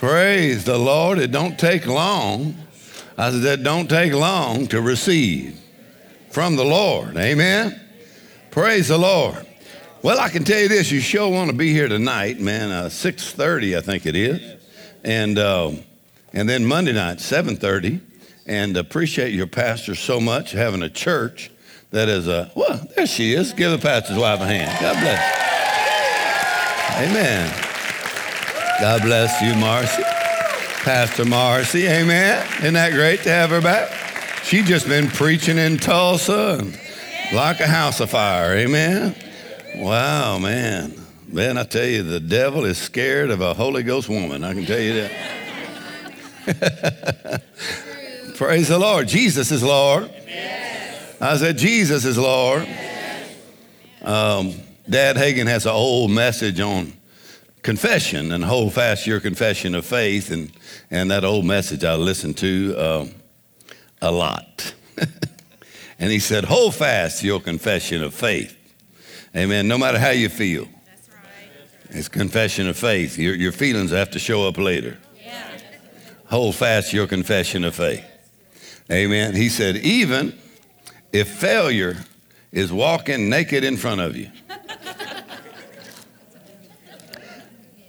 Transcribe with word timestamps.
Praise 0.00 0.64
the 0.64 0.78
Lord. 0.78 1.18
It 1.18 1.30
don't 1.30 1.58
take 1.58 1.84
long. 1.84 2.56
I 3.18 3.30
said, 3.30 3.42
that 3.42 3.62
don't 3.62 3.86
take 3.86 4.14
long 4.14 4.66
to 4.68 4.80
receive 4.80 5.60
from 6.30 6.56
the 6.56 6.64
Lord. 6.64 7.18
Amen. 7.18 7.78
Praise 8.50 8.88
the 8.88 8.96
Lord. 8.96 9.46
Well, 10.00 10.18
I 10.18 10.30
can 10.30 10.42
tell 10.42 10.58
you 10.58 10.68
this: 10.68 10.90
you 10.90 11.00
sure 11.00 11.28
want 11.28 11.50
to 11.50 11.56
be 11.56 11.74
here 11.74 11.86
tonight, 11.86 12.40
man. 12.40 12.70
Uh, 12.70 12.88
Six 12.88 13.30
thirty, 13.34 13.76
I 13.76 13.82
think 13.82 14.06
it 14.06 14.16
is, 14.16 14.40
and 15.04 15.38
uh, 15.38 15.72
and 16.32 16.48
then 16.48 16.64
Monday 16.64 16.94
night, 16.94 17.20
seven 17.20 17.56
thirty. 17.56 18.00
And 18.46 18.78
appreciate 18.78 19.34
your 19.34 19.48
pastor 19.48 19.94
so 19.94 20.18
much 20.18 20.52
having 20.52 20.82
a 20.82 20.88
church 20.88 21.50
that 21.90 22.08
is 22.08 22.26
a 22.26 22.50
well. 22.54 22.88
There 22.96 23.06
she 23.06 23.34
is. 23.34 23.52
Give 23.52 23.70
the 23.70 23.76
pastor's 23.76 24.16
wife 24.16 24.40
a 24.40 24.46
hand. 24.46 24.80
God 24.80 24.98
bless. 24.98 25.36
Amen. 27.06 27.69
God 28.80 29.02
bless 29.02 29.42
you, 29.42 29.54
Marcy. 29.56 30.02
Pastor 30.82 31.26
Marcy. 31.26 31.86
Amen. 31.86 32.46
Isn't 32.60 32.72
that 32.72 32.92
great 32.92 33.20
to 33.24 33.28
have 33.28 33.50
her 33.50 33.60
back? 33.60 33.92
She 34.42 34.62
just 34.62 34.88
been 34.88 35.08
preaching 35.08 35.58
in 35.58 35.76
Tulsa 35.76 36.66
like 37.34 37.60
a 37.60 37.66
house 37.66 38.00
of 38.00 38.08
fire. 38.08 38.54
Amen. 38.54 39.14
Wow, 39.76 40.38
man. 40.38 40.94
Man, 41.28 41.58
I 41.58 41.64
tell 41.64 41.84
you, 41.84 42.02
the 42.02 42.20
devil 42.20 42.64
is 42.64 42.78
scared 42.78 43.30
of 43.30 43.42
a 43.42 43.52
Holy 43.52 43.82
Ghost 43.82 44.08
woman. 44.08 44.42
I 44.42 44.54
can 44.54 44.64
tell 44.64 44.80
you 44.80 45.08
that. 46.46 47.42
Praise 48.36 48.68
the 48.68 48.78
Lord. 48.78 49.08
Jesus 49.08 49.50
is 49.50 49.62
Lord. 49.62 50.10
I 51.20 51.36
said, 51.36 51.58
Jesus 51.58 52.06
is 52.06 52.16
Lord. 52.16 52.66
Um, 54.00 54.54
Dad 54.88 55.16
Hagin 55.16 55.48
has 55.48 55.66
an 55.66 55.72
old 55.72 56.10
message 56.10 56.60
on 56.60 56.94
confession 57.62 58.32
and 58.32 58.44
hold 58.44 58.72
fast 58.74 59.06
your 59.06 59.20
confession 59.20 59.74
of 59.74 59.84
faith. 59.84 60.30
And, 60.30 60.52
and 60.90 61.10
that 61.10 61.24
old 61.24 61.44
message 61.44 61.84
I 61.84 61.94
listened 61.94 62.36
to 62.38 62.74
um, 62.76 63.14
a 64.00 64.10
lot. 64.10 64.74
and 65.98 66.10
he 66.10 66.18
said, 66.18 66.44
hold 66.44 66.74
fast 66.74 67.22
your 67.22 67.40
confession 67.40 68.02
of 68.02 68.14
faith. 68.14 68.56
Amen. 69.36 69.68
No 69.68 69.78
matter 69.78 69.98
how 69.98 70.10
you 70.10 70.28
feel. 70.28 70.64
That's 70.86 71.08
right. 71.08 71.50
It's 71.90 72.08
confession 72.08 72.68
of 72.68 72.76
faith. 72.76 73.18
Your, 73.18 73.34
your 73.34 73.52
feelings 73.52 73.90
have 73.92 74.10
to 74.12 74.18
show 74.18 74.46
up 74.46 74.58
later. 74.58 74.98
Yeah. 75.22 75.58
Hold 76.26 76.56
fast 76.56 76.92
your 76.92 77.06
confession 77.06 77.64
of 77.64 77.74
faith. 77.74 78.04
Amen. 78.90 79.36
He 79.36 79.48
said, 79.48 79.76
even 79.76 80.36
if 81.12 81.28
failure 81.28 81.96
is 82.52 82.72
walking 82.72 83.28
naked 83.28 83.62
in 83.62 83.76
front 83.76 84.00
of 84.00 84.16
you. 84.16 84.30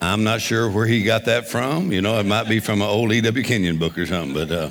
I'm 0.01 0.23
not 0.23 0.41
sure 0.41 0.69
where 0.69 0.87
he 0.87 1.03
got 1.03 1.25
that 1.25 1.47
from. 1.47 1.91
You 1.91 2.01
know, 2.01 2.19
it 2.19 2.25
might 2.25 2.49
be 2.49 2.59
from 2.59 2.81
an 2.81 2.87
old 2.87 3.11
E.W. 3.11 3.43
Kenyon 3.43 3.77
book 3.77 3.97
or 3.97 4.05
something, 4.05 4.33
but. 4.33 4.51
Uh, 4.51 4.69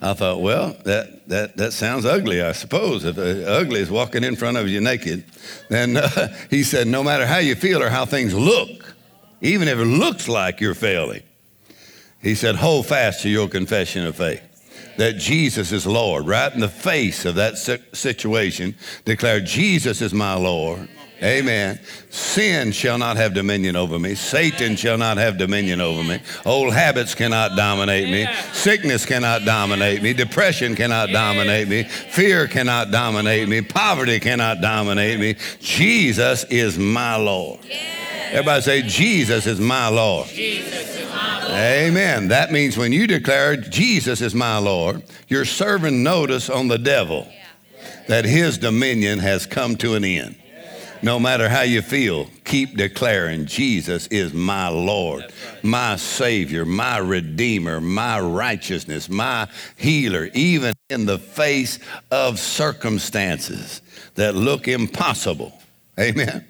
I 0.00 0.12
thought, 0.14 0.40
well, 0.40 0.76
that, 0.84 1.28
that, 1.28 1.56
that 1.56 1.72
sounds 1.72 2.04
ugly, 2.04 2.40
I 2.40 2.52
suppose. 2.52 3.04
If 3.04 3.18
uh, 3.18 3.50
ugly 3.50 3.80
is 3.80 3.90
walking 3.90 4.22
in 4.22 4.36
front 4.36 4.56
of 4.56 4.68
you 4.68 4.80
naked, 4.80 5.24
then 5.70 5.96
uh, 5.96 6.28
he 6.50 6.62
said, 6.62 6.86
no 6.86 7.02
matter 7.02 7.26
how 7.26 7.38
you 7.38 7.56
feel 7.56 7.82
or 7.82 7.88
how 7.88 8.06
things 8.06 8.32
look, 8.32 8.94
even 9.40 9.66
if 9.66 9.76
it 9.76 9.84
looks 9.84 10.28
like 10.28 10.60
you're 10.60 10.74
failing, 10.74 11.22
he 12.22 12.36
said, 12.36 12.54
hold 12.54 12.86
fast 12.86 13.22
to 13.22 13.28
your 13.28 13.48
confession 13.48 14.06
of 14.06 14.16
faith 14.16 14.42
that 14.98 15.16
Jesus 15.16 15.70
is 15.70 15.86
Lord. 15.86 16.26
Right 16.26 16.52
in 16.52 16.60
the 16.60 16.68
face 16.68 17.24
of 17.24 17.36
that 17.36 17.56
situation, 17.92 18.74
declare, 19.04 19.40
Jesus 19.40 20.02
is 20.02 20.12
my 20.12 20.34
Lord. 20.34 20.88
Amen. 21.22 21.80
Sin 22.10 22.70
shall 22.70 22.96
not 22.96 23.16
have 23.16 23.34
dominion 23.34 23.74
over 23.74 23.98
me. 23.98 24.14
Satan 24.14 24.76
shall 24.76 24.96
not 24.96 25.16
have 25.16 25.36
dominion 25.36 25.80
over 25.80 26.04
me. 26.04 26.20
Old 26.46 26.72
habits 26.72 27.14
cannot 27.14 27.56
dominate 27.56 28.08
me. 28.08 28.26
Sickness 28.52 29.04
cannot 29.04 29.44
dominate 29.44 30.00
me. 30.00 30.12
Depression 30.12 30.76
cannot 30.76 31.10
dominate 31.10 31.66
me. 31.68 31.82
Fear 31.82 32.46
cannot 32.46 32.92
dominate 32.92 33.48
me. 33.48 33.62
Poverty 33.62 34.20
cannot 34.20 34.60
dominate 34.60 35.18
me. 35.18 35.34
Jesus 35.60 36.44
is 36.44 36.78
my 36.78 37.16
Lord. 37.16 37.60
Everybody 38.30 38.62
say, 38.62 38.82
Jesus 38.82 39.46
is 39.46 39.58
my 39.58 39.88
Lord. 39.88 40.28
Amen. 41.50 42.28
That 42.28 42.52
means 42.52 42.76
when 42.76 42.92
you 42.92 43.06
declare 43.06 43.56
Jesus 43.56 44.20
is 44.20 44.34
my 44.34 44.58
Lord, 44.58 45.02
you're 45.26 45.44
serving 45.44 46.02
notice 46.02 46.48
on 46.48 46.68
the 46.68 46.78
devil 46.78 47.26
that 48.06 48.24
his 48.24 48.58
dominion 48.58 49.18
has 49.18 49.46
come 49.46 49.76
to 49.76 49.94
an 49.94 50.04
end. 50.04 50.36
No 51.02 51.20
matter 51.20 51.48
how 51.48 51.62
you 51.62 51.82
feel, 51.82 52.28
keep 52.44 52.76
declaring 52.76 53.46
Jesus 53.46 54.06
is 54.08 54.34
my 54.34 54.68
Lord, 54.68 55.32
my 55.62 55.96
Savior, 55.96 56.64
my 56.64 56.98
Redeemer, 56.98 57.80
my 57.80 58.18
righteousness, 58.20 59.08
my 59.08 59.48
healer, 59.76 60.28
even 60.34 60.74
in 60.90 61.06
the 61.06 61.18
face 61.18 61.78
of 62.10 62.38
circumstances 62.38 63.80
that 64.14 64.34
look 64.34 64.66
impossible. 64.66 65.52
Amen. 65.98 66.46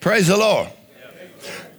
Praise 0.00 0.26
the 0.26 0.36
Lord. 0.36 0.68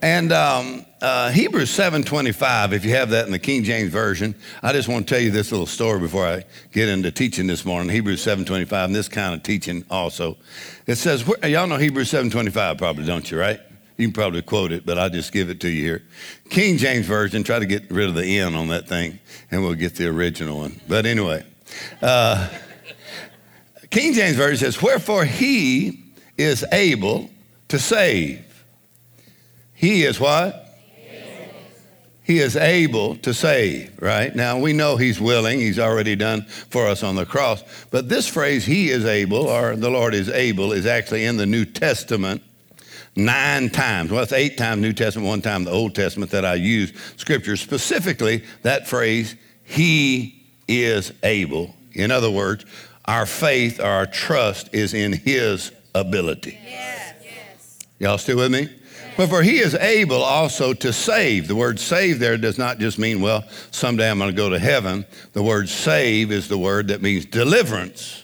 And 0.01 0.31
um, 0.31 0.85
uh, 0.99 1.29
Hebrews 1.29 1.69
7:25, 1.69 2.73
if 2.73 2.83
you 2.83 2.91
have 2.91 3.11
that 3.11 3.27
in 3.27 3.31
the 3.31 3.39
King 3.39 3.63
James 3.63 3.91
Version, 3.91 4.33
I 4.63 4.73
just 4.73 4.87
want 4.87 5.07
to 5.07 5.13
tell 5.13 5.21
you 5.21 5.29
this 5.29 5.51
little 5.51 5.67
story 5.67 5.99
before 5.99 6.25
I 6.25 6.43
get 6.71 6.89
into 6.89 7.11
teaching 7.11 7.45
this 7.45 7.65
morning. 7.65 7.89
Hebrews 7.89 8.23
7:25, 8.25 8.85
and 8.85 8.95
this 8.95 9.07
kind 9.07 9.35
of 9.35 9.43
teaching 9.43 9.85
also. 9.91 10.37
It 10.87 10.95
says, 10.95 11.27
y'all 11.43 11.67
know 11.67 11.77
Hebrews 11.77 12.11
7:25, 12.11 12.79
probably 12.79 13.05
don't 13.05 13.29
you? 13.29 13.39
Right? 13.39 13.59
You 13.97 14.07
can 14.07 14.13
probably 14.13 14.41
quote 14.41 14.71
it, 14.71 14.87
but 14.87 14.97
I'll 14.97 15.11
just 15.11 15.31
give 15.31 15.51
it 15.51 15.59
to 15.59 15.69
you 15.69 15.83
here. 15.83 16.03
King 16.49 16.77
James 16.77 17.05
Version, 17.05 17.43
try 17.43 17.59
to 17.59 17.67
get 17.67 17.91
rid 17.91 18.09
of 18.09 18.15
the 18.15 18.39
N 18.39 18.55
on 18.55 18.69
that 18.69 18.87
thing, 18.87 19.19
and 19.51 19.61
we'll 19.61 19.75
get 19.75 19.95
the 19.95 20.07
original 20.07 20.57
one. 20.57 20.81
But 20.87 21.05
anyway, 21.05 21.45
uh, 22.01 22.49
King 23.91 24.13
James 24.13 24.35
Version 24.35 24.57
says, 24.57 24.81
Wherefore 24.81 25.25
he 25.25 26.05
is 26.37 26.65
able 26.71 27.29
to 27.67 27.77
save 27.77 28.50
he 29.81 30.03
is 30.03 30.19
what? 30.19 30.67
He 32.23 32.37
is 32.37 32.55
able 32.55 33.15
to 33.15 33.33
save, 33.33 33.99
right? 33.99 34.33
Now 34.35 34.59
we 34.59 34.73
know 34.73 34.95
he's 34.95 35.19
willing, 35.19 35.59
he's 35.59 35.79
already 35.79 36.15
done 36.15 36.43
for 36.43 36.85
us 36.85 37.01
on 37.01 37.15
the 37.15 37.25
cross. 37.25 37.63
But 37.89 38.07
this 38.07 38.27
phrase, 38.27 38.63
he 38.63 38.91
is 38.91 39.05
able, 39.05 39.47
or 39.47 39.75
the 39.75 39.89
Lord 39.89 40.13
is 40.13 40.29
able, 40.29 40.71
is 40.71 40.85
actually 40.85 41.25
in 41.25 41.37
the 41.37 41.47
New 41.47 41.65
Testament 41.65 42.43
nine 43.15 43.71
times. 43.71 44.11
Well, 44.11 44.21
it's 44.21 44.33
eight 44.33 44.55
times 44.55 44.83
New 44.83 44.93
Testament, 44.93 45.27
one 45.27 45.41
time 45.41 45.63
the 45.63 45.71
Old 45.71 45.95
Testament 45.95 46.29
that 46.29 46.45
I 46.45 46.53
use 46.53 46.93
scripture. 47.17 47.57
Specifically, 47.57 48.43
that 48.61 48.87
phrase, 48.87 49.35
he 49.63 50.45
is 50.67 51.11
able. 51.23 51.75
In 51.93 52.11
other 52.11 52.29
words, 52.29 52.65
our 53.05 53.25
faith, 53.25 53.79
our 53.79 54.05
trust 54.05 54.69
is 54.75 54.93
in 54.93 55.11
his 55.11 55.71
ability. 55.95 56.59
Yes. 56.63 57.15
Y'all 57.97 58.19
still 58.19 58.37
with 58.37 58.51
me? 58.51 58.69
But 59.17 59.29
for 59.29 59.43
he 59.43 59.59
is 59.59 59.75
able 59.75 60.23
also 60.23 60.73
to 60.73 60.93
save. 60.93 61.47
The 61.47 61.55
word 61.55 61.79
save 61.79 62.19
there 62.19 62.37
does 62.37 62.57
not 62.57 62.79
just 62.79 62.97
mean, 62.97 63.21
well, 63.21 63.43
someday 63.71 64.09
I'm 64.09 64.17
going 64.17 64.31
to 64.31 64.35
go 64.35 64.49
to 64.49 64.59
heaven. 64.59 65.05
The 65.33 65.43
word 65.43 65.69
save 65.69 66.31
is 66.31 66.47
the 66.47 66.57
word 66.57 66.87
that 66.87 67.01
means 67.01 67.25
deliverance. 67.25 68.23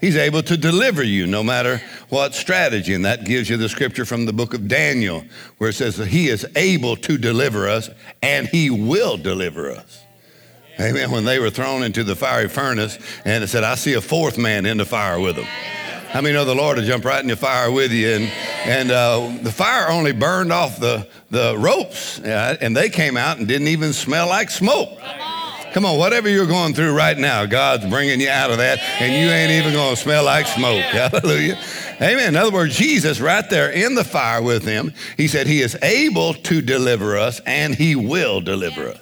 He's 0.00 0.16
able 0.16 0.42
to 0.42 0.56
deliver 0.56 1.02
you 1.02 1.26
no 1.26 1.42
matter 1.42 1.80
what 2.10 2.34
strategy. 2.34 2.94
And 2.94 3.04
that 3.06 3.24
gives 3.24 3.48
you 3.48 3.56
the 3.56 3.68
scripture 3.68 4.04
from 4.04 4.26
the 4.26 4.32
book 4.32 4.54
of 4.54 4.68
Daniel 4.68 5.24
where 5.58 5.70
it 5.70 5.74
says 5.74 5.96
that 5.96 6.08
he 6.08 6.28
is 6.28 6.46
able 6.56 6.96
to 6.96 7.16
deliver 7.16 7.68
us 7.68 7.88
and 8.22 8.46
he 8.46 8.70
will 8.70 9.16
deliver 9.16 9.70
us. 9.70 10.04
Amen. 10.80 11.10
When 11.10 11.24
they 11.24 11.38
were 11.38 11.50
thrown 11.50 11.82
into 11.82 12.04
the 12.04 12.16
fiery 12.16 12.48
furnace 12.48 12.98
and 13.24 13.42
it 13.42 13.46
said, 13.46 13.64
I 13.64 13.76
see 13.76 13.94
a 13.94 14.00
fourth 14.00 14.36
man 14.36 14.66
in 14.66 14.76
the 14.76 14.84
fire 14.84 15.18
with 15.18 15.36
them. 15.36 15.46
How 16.14 16.20
many 16.20 16.32
know 16.32 16.44
the 16.44 16.54
Lord 16.54 16.78
will 16.78 16.84
jump 16.84 17.04
right 17.04 17.20
in 17.20 17.26
the 17.26 17.34
fire 17.34 17.72
with 17.72 17.90
you? 17.90 18.08
And, 18.08 18.24
and 18.66 18.90
uh, 18.92 19.36
the 19.42 19.50
fire 19.50 19.90
only 19.90 20.12
burned 20.12 20.52
off 20.52 20.78
the, 20.78 21.08
the 21.32 21.58
ropes, 21.58 22.20
and 22.20 22.76
they 22.76 22.88
came 22.88 23.16
out 23.16 23.38
and 23.38 23.48
didn't 23.48 23.66
even 23.66 23.92
smell 23.92 24.28
like 24.28 24.48
smoke. 24.48 24.96
Come 25.72 25.84
on, 25.84 25.98
whatever 25.98 26.28
you're 26.28 26.46
going 26.46 26.72
through 26.72 26.96
right 26.96 27.18
now, 27.18 27.46
God's 27.46 27.86
bringing 27.86 28.20
you 28.20 28.28
out 28.28 28.52
of 28.52 28.58
that, 28.58 28.78
and 29.00 29.12
you 29.12 29.28
ain't 29.28 29.50
even 29.50 29.72
going 29.72 29.96
to 29.96 30.00
smell 30.00 30.22
like 30.22 30.46
smoke. 30.46 30.84
Hallelujah. 30.84 31.58
Amen. 32.00 32.28
In 32.28 32.36
other 32.36 32.52
words, 32.52 32.76
Jesus, 32.76 33.20
right 33.20 33.50
there 33.50 33.72
in 33.72 33.96
the 33.96 34.04
fire 34.04 34.40
with 34.40 34.64
him, 34.64 34.92
he 35.16 35.26
said, 35.26 35.48
He 35.48 35.62
is 35.62 35.76
able 35.82 36.34
to 36.34 36.62
deliver 36.62 37.18
us, 37.18 37.40
and 37.44 37.74
He 37.74 37.96
will 37.96 38.40
deliver 38.40 38.90
us. 38.90 39.00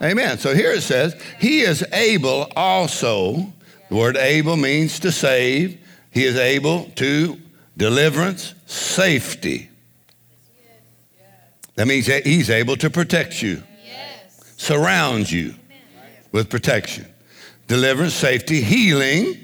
Amen. 0.00 0.38
So 0.38 0.54
here 0.54 0.70
it 0.70 0.82
says, 0.82 1.20
He 1.40 1.62
is 1.62 1.84
able 1.92 2.46
also. 2.54 3.52
The 3.88 3.96
word 3.96 4.16
able 4.16 4.56
means 4.56 5.00
to 5.00 5.10
save. 5.10 5.80
He 6.16 6.24
is 6.24 6.38
able 6.38 6.84
to 6.94 7.38
deliverance, 7.76 8.54
safety. 8.64 9.68
That 11.74 11.86
means 11.86 12.06
that 12.06 12.24
he's 12.24 12.48
able 12.48 12.78
to 12.78 12.88
protect 12.88 13.42
you, 13.42 13.62
yes. 13.84 14.56
you 15.30 15.54
with 16.32 16.48
protection. 16.48 17.04
Deliverance, 17.66 18.14
safety, 18.14 18.62
healing, 18.62 19.36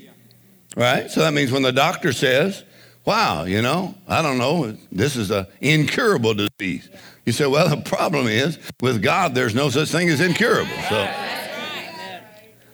right? 0.74 1.10
So 1.10 1.20
that 1.20 1.34
means 1.34 1.52
when 1.52 1.60
the 1.60 1.72
doctor 1.72 2.10
says, 2.10 2.64
wow, 3.04 3.44
you 3.44 3.60
know, 3.60 3.94
I 4.08 4.22
don't 4.22 4.38
know, 4.38 4.74
this 4.90 5.14
is 5.14 5.30
an 5.30 5.46
incurable 5.60 6.32
disease. 6.32 6.88
You 7.26 7.34
say, 7.34 7.46
well, 7.46 7.68
the 7.68 7.82
problem 7.82 8.28
is 8.28 8.58
with 8.80 9.02
God, 9.02 9.34
there's 9.34 9.54
no 9.54 9.68
such 9.68 9.90
thing 9.90 10.08
as 10.08 10.22
incurable. 10.22 10.72
So, 10.88 11.21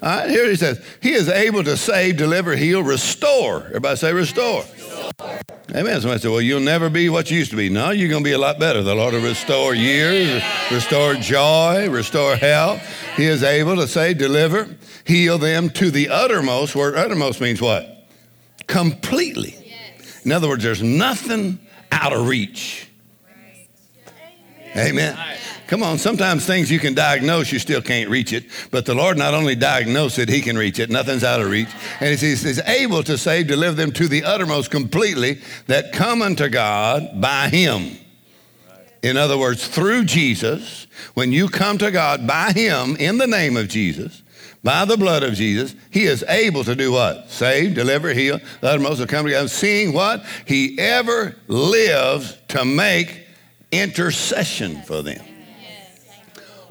all 0.00 0.08
right, 0.08 0.30
here 0.30 0.48
he 0.48 0.54
says, 0.54 0.84
He 1.02 1.12
is 1.12 1.28
able 1.28 1.64
to 1.64 1.76
save, 1.76 2.16
deliver, 2.16 2.54
heal, 2.54 2.82
restore. 2.82 3.64
Everybody 3.64 3.96
say 3.96 4.12
restore. 4.12 4.62
restore. 4.62 5.10
Amen. 5.74 6.00
Somebody 6.00 6.20
said, 6.20 6.30
Well, 6.30 6.40
you'll 6.40 6.60
never 6.60 6.88
be 6.88 7.08
what 7.08 7.30
you 7.30 7.38
used 7.38 7.50
to 7.50 7.56
be. 7.56 7.68
No, 7.68 7.90
you're 7.90 8.08
going 8.08 8.22
to 8.22 8.28
be 8.28 8.32
a 8.32 8.38
lot 8.38 8.58
better. 8.60 8.82
The 8.82 8.94
Lord 8.94 9.14
will 9.14 9.22
restore 9.22 9.74
years, 9.74 10.42
restore 10.70 11.14
joy, 11.14 11.90
restore 11.90 12.36
health. 12.36 12.80
He 13.16 13.24
is 13.24 13.42
able 13.42 13.76
to 13.76 13.88
save, 13.88 14.18
deliver, 14.18 14.68
heal 15.04 15.36
them 15.36 15.68
to 15.70 15.90
the 15.90 16.08
uttermost. 16.08 16.76
Where 16.76 16.96
uttermost 16.96 17.40
means 17.40 17.60
what? 17.60 18.06
Completely. 18.66 19.56
In 20.24 20.32
other 20.32 20.48
words, 20.48 20.62
there's 20.62 20.82
nothing 20.82 21.58
out 21.90 22.12
of 22.12 22.28
reach. 22.28 22.88
Amen. 24.76 25.18
Come 25.68 25.82
on, 25.82 25.98
sometimes 25.98 26.46
things 26.46 26.70
you 26.70 26.78
can 26.78 26.94
diagnose, 26.94 27.52
you 27.52 27.58
still 27.58 27.82
can't 27.82 28.08
reach 28.08 28.32
it. 28.32 28.46
But 28.70 28.86
the 28.86 28.94
Lord 28.94 29.18
not 29.18 29.34
only 29.34 29.54
diagnosed 29.54 30.18
it, 30.18 30.30
He 30.30 30.40
can 30.40 30.56
reach 30.56 30.78
it. 30.78 30.88
Nothing's 30.88 31.22
out 31.22 31.42
of 31.42 31.50
reach. 31.50 31.68
And 32.00 32.18
He's, 32.18 32.42
he's 32.42 32.60
able 32.60 33.02
to 33.02 33.18
save, 33.18 33.48
deliver 33.48 33.74
them 33.74 33.92
to 33.92 34.08
the 34.08 34.24
uttermost 34.24 34.70
completely 34.70 35.42
that 35.66 35.92
come 35.92 36.22
unto 36.22 36.48
God 36.48 37.20
by 37.20 37.50
Him. 37.50 37.98
In 39.02 39.18
other 39.18 39.36
words, 39.36 39.68
through 39.68 40.06
Jesus, 40.06 40.86
when 41.12 41.32
you 41.32 41.48
come 41.48 41.76
to 41.78 41.90
God 41.90 42.26
by 42.26 42.52
Him 42.52 42.96
in 42.96 43.18
the 43.18 43.26
name 43.26 43.58
of 43.58 43.68
Jesus, 43.68 44.22
by 44.64 44.86
the 44.86 44.96
blood 44.96 45.22
of 45.22 45.34
Jesus, 45.34 45.74
He 45.90 46.04
is 46.04 46.24
able 46.30 46.64
to 46.64 46.74
do 46.74 46.92
what? 46.92 47.30
Save, 47.30 47.74
deliver, 47.74 48.14
heal, 48.14 48.40
the 48.62 48.68
uttermost 48.68 49.00
will 49.00 49.06
come 49.06 49.26
together. 49.26 49.48
Seeing 49.48 49.92
what? 49.92 50.24
He 50.46 50.78
ever 50.78 51.36
lives 51.46 52.38
to 52.48 52.64
make 52.64 53.26
intercession 53.70 54.80
for 54.80 55.02
them. 55.02 55.27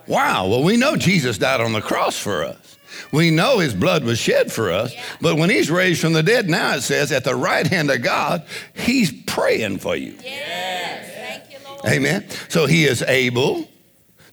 Wow, 0.08 0.48
well, 0.48 0.64
we 0.64 0.78
know 0.78 0.96
Jesus 0.96 1.38
died 1.38 1.62
on 1.62 1.74
the 1.74 1.82
cross 1.82 2.18
for 2.18 2.44
us. 2.44 2.78
We 3.12 3.32
know 3.32 3.60
his 3.60 3.74
blood 3.74 4.04
was 4.04 4.18
shed 4.18 4.52
for 4.52 4.72
us. 4.72 4.94
But 5.22 5.38
when 5.38 5.50
he's 5.50 5.70
raised 5.70 6.02
from 6.02 6.14
the 6.14 6.24
dead, 6.24 6.50
now 6.50 6.76
it 6.76 6.82
says 6.82 7.12
at 7.12 7.24
the 7.24 7.36
right 7.36 7.68
hand 7.68 7.92
of 7.92 8.02
God, 8.02 8.46
he's 8.74 9.12
praying 9.24 9.80
for 9.80 9.96
you. 9.96 10.16
Yes. 10.24 11.52
You, 11.52 11.90
Amen. 11.90 12.28
So 12.50 12.66
he 12.66 12.86
is 12.86 13.02
able 13.04 13.68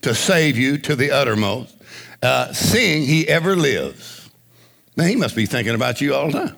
to 0.03 0.15
save 0.15 0.57
you 0.57 0.79
to 0.79 0.97
the 0.97 1.11
uttermost, 1.11 1.77
uh, 2.23 2.53
seeing 2.53 3.05
he 3.05 3.29
ever 3.29 3.57
lives. 3.57 4.31
Man, 4.97 5.09
he 5.09 5.17
must 5.17 5.35
be 5.35 5.47
thinking 5.47 5.75
about 5.75 6.01
you 6.01 6.15
all 6.15 6.31
the 6.31 6.47
time. 6.47 6.57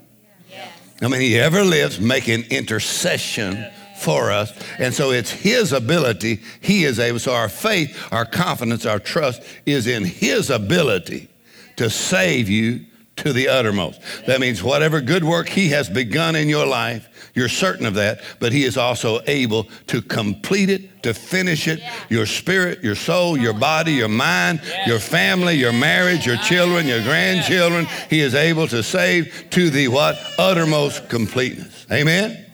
Yes. 0.51 0.73
I 1.01 1.09
mean, 1.09 1.21
he 1.21 1.39
ever 1.39 1.65
lives 1.65 2.01
making 2.01 2.45
intercession 2.51 3.67
for 3.99 4.31
us. 4.31 4.53
And 4.79 4.95
so 4.95 5.11
it's 5.11 5.31
His 5.31 5.73
ability. 5.73 6.41
He 6.61 6.85
is 6.85 6.99
able. 6.99 7.19
So 7.19 7.35
our 7.35 7.49
faith, 7.49 7.97
our 8.13 8.25
confidence, 8.25 8.87
our 8.87 8.99
trust 8.99 9.43
is 9.65 9.87
in 9.87 10.05
His 10.05 10.51
ability 10.51 11.29
to 11.77 11.91
save 11.91 12.49
you 12.49 12.87
to 13.17 13.33
the 13.33 13.49
uttermost. 13.49 14.01
That 14.27 14.41
means 14.41 14.63
whatever 14.63 15.01
good 15.01 15.25
work 15.25 15.49
He 15.49 15.71
has 15.71 15.89
begun 15.89 16.37
in 16.37 16.49
your 16.49 16.67
life, 16.67 17.09
you're 17.35 17.49
certain 17.49 17.87
of 17.87 17.95
that, 17.95 18.21
but 18.41 18.53
He 18.53 18.65
is 18.65 18.77
also 18.77 19.21
able 19.27 19.65
to 19.89 20.03
complete 20.03 20.71
it, 20.71 21.03
to 21.03 21.15
finish 21.15 21.67
it. 21.69 21.81
Your 22.09 22.27
spirit, 22.27 22.83
your 22.83 22.95
soul, 22.95 23.37
your 23.37 23.55
body, 23.55 23.93
your 23.93 24.09
mind, 24.09 24.61
your 24.87 24.99
family, 24.99 25.55
your 25.55 25.73
marriage, 25.73 26.27
your 26.27 26.37
children, 26.39 26.87
your 26.87 27.03
grandchildren. 27.03 27.87
He 28.11 28.21
is 28.21 28.35
able 28.35 28.69
to 28.69 28.83
save 28.83 29.47
to 29.51 29.71
the 29.71 29.89
what? 29.89 30.19
Uttermost 30.39 31.09
completeness. 31.09 31.87
Amen? 31.91 32.45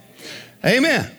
Amen. 0.64 1.10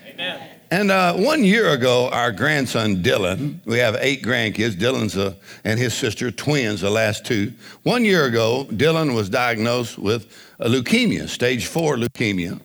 And 0.73 0.89
uh, 0.89 1.13
one 1.13 1.43
year 1.43 1.69
ago, 1.69 2.09
our 2.09 2.31
grandson 2.31 3.03
Dylan, 3.03 3.59
we 3.63 3.77
have 3.77 3.95
eight 3.99 4.23
grandkids, 4.23 4.71
Dylan's 4.71 5.15
a, 5.15 5.35
and 5.63 5.79
his 5.79 5.93
sister, 5.93 6.31
twins, 6.31 6.81
the 6.81 6.89
last 6.89 7.27
two. 7.27 7.53
One 7.83 8.03
year 8.03 8.25
ago, 8.25 8.65
Dylan 8.71 9.13
was 9.13 9.29
diagnosed 9.29 9.99
with 9.99 10.35
leukemia, 10.59 11.29
stage 11.29 11.67
four 11.67 11.97
leukemia. 11.97 12.59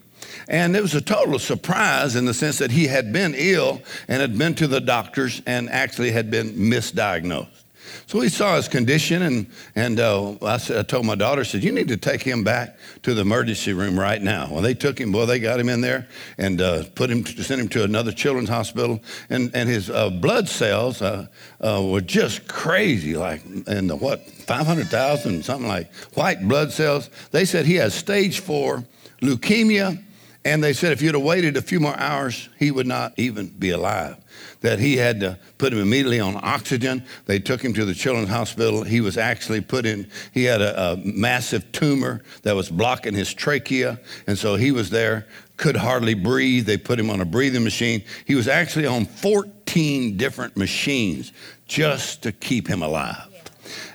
And 0.49 0.75
it 0.75 0.81
was 0.81 0.95
a 0.95 1.03
total 1.03 1.39
surprise 1.39 2.17
in 2.17 2.25
the 2.25 2.33
sense 2.33 2.57
that 2.57 2.71
he 2.71 2.87
had 2.87 3.13
been 3.13 3.35
ill 3.37 3.83
and 4.09 4.23
had 4.23 4.39
been 4.39 4.55
to 4.55 4.67
the 4.67 4.81
doctors 4.81 5.43
and 5.45 5.69
actually 5.69 6.11
had 6.11 6.31
been 6.31 6.55
misdiagnosed. 6.55 7.65
So 8.07 8.19
we 8.19 8.29
saw 8.29 8.57
his 8.57 8.69
condition, 8.69 9.23
and, 9.23 9.47
and 9.75 10.01
uh, 10.01 10.35
I, 10.43 10.57
said, 10.57 10.79
I 10.79 10.83
told 10.83 11.07
my 11.07 11.15
daughter, 11.15 11.43
I 11.43 11.45
said, 11.45 11.63
you 11.63 11.73
need 11.73 11.89
to 11.89 11.97
take 11.97 12.23
him 12.23 12.43
back 12.45 12.79
to 13.03 13.15
the 13.15 13.21
emergency 13.21 13.73
room 13.73 13.99
right 13.99 14.21
now. 14.21 14.49
Well, 14.51 14.63
they 14.63 14.75
took 14.75 15.01
him, 15.01 15.13
boy, 15.13 15.27
they 15.27 15.39
got 15.39 15.61
him 15.61 15.69
in 15.69 15.81
there 15.81 16.09
and 16.39 16.61
uh, 16.61 16.85
put 16.95 17.11
him, 17.11 17.25
to, 17.25 17.45
sent 17.45 17.61
him 17.61 17.69
to 17.69 17.85
another 17.85 18.13
children's 18.13 18.49
hospital, 18.49 19.01
and, 19.31 19.51
and 19.55 19.69
his 19.69 19.91
uh, 19.91 20.11
blood 20.11 20.49
cells 20.49 21.03
uh, 21.03 21.27
uh, 21.61 21.83
were 21.85 22.01
just 22.01 22.49
crazy, 22.49 23.17
like, 23.17 23.45
in 23.45 23.87
the 23.87 23.97
what, 23.97 24.29
500,000, 24.29 25.45
something 25.45 25.69
like 25.69 25.93
white 26.15 26.47
blood 26.47 26.73
cells. 26.73 27.11
They 27.31 27.45
said 27.45 27.67
he 27.67 27.75
has 27.77 27.95
stage 27.95 28.41
four 28.41 28.85
leukemia, 29.21 30.03
and 30.45 30.65
they 30.65 30.73
said 30.73 30.93
if 30.93 31.03
you'd 31.03 31.15
have 31.15 31.23
waited 31.23 31.57
a 31.57 31.63
few 31.63 31.81
more 31.81 31.99
hours, 31.99 32.49
he 32.59 32.71
would 32.71 32.87
not 32.87 33.13
even 33.19 33.49
be 33.49 33.71
alive 33.71 34.17
that 34.61 34.79
he 34.79 34.97
had 34.97 35.21
to 35.21 35.39
put 35.59 35.73
him 35.73 35.79
immediately 35.79 36.21
on 36.21 36.37
oxygen. 36.43 37.05
They 37.27 37.39
took 37.39 37.63
him 37.63 37.75
to 37.75 37.85
the 37.85 37.95
children's 37.95 38.29
hospital. 38.29 38.83
He 38.83 39.01
was 39.01 39.17
actually 39.17 39.61
put 39.61 39.87
in, 39.87 40.11
he 40.33 40.45
had 40.45 40.61
a, 40.61 40.93
a 40.93 40.97
massive 40.97 41.71
tumor 41.73 42.23
that 42.43 42.57
was 42.57 42.71
blocking 42.71 43.15
his 43.15 43.33
trachea. 43.33 44.01
And 44.27 44.39
so 44.39 44.57
he 44.57 44.73
was 44.73 44.91
there, 44.91 45.27
could 45.57 45.77
hardly 45.77 46.15
breathe. 46.15 46.67
They 46.67 46.77
put 46.77 46.99
him 46.99 47.11
on 47.11 47.21
a 47.21 47.25
breathing 47.25 47.65
machine. 47.65 48.03
He 48.25 48.35
was 48.35 48.49
actually 48.49 48.87
on 48.87 49.05
14 49.05 50.17
different 50.17 50.57
machines 50.57 51.33
just 51.67 52.23
to 52.23 52.33
keep 52.33 52.67
him 52.67 52.83
alive. 52.83 53.28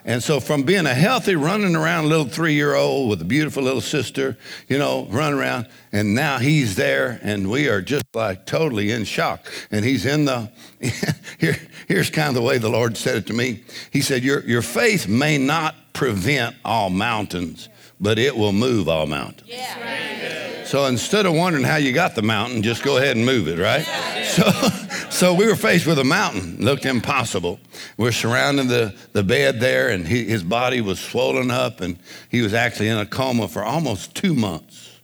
And 0.06 0.22
so, 0.22 0.40
from 0.40 0.64
being 0.64 0.86
a 0.86 0.94
healthy, 0.94 1.36
running 1.36 1.76
around 1.76 2.10
little 2.10 2.26
three 2.26 2.54
year 2.54 2.76
old 2.76 3.10
with 3.10 3.22
a 3.22 3.26
beautiful 3.26 3.64
little 3.64 3.82
sister, 3.82 4.38
you 4.68 4.78
know, 4.78 5.08
running 5.10 5.40
around, 5.40 5.68
and 5.92 6.14
now 6.14 6.40
he's 6.40 6.76
there, 6.76 7.20
and 7.24 7.50
we 7.50 7.70
are 7.70 7.82
just 7.82 8.06
like 8.14 8.46
totally 8.46 8.92
in 8.92 9.06
shock. 9.06 9.52
And 9.72 9.86
he's 9.86 10.06
in 10.06 10.26
the, 10.26 10.52
here, 11.40 11.56
here's 11.88 12.10
kind 12.10 12.30
of 12.30 12.36
the 12.36 12.42
way 12.42 12.58
the 12.58 12.70
Lord 12.70 12.98
said 12.98 13.18
it 13.18 13.28
to 13.28 13.34
me. 13.34 13.64
He 13.92 14.02
said, 14.02 14.24
Your, 14.24 14.42
your 14.42 14.62
faith 14.62 15.08
may 15.08 15.38
not 15.38 15.76
prevent 15.94 16.56
all 16.66 16.90
mountains, 16.90 17.70
but 18.00 18.20
it 18.20 18.36
will 18.36 18.54
move 18.54 18.90
all 18.90 19.06
mountains. 19.06 19.48
Yeah. 19.48 20.64
So 20.66 20.86
instead 20.88 21.28
of 21.28 21.36
wondering 21.36 21.64
how 21.66 21.76
you 21.76 21.94
got 21.94 22.16
the 22.16 22.24
mountain, 22.24 22.64
just 22.64 22.82
go 22.82 22.98
ahead 22.98 23.16
and 23.16 23.24
move 23.24 23.48
it, 23.48 23.60
right? 23.60 23.86
So, 24.26 24.44
so 25.14 25.34
we 25.34 25.48
were 25.48 25.56
faced 25.56 25.86
with 25.86 26.00
a 26.00 26.04
mountain, 26.04 26.58
looked 26.58 26.86
impossible. 26.86 27.60
We're 27.98 28.12
surrounding 28.12 28.68
the, 28.68 28.96
the 29.14 29.24
bed 29.24 29.60
there, 29.60 29.90
and 29.90 30.08
he, 30.08 30.26
his 30.26 30.44
body 30.44 30.82
was 30.82 31.00
swollen 31.00 31.52
up, 31.52 31.82
and 31.82 32.00
he 32.30 32.42
was 32.42 32.54
actually 32.54 32.90
in 32.90 32.98
a 32.98 33.06
coma 33.06 33.48
for 33.48 33.64
almost 33.64 34.16
two 34.16 34.34
months. 34.34 35.00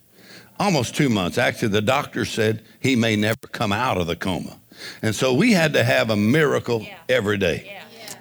Almost 0.58 0.94
two 0.94 1.08
months. 1.08 1.38
Actually, 1.38 1.68
the 1.68 1.80
doctor 1.80 2.24
said 2.24 2.62
he 2.80 2.96
may 2.96 3.16
never 3.16 3.46
come 3.52 3.72
out 3.72 3.98
of 3.98 4.06
the 4.06 4.16
coma. 4.16 4.58
And 5.02 5.14
so 5.14 5.32
we 5.32 5.52
had 5.52 5.72
to 5.74 5.84
have 5.84 6.10
a 6.10 6.16
miracle 6.16 6.86
every 7.08 7.38
day. 7.38 7.80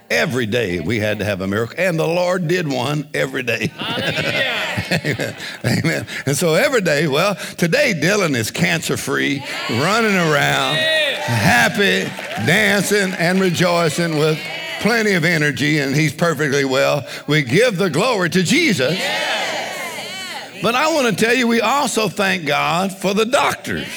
Every 0.10 0.48
day 0.48 0.80
we 0.80 1.00
had 1.00 1.20
to 1.20 1.26
have 1.26 1.42
a 1.42 1.48
miracle, 1.48 1.76
and 1.78 2.00
the 2.00 2.08
Lord 2.08 2.48
did 2.48 2.68
one 2.68 3.08
every 3.14 3.44
day. 3.44 3.72
Amen. 3.80 5.36
Amen. 5.66 6.08
And 6.26 6.36
so 6.36 6.56
every 6.56 6.82
day, 6.82 7.08
well, 7.08 7.36
today 7.58 7.94
Dylan 7.96 8.36
is 8.36 8.50
cancer 8.50 8.98
free, 8.98 9.44
running 9.70 10.16
around, 10.16 10.76
happy, 10.76 12.10
dancing, 12.48 13.14
and 13.14 13.40
rejoicing 13.40 14.18
with 14.18 14.40
plenty 14.82 15.14
of 15.14 15.24
energy, 15.24 15.80
and 15.80 15.96
he's 15.96 16.14
perfectly 16.14 16.66
well. 16.66 17.06
We 17.28 17.44
give 17.44 17.78
the 17.78 17.92
glory 17.92 18.32
to 18.32 18.42
Jesus. 18.42 18.98
But 20.62 20.76
I 20.76 20.92
want 20.94 21.16
to 21.16 21.24
tell 21.26 21.36
you, 21.36 21.48
we 21.48 21.62
also 21.62 22.10
thank 22.10 22.46
God 22.46 22.92
for 22.98 23.14
the 23.14 23.26
doctors 23.26 23.88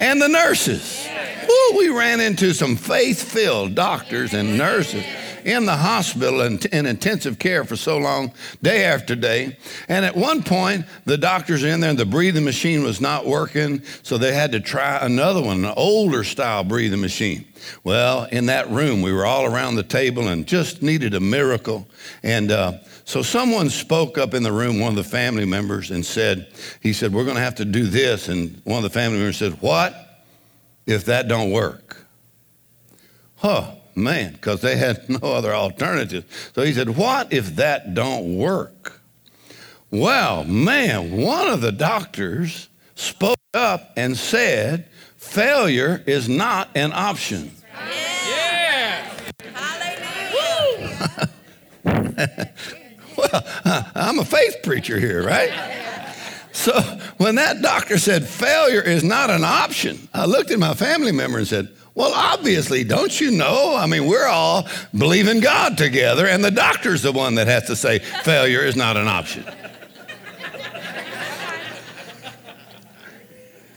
and 0.00 0.20
the 0.20 0.28
nurses 0.28 1.06
Woo, 1.54 1.78
we 1.78 1.88
ran 1.88 2.20
into 2.20 2.54
some 2.54 2.76
faith 2.76 3.22
filled 3.22 3.74
doctors 3.74 4.32
and 4.34 4.56
nurses 4.56 5.04
in 5.44 5.66
the 5.66 5.76
hospital 5.76 6.40
in 6.40 6.86
intensive 6.86 7.38
care 7.38 7.64
for 7.64 7.76
so 7.76 7.98
long, 7.98 8.32
day 8.62 8.84
after 8.84 9.14
day. 9.14 9.56
And 9.88 10.04
at 10.06 10.16
one 10.16 10.42
point, 10.42 10.86
the 11.04 11.18
doctors 11.18 11.64
in 11.64 11.80
there, 11.80 11.90
and 11.90 11.98
the 11.98 12.06
breathing 12.06 12.44
machine 12.44 12.82
was 12.82 13.00
not 13.00 13.26
working, 13.26 13.82
so 14.02 14.16
they 14.16 14.32
had 14.32 14.52
to 14.52 14.60
try 14.60 14.96
another 15.04 15.42
one, 15.42 15.64
an 15.64 15.74
older 15.76 16.24
style 16.24 16.64
breathing 16.64 17.02
machine. 17.02 17.44
Well, 17.82 18.24
in 18.24 18.46
that 18.46 18.70
room, 18.70 19.02
we 19.02 19.12
were 19.12 19.26
all 19.26 19.44
around 19.44 19.74
the 19.74 19.82
table 19.82 20.28
and 20.28 20.46
just 20.46 20.82
needed 20.82 21.14
a 21.14 21.20
miracle. 21.20 21.86
And 22.22 22.50
uh, 22.50 22.78
so 23.04 23.22
someone 23.22 23.68
spoke 23.68 24.16
up 24.16 24.32
in 24.32 24.42
the 24.42 24.52
room, 24.52 24.80
one 24.80 24.90
of 24.90 24.96
the 24.96 25.04
family 25.04 25.44
members, 25.44 25.90
and 25.90 26.04
said, 26.04 26.48
he 26.80 26.92
said, 26.94 27.12
we're 27.12 27.24
going 27.24 27.36
to 27.36 27.42
have 27.42 27.56
to 27.56 27.64
do 27.64 27.86
this. 27.86 28.28
And 28.28 28.60
one 28.64 28.78
of 28.78 28.82
the 28.82 28.90
family 28.90 29.18
members 29.18 29.36
said, 29.36 29.60
what 29.60 30.24
if 30.86 31.04
that 31.04 31.28
don't 31.28 31.50
work? 31.50 32.06
Huh, 33.36 33.74
man, 33.94 34.32
because 34.32 34.62
they 34.62 34.76
had 34.76 35.08
no 35.22 35.32
other 35.32 35.52
alternative. 35.52 36.24
So 36.54 36.62
he 36.62 36.72
said, 36.72 36.96
what 36.96 37.32
if 37.32 37.56
that 37.56 37.92
don't 37.94 38.38
work? 38.38 39.00
Well, 39.90 40.44
man, 40.44 41.12
one 41.12 41.48
of 41.48 41.60
the 41.60 41.72
doctors 41.72 42.68
spoke 42.94 43.38
up 43.52 43.92
and 43.96 44.16
said, 44.16 44.88
failure 45.18 46.02
is 46.06 46.26
not 46.28 46.70
an 46.74 46.92
option. 46.94 47.50
Yeah. 47.86 49.10
yeah. 49.44 49.50
Hallelujah. 49.52 51.30
a 54.24 54.26
faith 54.26 54.56
preacher 54.62 54.98
here, 54.98 55.22
right? 55.22 55.52
So 56.52 56.80
when 57.18 57.34
that 57.34 57.62
doctor 57.62 57.98
said 57.98 58.26
failure 58.26 58.80
is 58.80 59.04
not 59.04 59.28
an 59.28 59.44
option, 59.44 60.08
I 60.14 60.24
looked 60.24 60.50
at 60.50 60.58
my 60.58 60.74
family 60.74 61.12
member 61.12 61.38
and 61.38 61.46
said, 61.46 61.68
well, 61.94 62.12
obviously, 62.14 62.82
don't 62.82 63.20
you 63.20 63.30
know? 63.30 63.76
I 63.76 63.86
mean, 63.86 64.06
we're 64.06 64.26
all 64.26 64.66
believing 64.96 65.40
God 65.40 65.78
together, 65.78 66.26
and 66.26 66.44
the 66.44 66.50
doctor's 66.50 67.02
the 67.02 67.12
one 67.12 67.36
that 67.36 67.46
has 67.46 67.68
to 67.68 67.76
say 67.76 68.00
failure 68.00 68.60
is 68.60 68.74
not 68.74 68.96
an 68.96 69.06
option. 69.06 69.44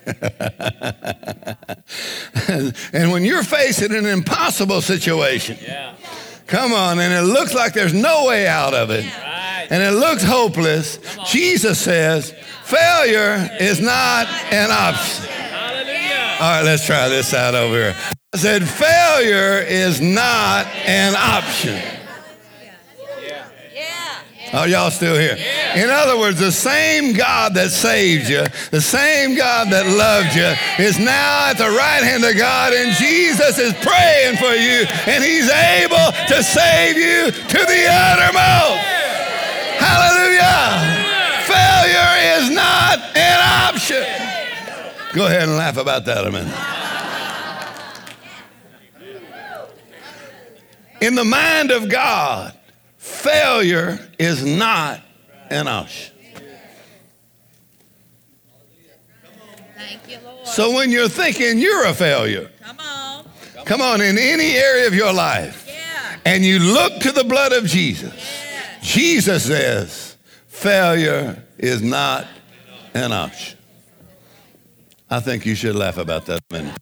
and 2.94 3.12
when 3.12 3.24
you're 3.24 3.44
facing 3.44 3.94
an 3.94 4.06
impossible 4.06 4.82
situation, 4.82 5.58
yeah. 5.62 5.96
come 6.48 6.74
on, 6.74 7.00
and 7.00 7.14
it 7.14 7.24
looks 7.24 7.54
like 7.54 7.74
there's 7.74 7.94
no 7.94 8.26
way 8.26 8.48
out 8.48 8.74
of 8.74 8.90
it, 8.90 9.06
right. 9.06 9.27
And 9.70 9.84
it 9.84 9.98
looks 9.98 10.24
hopeless, 10.24 11.00
Jesus 11.26 11.80
says, 11.80 12.32
failure 12.64 13.50
is 13.60 13.80
not 13.80 14.28
an 14.52 14.72
option. 14.72 15.26
All 16.40 16.52
right, 16.52 16.62
let's 16.64 16.86
try 16.86 17.10
this 17.10 17.34
out 17.34 17.56
over 17.56 17.76
here. 17.76 17.96
I 18.34 18.38
said, 18.38 18.68
failure 18.68 19.60
is 19.60 20.00
not 20.00 20.68
an 20.86 21.16
option. 21.16 21.82
Are 24.54 24.68
y'all 24.68 24.92
still 24.92 25.18
here? 25.18 25.38
In 25.76 25.90
other 25.90 26.18
words, 26.18 26.40
the 26.40 26.52
same 26.52 27.14
God 27.14 27.54
that 27.56 27.70
saved 27.70 28.30
you, 28.30 28.46
the 28.72 28.80
same 28.80 29.36
God 29.36 29.70
that 29.72 29.86
loved 29.86 30.36
you, 30.36 30.56
is 30.84 30.98
now 30.98 31.50
at 31.50 31.58
the 31.58 31.68
right 31.68 32.04
hand 32.04 32.24
of 32.24 32.38
God, 32.38 32.72
and 32.72 32.96
Jesus 32.96 33.60
is 33.60 33.74
praying 33.84 34.38
for 34.38 34.56
you, 34.56 34.88
and 35.12 35.24
He's 35.24 35.50
able 35.52 36.12
to 36.32 36.44
save 36.44 36.96
you 36.96 37.32
to 37.32 37.60
the 37.60 37.82
uttermost. 37.92 38.97
Hallelujah. 39.88 40.68
Failure 41.48 42.14
is 42.36 42.50
not 42.50 43.00
an 43.16 43.40
option. 43.70 44.06
Go 45.14 45.26
ahead 45.28 45.44
and 45.44 45.58
laugh 45.58 45.78
about 45.78 46.06
that 46.06 46.28
a 46.28 46.32
minute. 46.32 46.54
In 51.00 51.16
the 51.16 51.24
mind 51.24 51.72
of 51.72 51.90
God, 51.90 52.58
failure 52.98 54.00
is 54.20 54.44
not 54.44 55.02
an 55.50 55.68
option. 55.68 56.14
So 60.44 60.74
when 60.74 60.92
you're 60.92 61.10
thinking 61.10 61.60
you're 61.60 61.86
a 61.86 61.94
failure, 61.94 62.50
come 62.64 62.80
on, 62.80 63.26
come 63.66 63.82
on 63.82 64.02
in 64.02 64.18
any 64.18 64.56
area 64.56 64.88
of 64.88 64.96
your 64.96 65.14
life, 65.14 65.66
yeah. 65.68 66.18
and 66.26 66.44
you 66.44 66.58
look 66.58 67.00
to 67.02 67.12
the 67.12 67.24
blood 67.24 67.54
of 67.54 67.66
Jesus, 67.66 68.14
yeah. 68.14 68.47
Jesus 68.88 69.46
says 69.46 70.16
failure 70.48 71.44
is 71.58 71.82
not 71.82 72.26
an 72.94 73.12
option. 73.12 73.60
I 75.10 75.20
think 75.20 75.46
you 75.46 75.56
should 75.56 75.76
laugh 75.76 75.98
about 75.98 76.26
that 76.28 76.42
a 76.50 76.54
minute. 76.54 76.78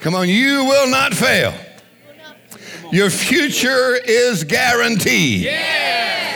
Come 0.00 0.14
on, 0.14 0.28
you 0.28 0.66
will 0.66 0.90
not 0.90 1.14
fail. 1.14 1.54
Your 2.92 3.08
future 3.08 3.96
is 4.04 4.44
guaranteed. 4.44 5.44
Yeah. 5.44 5.71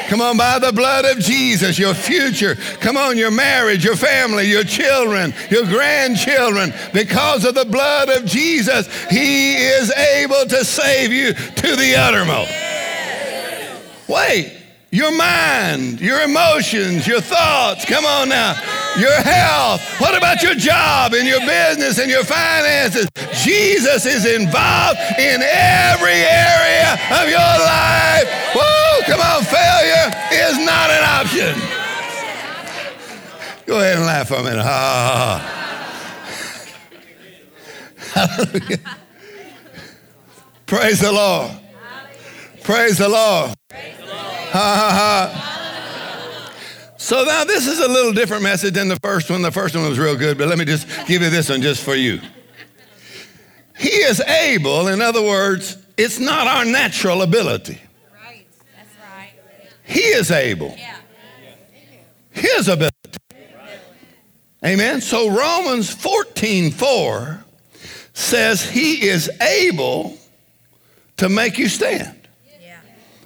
Come 0.09 0.21
on, 0.21 0.37
by 0.37 0.59
the 0.59 0.73
blood 0.73 1.05
of 1.05 1.19
Jesus, 1.19 1.79
your 1.79 1.95
future. 1.95 2.55
Come 2.81 2.97
on, 2.97 3.19
your 3.19 3.31
marriage, 3.31 3.85
your 3.85 3.97
family, 3.97 4.45
your 4.49 4.65
children, 4.65 5.35
your 5.51 5.65
grandchildren. 5.65 6.73
Because 6.93 7.45
of 7.45 7.55
the 7.55 7.65
blood 7.65 8.09
of 8.09 8.25
Jesus, 8.25 8.87
He 9.07 9.55
is 9.55 9.91
able 9.93 10.47
to 10.47 10.65
save 10.65 11.13
you 11.13 11.33
to 11.33 11.77
the 11.77 11.97
uttermost. 11.97 12.53
Wait 14.09 14.57
your 14.93 15.13
mind, 15.13 16.01
your 16.01 16.23
emotions, 16.23 17.07
your 17.07 17.21
thoughts. 17.21 17.85
Come 17.85 18.07
on 18.07 18.29
now. 18.29 18.55
Your 18.99 19.13
health. 19.13 19.83
What 20.01 20.17
about 20.17 20.43
your 20.43 20.55
job 20.55 21.13
and 21.13 21.29
your 21.29 21.41
business 21.41 21.99
and 21.99 22.11
your 22.11 22.25
finances? 22.25 23.07
Jesus 23.45 24.07
is 24.07 24.25
involved 24.25 24.99
in 25.19 25.43
every 25.43 26.23
area 26.25 26.95
of 27.13 27.29
your 27.29 27.39
life. 27.39 28.25
Whoa, 28.55 29.03
come 29.05 29.21
on. 29.21 29.37
Is 29.37 29.76
not 30.87 30.91
an 30.91 31.05
option. 31.05 31.55
Go 33.67 33.79
ahead 33.81 33.97
and 33.97 34.07
laugh 34.07 34.31
a 34.31 34.43
minute. 34.43 34.65
Ah. 34.65 35.53
Praise 40.67 41.01
the 41.01 41.13
Lord. 41.13 41.51
Praise 42.63 42.99
the 42.99 43.09
Lord. 43.09 43.55
Ha 43.71 44.53
ha 44.53 44.91
ha. 44.93 45.43
So 46.97 47.25
now 47.25 47.45
this 47.45 47.67
is 47.67 47.81
a 47.81 47.89
little 47.89 48.13
different 48.13 48.43
message 48.43 48.75
than 48.75 48.89
the 48.89 48.97
first 48.97 49.31
one. 49.31 49.41
The 49.43 49.53
first 49.53 49.77
one 49.77 49.89
was 49.89 49.99
real 49.99 50.17
good, 50.17 50.39
but 50.39 50.49
let 50.49 50.59
me 50.59 50.65
just 50.65 50.89
give 51.07 51.23
you 51.23 51.31
this 51.31 51.49
one 51.49 51.63
just 51.63 51.83
for 51.83 51.95
you. 51.95 52.21
He 53.79 53.89
is 53.89 54.21
able, 54.21 54.89
in 54.89 55.03
other 55.03 55.23
words, 55.23 55.77
it's 55.97 56.19
not 56.19 56.47
our 56.47 56.65
natural 56.65 57.23
ability. 57.23 57.81
Right. 59.89 59.95
That's 59.95 60.01
right. 60.01 60.03
He 60.03 60.09
is 60.09 60.31
able. 60.31 60.75
Yeah. 60.77 60.97
His 62.31 62.69
ability. 62.69 62.97
Amen. 64.65 65.01
So 65.01 65.31
Romans 65.31 65.91
14, 65.91 66.71
4 66.71 67.45
says 68.13 68.69
he 68.69 69.07
is 69.07 69.31
able 69.41 70.17
to 71.19 71.29
make 71.29 71.59
you 71.59 71.69
stand. 71.69 72.29
Yeah. 72.61 72.79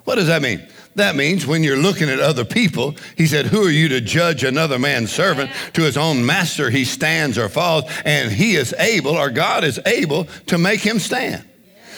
What 0.05 0.17
does 0.17 0.27
that 0.27 0.43
mean? 0.43 0.67
That 0.97 1.15
means 1.17 1.47
when 1.47 1.63
you're 1.63 1.77
looking 1.77 2.09
at 2.09 2.19
other 2.19 2.45
people, 2.45 2.97
he 3.17 3.27
said, 3.27 3.47
Who 3.47 3.65
are 3.65 3.71
you 3.71 3.89
to 3.89 4.01
judge 4.01 4.43
another 4.43 4.79
man's 4.79 5.13
servant? 5.13 5.51
To 5.75 5.83
his 5.83 5.97
own 5.97 6.27
master 6.27 6.69
he 6.69 6.85
stands 6.85 7.39
or 7.39 7.49
falls, 7.49 7.85
and 8.05 8.31
he 8.31 8.57
is 8.57 8.75
able, 8.79 9.13
or 9.13 9.31
God 9.31 9.65
is 9.65 9.81
able, 9.87 10.25
to 10.47 10.59
make 10.59 10.81
him 10.81 10.99
stand. 10.99 11.45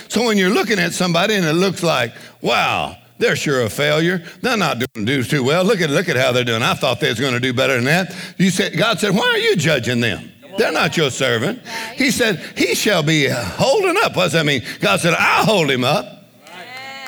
So 0.08 0.24
when 0.26 0.36
you're 0.36 0.50
looking 0.50 0.78
at 0.78 0.92
somebody 0.92 1.34
and 1.34 1.46
it 1.46 1.54
looks 1.54 1.82
like, 1.82 2.12
wow, 2.42 2.96
they're 3.22 3.36
sure 3.36 3.62
a 3.62 3.70
failure. 3.70 4.22
They're 4.40 4.56
not 4.56 4.80
doing 4.80 5.06
do 5.06 5.22
too 5.22 5.44
well. 5.44 5.64
Look 5.64 5.80
at 5.80 5.90
look 5.90 6.08
at 6.08 6.16
how 6.16 6.32
they're 6.32 6.44
doing. 6.44 6.62
I 6.62 6.74
thought 6.74 6.98
they 6.98 7.08
was 7.08 7.20
going 7.20 7.34
to 7.34 7.40
do 7.40 7.52
better 7.52 7.76
than 7.76 7.84
that. 7.84 8.14
You 8.36 8.50
said 8.50 8.76
God 8.76 8.98
said, 8.98 9.14
why 9.14 9.26
are 9.26 9.38
you 9.38 9.54
judging 9.54 10.00
them? 10.00 10.30
They're 10.58 10.72
not 10.72 10.96
your 10.96 11.10
servant. 11.10 11.62
He 11.94 12.10
said, 12.10 12.38
he 12.56 12.74
shall 12.74 13.02
be 13.02 13.28
holding 13.30 13.96
up. 14.02 14.16
What 14.16 14.24
does 14.24 14.32
that 14.32 14.44
mean? 14.44 14.62
God 14.80 15.00
said, 15.00 15.14
I'll 15.14 15.46
hold 15.46 15.70
him 15.70 15.84
up 15.84 16.04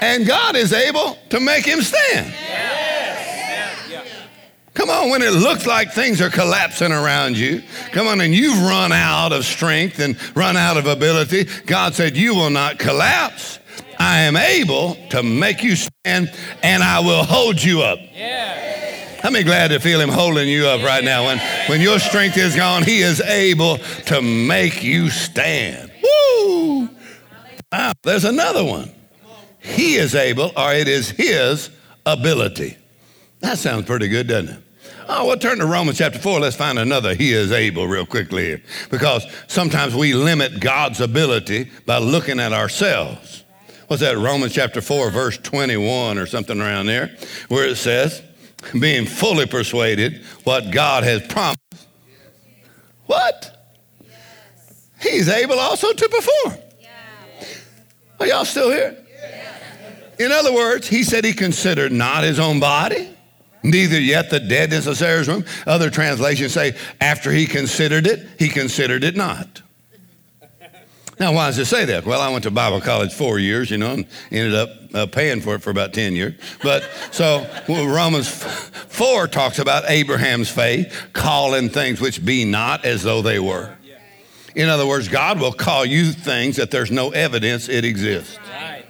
and 0.01 0.27
God 0.27 0.57
is 0.57 0.73
able 0.73 1.19
to 1.31 1.41
make 1.41 1.67
him 1.67 1.83
stand. 1.83 2.33
Come 4.75 4.91
on, 4.91 5.11
when 5.11 5.23
it 5.23 5.33
looks 5.33 5.67
like 5.67 5.93
things 5.93 6.21
are 6.21 6.31
collapsing 6.31 6.91
around 6.91 7.37
you, 7.37 7.63
come 7.93 8.09
on, 8.09 8.21
and 8.21 8.35
you've 8.35 8.61
run 8.61 8.93
out 8.93 9.33
of 9.33 9.45
strength 9.45 10.01
and 10.01 10.17
run 10.37 10.57
out 10.57 10.77
of 10.77 10.87
ability, 10.87 11.45
God 11.67 11.95
said, 11.95 12.17
You 12.17 12.35
will 12.35 12.51
not 12.51 12.81
collapse. 12.81 13.61
I 13.99 14.21
am 14.21 14.37
able 14.37 14.97
to 15.11 15.23
make 15.23 15.63
you 15.63 15.77
stand 15.77 16.33
and 16.63 16.83
I 16.83 17.01
will 17.01 17.25
hold 17.25 17.63
you 17.63 17.83
up. 17.83 17.99
Yeah. 18.13 19.21
How 19.23 19.31
many 19.31 19.45
glad 19.45 19.69
to 19.69 19.81
feel 19.81 20.01
him 20.01 20.11
holding 20.11 20.49
you 20.49 20.67
up 20.67 20.83
right 20.83 21.03
now? 21.03 21.25
When, 21.25 21.39
when 21.67 21.81
your 21.81 21.99
strength 21.99 22.37
is 22.37 22.55
gone, 22.55 22.83
he 22.83 23.01
is 23.01 23.23
able 23.23 23.79
to 24.07 24.21
make 24.21 24.83
you 24.83 25.09
stand. 25.09 25.91
Woo! 26.03 26.91
Wow, 27.73 27.93
there's 28.03 28.25
another 28.25 28.63
one. 28.63 28.91
He 29.61 29.95
is 29.95 30.15
able, 30.15 30.53
or 30.57 30.75
it 30.75 30.89
is 30.89 31.09
his 31.09 31.71
ability. 32.05 32.77
That 33.41 33.57
sounds 33.57 33.87
pretty 33.87 34.09
good, 34.09 34.29
doesn't 34.29 34.57
it? 34.57 34.63
Oh, 35.09 35.27
well, 35.27 35.37
turn 35.37 35.59
to 35.59 35.67
Romans 35.67 35.99
chapter 35.99 36.19
4. 36.19 36.41
Let's 36.41 36.57
find 36.57 36.79
another 36.79 37.15
he 37.15 37.33
is 37.33 37.53
able 37.53 37.87
real 37.87 38.07
quickly 38.07 38.45
here. 38.45 38.63
Because 38.91 39.27
sometimes 39.49 39.95
we 39.95 40.15
limit 40.15 40.61
God's 40.61 41.01
ability 41.01 41.71
by 41.87 41.99
looking 41.99 42.41
at 42.41 42.53
ourselves. 42.53 43.44
What's 43.87 44.01
that? 44.01 44.17
Romans 44.17 44.53
chapter 44.53 44.81
4, 44.81 45.11
verse 45.11 45.39
21 45.39 46.19
or 46.19 46.27
something 46.27 46.61
around 46.61 46.87
there, 46.87 47.17
where 47.49 47.67
it 47.67 47.77
says, 47.77 48.23
being 48.79 49.07
fully 49.07 49.47
persuaded 49.47 50.23
what 50.45 50.71
God 50.71 51.05
has 51.05 51.27
promised. 51.27 51.61
What? 53.07 53.51
He's 55.01 55.29
able 55.29 55.59
also 55.59 55.93
to 55.93 56.09
perform. 56.09 56.59
Are 58.21 58.27
y'all 58.27 58.45
still 58.45 58.71
here? 58.71 58.97
In 60.19 60.33
other 60.33 60.55
words, 60.55 60.89
he 60.89 61.03
said 61.03 61.25
he 61.25 61.33
considered 61.33 61.93
not 61.93 62.25
his 62.25 62.39
own 62.39 62.61
body, 62.61 63.11
neither 63.63 64.01
yet 64.01 64.31
the 64.31 64.41
deadness 64.41 64.87
of 64.87 64.97
Sarah's 64.97 65.29
womb. 65.29 65.45
Other 65.67 65.91
translations 65.91 66.53
say, 66.53 66.77
after 67.01 67.33
he 67.33 67.47
considered 67.47 68.07
it, 68.07 68.27
he 68.39 68.49
considered 68.49 69.05
it 69.05 69.17
not. 69.17 69.61
Now, 71.21 71.33
why 71.33 71.47
does 71.47 71.59
it 71.59 71.67
say 71.67 71.85
that? 71.85 72.05
Well, 72.05 72.21
I 72.21 72.31
went 72.31 72.43
to 72.45 72.51
Bible 72.51 72.81
college 72.81 73.13
four 73.13 73.39
years, 73.39 73.71
you 73.71 73.79
know, 73.79 73.93
and 73.93 74.07
ended 74.33 74.55
up 74.55 74.71
uh, 74.95 75.07
paying 75.07 75.41
for 75.41 75.55
it 75.55 75.63
for 75.63 75.71
about 75.71 75.93
10 75.93 76.15
years. 76.15 76.35
But 76.63 76.89
so 77.13 77.49
well, 77.69 77.87
Romans 77.87 78.29
4 78.29 79.29
talks 79.29 79.59
about 79.59 79.85
Abraham's 79.89 80.51
faith, 80.51 81.11
calling 81.13 81.69
things 81.69 82.01
which 82.01 82.25
be 82.25 82.45
not 82.45 82.85
as 82.85 83.03
though 83.03 83.23
they 83.23 83.39
were. 83.39 83.77
In 84.57 84.69
other 84.69 84.87
words, 84.87 85.09
God 85.09 85.41
will 85.41 85.53
call 85.53 85.85
you 85.85 86.13
things 86.13 86.57
that 86.57 86.71
there's 86.71 86.91
no 86.91 87.11
evidence 87.11 87.69
it 87.69 87.85
exists. 87.85 88.39
Right. 88.49 88.85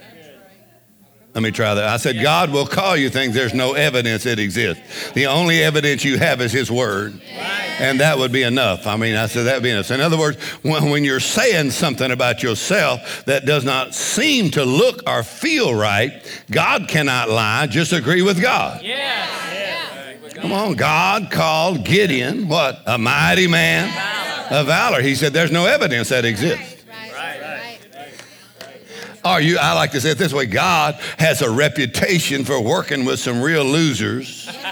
Let 1.35 1.43
me 1.43 1.51
try 1.51 1.75
that. 1.75 1.85
I 1.85 1.97
said, 1.97 2.23
God 2.23 2.51
will 2.51 2.67
call 2.67 2.97
you 2.97 3.11
things 3.11 3.35
there's 3.35 3.55
no 3.55 3.73
evidence 3.73 4.25
it 4.25 4.39
exists. 4.39 5.11
The 5.13 5.27
only 5.27 5.63
evidence 5.63 6.05
you 6.05 6.19
have 6.19 6.41
is 6.41 6.53
His 6.53 6.71
Word. 6.71 7.21
And 7.81 8.01
that 8.01 8.19
would 8.19 8.33
be 8.33 8.43
enough. 8.43 8.87
I 8.87 8.97
mean, 8.97 9.17
I 9.17 9.27
said 9.27 9.45
that 9.45 9.55
would 9.55 9.63
be 9.63 9.71
enough. 9.71 9.87
So 9.87 9.95
in 9.95 10.01
other 10.01 10.19
words, 10.19 10.41
when, 10.63 10.91
when 10.91 11.05
you're 11.05 11.21
saying 11.21 11.71
something 11.73 12.11
about 12.11 12.43
yourself 12.43 13.25
that 13.25 13.47
does 13.47 13.65
not 13.65 13.95
seem 13.95 14.51
to 14.53 14.65
look 14.65 15.03
or 15.09 15.23
feel 15.23 15.75
right, 15.75 16.13
God 16.51 16.89
cannot 16.89 17.29
lie. 17.29 17.67
Just 17.67 17.93
agree 17.93 18.23
with 18.23 18.41
God. 18.41 18.83
Yeah. 18.83 19.45
Come 20.35 20.53
on, 20.53 20.75
God 20.75 21.31
called 21.31 21.85
Gideon 21.87 22.49
what? 22.49 22.83
A 22.87 22.99
mighty 22.99 23.47
man 23.47 23.89
of 24.53 24.67
valor. 24.67 25.01
He 25.01 25.15
said 25.15 25.33
there's 25.33 25.51
no 25.51 25.65
evidence 25.65 26.11
that 26.11 26.25
exists. 26.25 26.75
Are 29.25 29.41
you, 29.41 29.57
I 29.59 29.73
like 29.73 29.93
to 29.93 30.03
say 30.03 30.11
it 30.11 30.19
this 30.19 30.35
way 30.35 30.45
God 30.45 30.97
has 31.19 31.41
a 31.41 31.51
reputation 31.51 32.45
for 32.45 32.61
working 32.61 33.07
with 33.07 33.21
some 33.21 33.41
real 33.41 33.65
losers 33.65 34.47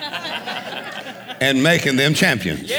and 1.41 1.63
making 1.63 1.97
them 1.97 2.13
champions. 2.13 2.71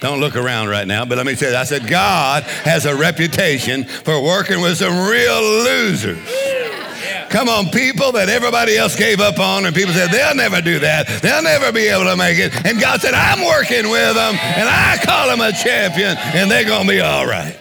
Don't 0.00 0.20
look 0.20 0.34
around 0.34 0.68
right 0.68 0.86
now, 0.86 1.04
but 1.04 1.18
let 1.18 1.26
me 1.26 1.34
tell 1.34 1.50
you, 1.50 1.56
I 1.56 1.64
said, 1.64 1.86
God 1.86 2.42
has 2.44 2.86
a 2.86 2.96
reputation 2.96 3.84
for 3.84 4.22
working 4.22 4.62
with 4.62 4.78
some 4.78 5.08
real 5.08 5.42
losers. 5.42 6.18
Come 7.28 7.48
on, 7.48 7.66
people 7.66 8.12
that 8.12 8.28
everybody 8.28 8.76
else 8.76 8.96
gave 8.96 9.20
up 9.20 9.38
on, 9.38 9.66
and 9.66 9.74
people 9.74 9.92
said, 9.92 10.10
they'll 10.10 10.34
never 10.34 10.60
do 10.60 10.80
that. 10.80 11.06
They'll 11.22 11.42
never 11.42 11.70
be 11.70 11.86
able 11.86 12.04
to 12.04 12.16
make 12.16 12.38
it. 12.38 12.52
And 12.66 12.80
God 12.80 13.00
said, 13.00 13.14
I'm 13.14 13.46
working 13.46 13.90
with 13.90 14.14
them, 14.16 14.34
and 14.34 14.68
I 14.68 14.98
call 15.04 15.28
them 15.28 15.40
a 15.40 15.52
champion, 15.52 16.16
and 16.18 16.50
they're 16.50 16.64
going 16.64 16.86
to 16.86 16.88
be 16.88 17.00
all 17.00 17.26
right. 17.26 17.56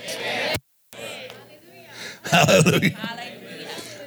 Hallelujah. 2.24 2.98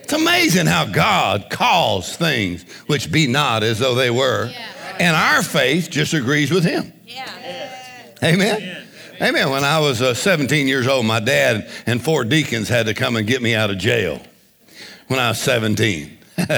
It's 0.03 0.12
amazing 0.12 0.67
how 0.67 0.87
God 0.87 1.49
calls 1.51 2.17
things 2.17 2.65
which 2.87 3.12
be 3.12 3.27
not 3.27 3.62
as 3.62 3.79
though 3.79 3.95
they 3.95 4.11
were. 4.11 4.51
And 4.99 5.17
our 5.17 5.43
faith 5.43 5.91
just 5.91 6.12
agrees 6.12 6.51
with 6.51 6.65
Him. 6.65 6.93
Amen. 8.23 8.87
Amen. 9.21 9.50
When 9.50 9.64
I 9.64 9.81
was 9.81 10.00
uh, 10.00 10.14
17 10.14 10.69
years 10.69 10.87
old, 10.87 11.07
my 11.07 11.19
dad 11.19 11.69
and 11.87 12.02
four 12.02 12.23
deacons 12.23 12.69
had 12.69 12.87
to 12.87 12.95
come 12.95 13.17
and 13.17 13.26
get 13.26 13.43
me 13.43 13.55
out 13.55 13.71
of 13.71 13.79
jail 13.79 14.21
when 15.09 15.19
I 15.19 15.31
was 15.31 15.41
17. 15.41 16.19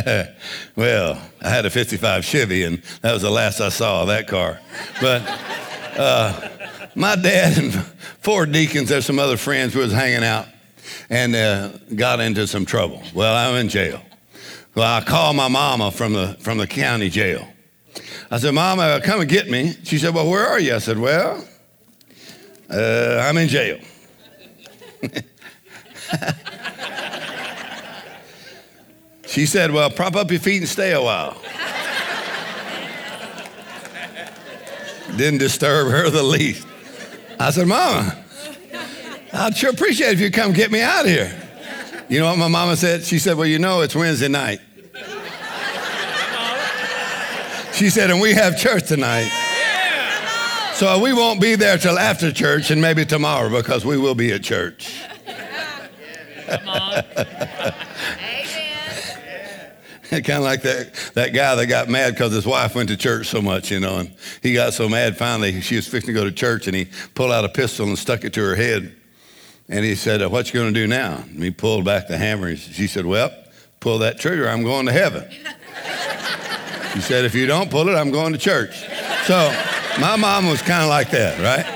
well, 0.76 1.21
I 1.40 1.49
had 1.49 1.64
a 1.64 1.71
55 1.71 2.25
Chevy, 2.25 2.64
and 2.64 2.83
that 3.00 3.14
was 3.14 3.23
the 3.23 3.30
last 3.30 3.62
I 3.62 3.71
saw 3.71 4.02
of 4.02 4.09
that 4.09 4.28
car. 4.28 4.61
But 5.00 5.23
uh, 5.97 6.49
my 6.94 7.16
dad 7.16 7.56
and 7.56 7.75
four 8.21 8.44
deacons, 8.44 8.90
and 8.90 9.02
some 9.02 9.18
other 9.18 9.38
friends 9.38 9.75
was 9.75 9.90
hanging 9.90 10.23
out, 10.23 10.47
and 11.09 11.35
uh, 11.35 11.68
got 11.94 12.21
into 12.21 12.47
some 12.47 12.66
trouble. 12.66 13.02
Well, 13.14 13.35
I'm 13.35 13.56
in 13.56 13.71
jail. 13.71 14.02
Well, 14.75 14.92
I 14.92 15.02
called 15.02 15.37
my 15.37 15.49
mama 15.49 15.90
from 15.90 16.12
the, 16.12 16.37
from 16.40 16.59
the 16.59 16.66
county 16.66 17.09
jail. 17.09 17.49
I 18.30 18.38
said, 18.38 18.52
Mama, 18.52 19.00
come 19.02 19.21
and 19.21 19.30
get 19.30 19.49
me. 19.49 19.75
She 19.85 19.99
said, 19.99 20.14
Well, 20.14 20.28
where 20.28 20.47
are 20.47 20.59
you? 20.59 20.75
I 20.75 20.78
said, 20.78 20.99
Well, 20.99 21.47
uh, 22.71 23.25
I'm 23.26 23.37
in 23.37 23.49
jail. 23.49 23.78
she 29.26 29.47
said, 29.47 29.71
Well, 29.71 29.90
prop 29.90 30.16
up 30.16 30.30
your 30.30 30.40
feet 30.40 30.59
and 30.59 30.68
stay 30.68 30.92
a 30.92 31.02
while. 31.02 31.37
Didn't 35.16 35.38
disturb 35.38 35.90
her 35.90 36.11
the 36.11 36.23
least. 36.23 36.66
I 37.38 37.50
said, 37.50 37.66
Mama, 37.68 38.25
I'd 39.33 39.56
sure 39.56 39.71
appreciate 39.71 40.12
if 40.12 40.21
you 40.21 40.30
come 40.30 40.52
get 40.52 40.71
me 40.71 40.80
out 40.80 41.04
of 41.04 41.11
here. 41.11 41.40
You 42.09 42.21
know 42.21 42.26
what 42.26 42.38
my 42.38 42.49
mama 42.49 42.76
said? 42.76 43.02
She 43.04 43.18
said, 43.18 43.37
Well, 43.37 43.47
you 43.47 43.59
know, 43.59 43.80
it's 43.83 43.94
Wednesday 43.94 44.28
night. 44.28 44.60
She 47.73 47.91
said, 47.91 48.10
And 48.10 48.21
we 48.21 48.32
have 48.34 48.58
church 48.58 48.89
tonight. 48.89 49.44
So 50.75 50.99
we 50.99 51.13
won't 51.13 51.41
be 51.41 51.54
there 51.54 51.78
till 51.78 51.99
after 51.99 52.32
church 52.32 52.73
and 52.73 52.82
maybe 52.82 53.04
tomorrow 53.04 53.49
because 53.49 53.84
we 53.84 53.97
will 53.97 54.17
be 54.17 54.32
at 54.32 54.43
church. 54.43 55.00
Come 56.47 56.69
on. 56.69 57.02
kind 60.10 60.39
of 60.39 60.45
like 60.45 60.63
that, 60.63 60.95
that 61.15 61.32
guy 61.32 61.54
that 61.54 61.67
got 61.67 61.89
mad 61.89 62.15
because 62.15 62.32
his 62.32 62.47
wife 62.47 62.75
went 62.75 62.89
to 62.89 62.97
church 62.97 63.28
so 63.28 63.41
much, 63.41 63.71
you 63.71 63.80
know, 63.80 63.99
and 63.99 64.15
he 64.43 64.52
got 64.52 64.73
so 64.73 64.89
mad 64.89 65.17
finally 65.17 65.60
she 65.60 65.76
was 65.76 65.87
fixing 65.87 66.15
to 66.15 66.21
go 66.21 66.25
to 66.25 66.32
church 66.32 66.67
and 66.67 66.76
he 66.76 66.89
pulled 67.15 67.32
out 67.32 67.45
a 67.45 67.49
pistol 67.49 67.87
and 67.87 67.99
stuck 67.99 68.25
it 68.25 68.32
to 68.34 68.41
her 68.41 68.56
head. 68.56 68.95
And 69.69 69.84
he 69.84 69.95
said, 69.95 70.25
What 70.30 70.52
you 70.52 70.60
going 70.60 70.75
to 70.75 70.80
do 70.80 70.87
now? 70.87 71.17
And 71.17 71.43
he 71.43 71.50
pulled 71.50 71.84
back 71.84 72.08
the 72.08 72.19
hammer. 72.19 72.49
And 72.49 72.58
she 72.58 72.87
said, 72.87 73.06
Well, 73.06 73.32
pull 73.80 73.99
that 73.99 74.19
trigger. 74.19 74.49
I'm 74.49 74.63
going 74.63 74.87
to 74.87 74.93
heaven. 74.93 75.28
He 76.95 77.00
said, 77.00 77.25
If 77.25 77.34
you 77.34 77.47
don't 77.47 77.73
pull 77.73 77.89
it, 77.89 77.95
I'm 77.95 78.13
going 78.13 78.32
to 78.34 78.39
church. 78.39 78.84
So 79.26 79.50
my 80.00 80.17
mom 80.17 80.49
was 80.49 80.63
kind 80.63 80.83
of 80.83 80.89
like 80.89 81.11
that, 81.11 81.39
right? 81.41 81.67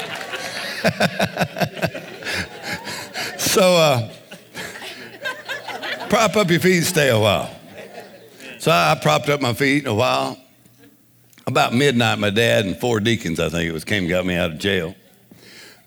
so 3.38 3.76
uh, 3.76 4.10
prop 6.08 6.36
up 6.36 6.50
your 6.50 6.60
feet 6.60 6.78
and 6.78 6.86
stay 6.86 7.10
a 7.10 7.18
while. 7.18 7.50
So 8.58 8.72
I 8.72 8.98
propped 9.00 9.28
up 9.28 9.40
my 9.40 9.52
feet 9.52 9.86
a 9.86 9.94
while. 9.94 10.36
About 11.46 11.72
midnight, 11.72 12.18
my 12.18 12.30
dad 12.30 12.66
and 12.66 12.76
four 12.76 13.00
deacons, 13.00 13.40
I 13.40 13.48
think 13.48 13.68
it 13.68 13.72
was, 13.72 13.84
came 13.84 14.02
and 14.02 14.10
got 14.10 14.26
me 14.26 14.34
out 14.34 14.50
of 14.50 14.58
jail. 14.58 14.94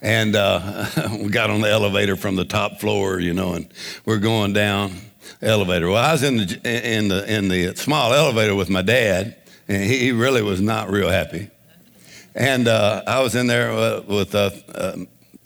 And 0.02 0.36
uh, 0.36 0.88
we 1.12 1.30
got 1.30 1.52
on 1.52 1.62
the 1.62 1.70
elevator 1.70 2.16
from 2.16 2.36
the 2.36 2.46
top 2.46 2.80
floor, 2.80 3.20
you 3.20 3.34
know, 3.34 3.54
and 3.54 3.72
we're 4.06 4.18
going 4.18 4.54
down 4.54 4.96
elevator. 5.42 5.90
Well, 5.90 6.04
I 6.04 6.14
was 6.14 6.24
in 6.24 6.38
the, 6.38 6.60
in 6.64 7.10
the, 7.10 7.32
in 7.32 7.48
the 7.48 7.76
small 7.76 8.14
elevator 8.14 8.56
with 8.56 8.70
my 8.70 8.82
dad, 8.82 9.36
and 9.68 9.84
he 9.84 10.12
really 10.12 10.42
was 10.42 10.62
not 10.62 10.90
real 10.90 11.10
happy. 11.10 11.50
And 12.34 12.68
uh, 12.68 13.04
I 13.06 13.22
was 13.22 13.36
in 13.36 13.48
there 13.48 13.72
uh, 13.72 14.02
with 14.02 14.34
uh, 14.34 14.52
uh, 14.74 14.98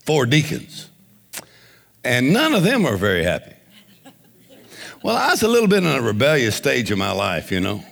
four 0.05 0.25
deacons, 0.25 0.89
and 2.03 2.31
none 2.31 2.53
of 2.53 2.63
them 2.63 2.83
were 2.83 2.97
very 2.97 3.23
happy. 3.23 3.53
Well, 5.01 5.15
I 5.15 5.31
was 5.31 5.43
a 5.43 5.47
little 5.47 5.67
bit 5.67 5.83
in 5.83 5.89
a 5.89 6.01
rebellious 6.01 6.55
stage 6.55 6.91
of 6.91 6.97
my 6.97 7.11
life, 7.11 7.51
you 7.51 7.59
know. 7.59 7.83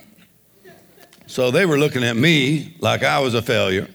So 1.26 1.50
they 1.50 1.66
were 1.66 1.78
looking 1.78 2.04
at 2.04 2.16
me 2.16 2.76
like 2.80 3.02
I 3.02 3.18
was 3.20 3.34
a 3.34 3.42
failure, 3.42 3.88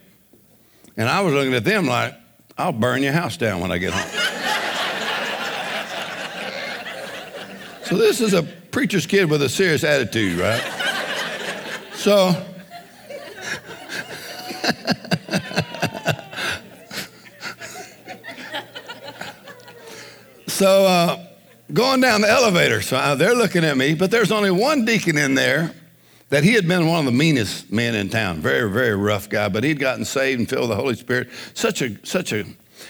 and 0.98 1.08
I 1.08 1.22
was 1.22 1.34
looking 1.34 1.54
at 1.54 1.64
them 1.64 1.86
like, 1.86 2.14
I'll 2.58 2.74
burn 2.74 3.04
your 3.04 3.14
house 3.14 3.38
down 3.38 3.62
when 3.62 3.72
I 3.72 3.78
get 3.78 3.94
home. 3.94 4.10
so 7.86 7.98
this 7.98 8.20
is 8.20 8.34
a 8.34 8.44
preacher's 8.44 9.06
kid 9.06 9.30
with 9.30 9.42
a 9.42 9.50
serious 9.50 9.86
attitude, 9.86 10.38
right? 10.38 10.62
So 11.94 12.49
so 20.48 20.86
uh, 20.86 21.26
going 21.74 22.02
down 22.02 22.22
the 22.22 22.30
elevator, 22.30 22.82
so 22.82 22.98
uh, 22.98 23.16
they're 23.16 23.36
looking 23.36 23.64
at 23.64 23.78
me, 23.78 23.94
but 23.94 24.12
there's 24.12 24.32
only 24.32 24.52
one 24.52 24.86
deacon 24.86 25.18
in 25.18 25.36
there 25.36 25.74
that 26.30 26.44
he 26.44 26.54
had 26.54 26.68
been 26.68 26.88
one 26.88 27.00
of 27.00 27.06
the 27.06 27.12
meanest 27.12 27.72
men 27.72 27.96
in 27.96 28.10
town. 28.10 28.40
Very, 28.40 28.70
very 28.70 28.96
rough 28.96 29.30
guy, 29.30 29.50
but 29.50 29.64
he'd 29.64 29.80
gotten 29.80 30.06
saved 30.06 30.40
and 30.40 30.50
filled 30.50 30.70
with 30.70 30.70
the 30.70 30.76
Holy 30.76 30.96
Spirit. 30.96 31.30
Such 31.54 31.82
a, 31.82 32.06
such 32.06 32.34
a, 32.34 32.46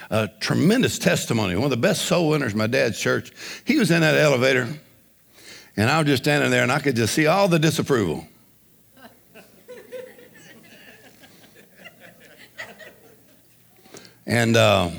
a 0.10 0.30
tremendous 0.40 1.00
testimony. 1.00 1.56
One 1.56 1.66
of 1.66 1.70
the 1.70 1.78
best 1.78 2.04
soul 2.04 2.30
winners 2.30 2.52
in 2.52 2.58
my 2.58 2.68
dad's 2.68 3.00
church. 3.00 3.32
He 3.66 3.80
was 3.80 3.92
in 3.92 4.02
that 4.02 4.16
elevator, 4.16 4.68
and 5.78 5.90
I 5.90 6.00
was 6.00 6.08
just 6.08 6.24
standing 6.24 6.52
there, 6.52 6.64
and 6.64 6.72
I 6.72 6.80
could 6.80 6.96
just 6.96 7.14
see 7.14 7.28
all 7.28 7.48
the 7.48 7.60
disapproval. 7.60 8.28
And 14.30 14.56
uh, 14.56 14.92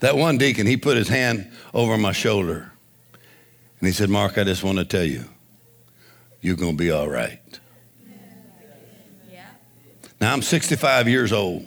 that 0.00 0.14
one 0.14 0.36
deacon, 0.36 0.66
he 0.66 0.76
put 0.76 0.96
his 0.98 1.08
hand 1.08 1.50
over 1.72 1.96
my 1.96 2.12
shoulder, 2.12 2.70
and 3.78 3.86
he 3.86 3.92
said, 3.92 4.10
Mark, 4.10 4.36
I 4.36 4.44
just 4.44 4.62
want 4.62 4.76
to 4.76 4.84
tell 4.84 5.04
you 5.04 5.24
you're 6.42 6.56
going 6.56 6.76
to 6.76 6.82
be 6.82 6.90
all 6.90 7.08
right. 7.08 7.40
Yeah. 9.30 9.46
Now, 10.20 10.34
I'm 10.34 10.42
65 10.42 11.08
years 11.08 11.32
old, 11.32 11.66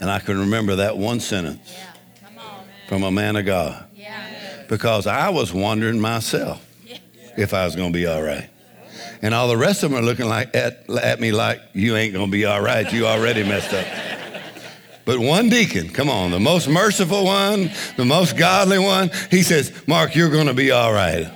and 0.00 0.10
I 0.10 0.18
can 0.18 0.36
remember 0.36 0.76
that 0.76 0.98
one 0.98 1.20
sentence 1.20 1.76
yeah. 2.22 2.28
on, 2.36 2.64
from 2.88 3.04
a 3.04 3.10
man 3.12 3.36
of 3.36 3.46
God 3.46 3.86
yeah. 3.94 4.64
because 4.68 5.06
I 5.06 5.28
was 5.28 5.52
wondering 5.52 6.00
myself 6.00 6.66
if 7.36 7.54
I 7.54 7.64
was 7.64 7.76
going 7.76 7.92
to 7.92 7.96
be 7.96 8.06
all 8.06 8.22
right. 8.22 8.50
And 9.22 9.32
all 9.32 9.48
the 9.48 9.56
rest 9.56 9.84
of 9.84 9.90
them 9.90 10.00
are 10.00 10.02
looking 10.02 10.26
like 10.26 10.56
at, 10.56 10.90
at 10.90 11.20
me 11.20 11.30
like, 11.30 11.60
you 11.72 11.94
ain't 11.94 12.14
going 12.14 12.26
to 12.26 12.32
be 12.32 12.46
all 12.46 12.60
right. 12.60 12.90
You 12.92 13.06
already 13.06 13.44
messed 13.44 13.72
up. 13.72 14.19
But 15.10 15.18
one 15.18 15.48
deacon, 15.48 15.88
come 15.88 16.08
on, 16.08 16.30
the 16.30 16.38
most 16.38 16.68
merciful 16.68 17.24
one, 17.24 17.72
the 17.96 18.04
most 18.04 18.36
godly 18.36 18.78
one, 18.78 19.10
he 19.28 19.42
says, 19.42 19.72
Mark, 19.88 20.14
you're 20.14 20.30
going 20.30 20.46
to 20.46 20.54
be 20.54 20.70
all 20.70 20.92
right. 20.92 21.28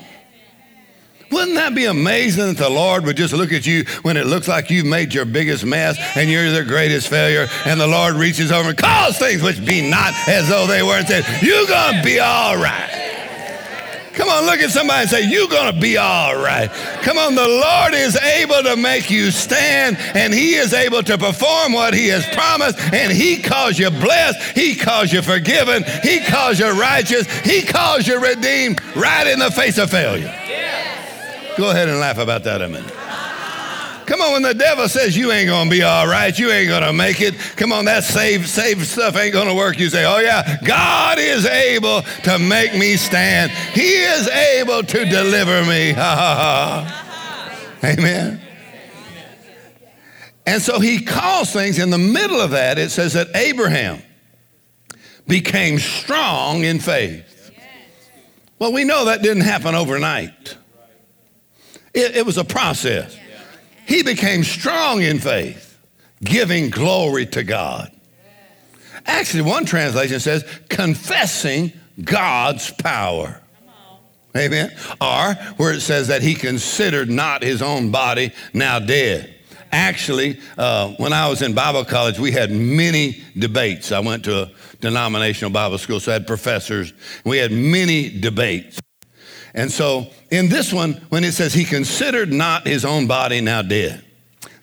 Wouldn't 1.33 1.57
that 1.57 1.75
be 1.75 1.87
amazing 1.87 2.47
that 2.47 2.57
the 2.57 2.71
Lord 2.71 3.05
would 3.05 3.17
just 3.17 3.35
look 3.35 3.51
at 3.51 3.67
you 3.67 3.83
when 4.03 4.17
it 4.17 4.27
looks 4.27 4.47
like 4.47 4.71
you've 4.71 4.87
made 4.87 5.13
your 5.13 5.25
biggest 5.25 5.65
mess 5.65 5.99
and 6.17 6.31
you're 6.31 6.53
the 6.53 6.63
greatest 6.63 7.09
failure, 7.09 7.49
and 7.67 7.81
the 7.81 7.89
Lord 7.89 8.15
reaches 8.15 8.53
over 8.53 8.69
and 8.69 8.79
calls 8.79 9.19
things 9.19 9.43
which 9.43 9.59
be 9.67 9.91
not 9.91 10.15
as 10.29 10.49
though 10.49 10.69
they 10.69 10.85
were 10.85 10.99
and 10.99 11.09
says, 11.09 11.27
You're 11.43 11.67
going 11.67 11.97
to 11.97 12.03
be 12.05 12.21
all 12.21 12.57
right. 12.57 13.04
On, 14.45 14.51
look 14.51 14.61
at 14.61 14.71
somebody 14.71 15.03
and 15.03 15.11
say, 15.11 15.23
You're 15.23 15.49
going 15.49 15.73
to 15.73 15.81
be 15.81 15.97
all 15.97 16.37
right. 16.37 16.71
Come 17.03 17.19
on, 17.19 17.35
the 17.35 17.49
Lord 17.49 17.95
is 17.95 18.17
able 18.17 18.63
to 18.63 18.77
make 18.77 19.11
you 19.11 19.31
stand, 19.31 19.97
and 20.15 20.33
He 20.33 20.55
is 20.55 20.73
able 20.73 21.03
to 21.03 21.19
perform 21.19 21.73
what 21.73 21.95
He 21.95 22.09
has 22.09 22.27
promised, 22.35 22.79
and 22.93 23.13
He 23.13 23.43
calls 23.43 23.79
you 23.79 23.91
blessed, 23.91 24.57
He 24.57 24.75
calls 24.75 25.13
you 25.13 25.23
forgiven, 25.23 25.85
He 26.03 26.21
calls 26.21 26.59
you 26.59 26.71
righteous, 26.71 27.27
He 27.41 27.63
calls 27.63 28.07
you 28.07 28.21
redeemed 28.21 28.81
right 28.95 29.27
in 29.27 29.39
the 29.39 29.51
face 29.51 29.79
of 29.79 29.91
failure. 29.91 30.33
Go 31.57 31.71
ahead 31.71 31.89
and 31.89 32.01
laugh 32.01 32.19
about 32.19 32.45
that 32.45 32.63
a 32.63 32.69
minute. 32.69 33.04
Come 34.07 34.21
on, 34.21 34.33
when 34.33 34.43
the 34.43 34.55
devil 34.55 34.89
says 34.89 35.17
you 35.17 35.33
ain't 35.33 35.49
gonna 35.49 35.71
be 35.71 35.83
all 35.83 36.07
right, 36.07 36.39
you 36.39 36.51
ain't 36.51 36.69
gonna 36.69 36.93
make 36.93 37.21
it. 37.21 37.35
Come 37.57 37.73
on, 37.73 37.87
that 37.87 38.05
save, 38.05 38.49
save 38.49 38.87
stuff 38.87 39.17
ain't 39.17 39.33
gonna 39.33 39.55
work. 39.55 39.79
You 39.79 39.89
say, 39.89 40.05
oh 40.05 40.19
yeah, 40.19 40.59
God 40.65 41.19
is 41.19 41.47
able 41.47 42.03
to 42.25 42.39
make 42.39 42.75
me 42.75 42.97
stand. 42.97 43.51
He 43.51 44.03
is 44.03 44.29
able 44.29 44.83
to 44.83 45.05
deliver 45.07 45.65
me. 45.65 45.91
Amen. 47.85 48.41
And 50.47 50.61
so 50.61 50.79
he 50.79 51.03
calls 51.03 51.53
things 51.53 51.79
in 51.79 51.89
the 51.91 51.99
middle 51.99 52.41
of 52.41 52.51
that, 52.51 52.79
it 52.79 52.91
says 52.91 53.15
that 53.15 53.29
Abraham 53.35 54.03
became 55.27 55.79
strong 55.79 56.65
in 56.65 56.79
faith. 56.79 57.31
Well, 58.59 58.73
we 58.73 58.85
know 58.85 59.07
that 59.07 59.23
didn't 59.23 59.45
happen 59.45 59.75
overnight. 59.75 60.57
It, 61.95 62.17
it 62.17 62.27
was 62.27 62.37
a 62.37 62.45
process. 62.45 63.17
He 63.87 64.03
became 64.03 64.45
strong 64.45 65.03
in 65.03 65.19
faith, 65.19 65.79
giving 66.23 66.71
glory 66.71 67.27
to 67.27 67.43
God. 67.43 67.91
Actually, 69.07 69.43
one 69.43 69.65
translation 69.65 70.21
says, 70.21 70.45
confessing 70.69 71.73
God's 72.03 72.71
power. 72.71 73.41
Amen. 74.37 74.75
Or 75.01 75.35
where 75.57 75.73
it 75.73 75.81
says 75.81 76.09
that 76.09 76.23
he 76.23 76.35
considered 76.35 77.09
not 77.09 77.43
his 77.43 77.63
own 77.63 77.91
body 77.91 78.33
now 78.53 78.81
dead. 78.81 79.33
Actually, 79.71 80.41
uh, 80.57 80.91
when 80.99 81.13
I 81.13 81.29
was 81.29 81.43
in 81.43 81.53
Bible 81.53 81.85
college, 81.85 82.19
we 82.19 82.33
had 82.33 82.51
many 82.51 83.23
debates. 83.37 83.93
I 83.93 84.01
went 84.01 84.25
to 84.25 84.43
a 84.45 84.51
denominational 84.81 85.51
Bible 85.51 85.79
school, 85.79 86.01
so 86.01 86.13
I 86.13 86.15
had 86.15 86.27
professors. 86.27 86.93
We 87.25 87.39
had 87.39 87.53
many 87.53 88.09
debates. 88.09 88.81
And 89.55 89.71
so 89.71 90.09
in 90.31 90.49
this 90.49 90.73
one, 90.73 90.95
when 91.11 91.25
it 91.25 91.33
says 91.33 91.55
he 91.55 91.65
considered 91.65 92.33
not 92.33 92.67
his 92.67 92.85
own 92.85 93.07
body 93.07 93.41
now 93.41 93.63
dead, 93.63 94.05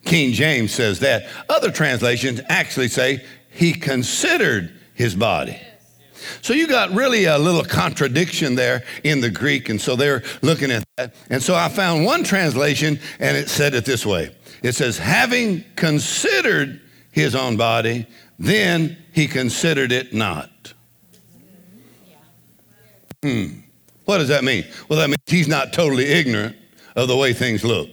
King 0.04 0.34
James 0.34 0.74
says 0.74 1.00
that. 1.00 1.28
Other 1.48 1.72
translations 1.72 2.42
actually 2.50 2.90
say 2.90 3.26
he 3.50 3.74
considered 3.74 4.74
his 4.94 5.16
body. 5.16 5.60
So 6.42 6.54
you 6.54 6.68
got 6.68 6.92
really 6.92 7.26
a 7.26 7.38
little 7.38 7.64
contradiction 7.64 8.56
there 8.56 8.84
in 9.04 9.22
the 9.22 9.30
Greek, 9.30 9.70
and 9.70 9.82
so 9.82 9.96
they're 9.96 10.24
looking 10.42 10.72
at 10.72 10.84
that. 10.98 11.16
And 11.30 11.42
so 11.42 11.56
I 11.56 11.70
found 11.70 12.06
one 12.06 12.24
translation, 12.24 13.00
and 13.20 13.36
it 13.36 13.50
said 13.50 13.74
it 13.74 13.86
this 13.86 14.06
way 14.06 14.36
it 14.62 14.74
says, 14.74 14.98
having 14.98 15.64
considered 15.76 16.82
his 17.12 17.34
own 17.34 17.58
body, 17.58 18.06
then 18.38 18.98
he 19.12 19.28
considered 19.28 19.92
it 19.92 20.14
not. 20.14 20.74
Hmm. 23.24 23.62
What 24.12 24.18
does 24.18 24.28
that 24.28 24.44
mean? 24.44 24.66
Well, 24.90 25.00
that 25.00 25.08
means 25.08 25.22
he's 25.26 25.48
not 25.48 25.72
totally 25.72 26.04
ignorant 26.04 26.58
of 26.98 27.08
the 27.08 27.16
way 27.16 27.32
things 27.32 27.64
look. 27.64 27.88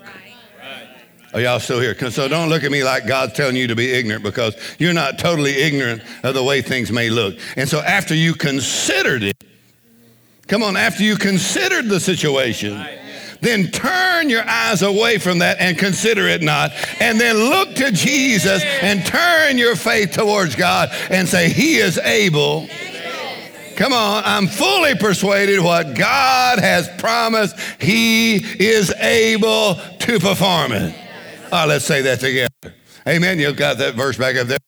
Are 1.33 1.41
y'all 1.41 1.61
still 1.61 1.79
here? 1.79 1.95
So 2.11 2.27
don't 2.27 2.49
look 2.49 2.65
at 2.65 2.73
me 2.73 2.83
like 2.83 3.07
God's 3.07 3.35
telling 3.35 3.55
you 3.55 3.69
to 3.69 3.77
be 3.77 3.93
ignorant 3.93 4.25
because 4.25 4.57
you're 4.81 4.93
not 4.93 5.21
totally 5.21 5.53
ignorant 5.53 6.03
of 6.25 6.35
the 6.35 6.43
way 6.43 6.61
things 6.61 6.91
may 6.91 7.09
look. 7.09 7.37
And 7.55 7.69
so 7.69 7.79
after 7.79 8.17
you 8.17 8.35
considered 8.35 9.23
it, 9.23 9.45
come 10.49 10.65
on, 10.65 10.77
after 10.77 11.05
you 11.05 11.15
considered 11.15 11.89
the 11.89 12.01
situation, 12.01 12.85
then 13.41 13.71
turn 13.71 14.29
your 14.29 14.43
eyes 14.45 14.83
away 14.83 15.19
from 15.19 15.39
that 15.39 15.61
and 15.61 15.79
consider 15.79 16.27
it 16.27 16.43
not. 16.43 16.73
And 16.99 17.21
then 17.21 17.37
look 17.37 17.77
to 17.77 17.93
Jesus 17.93 18.61
and 18.83 19.07
turn 19.07 19.57
your 19.57 19.77
faith 19.77 20.11
towards 20.11 20.57
God 20.57 20.89
and 21.11 21.29
say, 21.29 21.49
He 21.49 21.77
is 21.77 21.97
able. 21.99 22.67
Come 23.79 23.93
on, 23.93 24.25
I'm 24.25 24.49
fully 24.49 24.97
persuaded 24.97 25.61
what 25.61 25.95
God 25.95 26.59
has 26.59 26.89
promised, 26.99 27.57
He 27.81 28.39
is 28.39 28.93
able 28.95 29.77
to 29.77 30.19
perform 30.19 30.73
it. 30.73 30.93
All 31.45 31.61
right, 31.61 31.69
let's 31.69 31.85
say 31.85 32.03
that 32.03 32.19
together. 32.19 32.75
Amen. 33.07 33.39
You've 33.39 33.57
got 33.57 33.79
that 33.79 33.95
verse 33.95 34.17
back 34.17 34.35
up 34.35 34.49
there. 34.49 34.59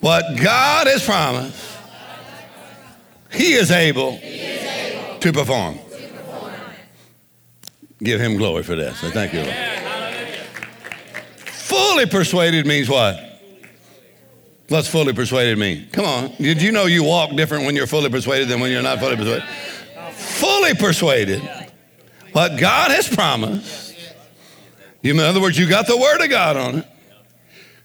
What 0.00 0.24
God 0.36 0.88
has 0.88 1.04
promised, 1.04 1.78
He 3.30 3.52
is 3.52 3.70
able, 3.70 4.18
to, 4.18 5.32
perform. 5.32 5.78
Give 8.02 8.20
Him 8.20 8.36
glory 8.36 8.64
for 8.64 8.74
that. 8.74 8.96
So 8.96 9.10
thank 9.10 9.32
you, 9.32 9.44
Lord. 9.44 9.54
Fully 11.46 12.06
persuaded 12.06 12.66
means 12.66 12.88
what? 12.88 13.31
What's 14.72 14.88
fully 14.88 15.12
persuaded 15.12 15.58
mean? 15.58 15.86
Come 15.92 16.06
on. 16.06 16.32
Did 16.38 16.62
you 16.62 16.72
know 16.72 16.86
you 16.86 17.04
walk 17.04 17.36
different 17.36 17.66
when 17.66 17.76
you're 17.76 17.86
fully 17.86 18.08
persuaded 18.08 18.48
than 18.48 18.58
when 18.58 18.70
you're 18.70 18.80
not 18.80 19.00
fully 19.00 19.16
persuaded? 19.16 19.46
Fully 20.14 20.72
persuaded. 20.72 21.42
What 22.32 22.58
God 22.58 22.90
has 22.90 23.06
promised. 23.06 23.94
you—in 25.02 25.20
other 25.20 25.42
words, 25.42 25.58
you 25.58 25.68
got 25.68 25.86
the 25.86 25.98
word 25.98 26.22
of 26.22 26.30
God 26.30 26.56
on 26.56 26.74
it. 26.76 26.86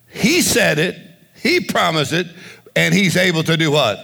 He 0.08 0.41
said 0.41 0.80
it, 0.80 0.97
He 1.36 1.60
promised 1.60 2.13
it, 2.13 2.28
and 2.73 2.93
He's 2.93 3.17
able 3.17 3.43
to 3.43 3.58
do 3.58 3.69
what? 3.69 4.00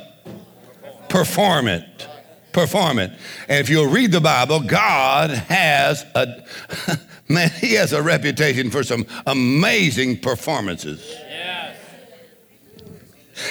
Perform 1.08 1.69
it. 1.69 2.10
Perform 2.52 3.00
it. 3.00 3.12
And 3.48 3.62
if 3.62 3.69
you'll 3.69 3.88
read 3.88 4.12
the 4.12 4.19
Bible, 4.19 4.60
God 4.60 5.30
has 5.30 6.06
a 6.15 6.43
man, 7.30 7.50
He 7.62 7.76
has 7.76 7.93
a 7.93 8.02
reputation 8.02 8.69
for 8.69 8.84
some 8.84 9.06
amazing 9.26 10.19
performances. 10.19 11.23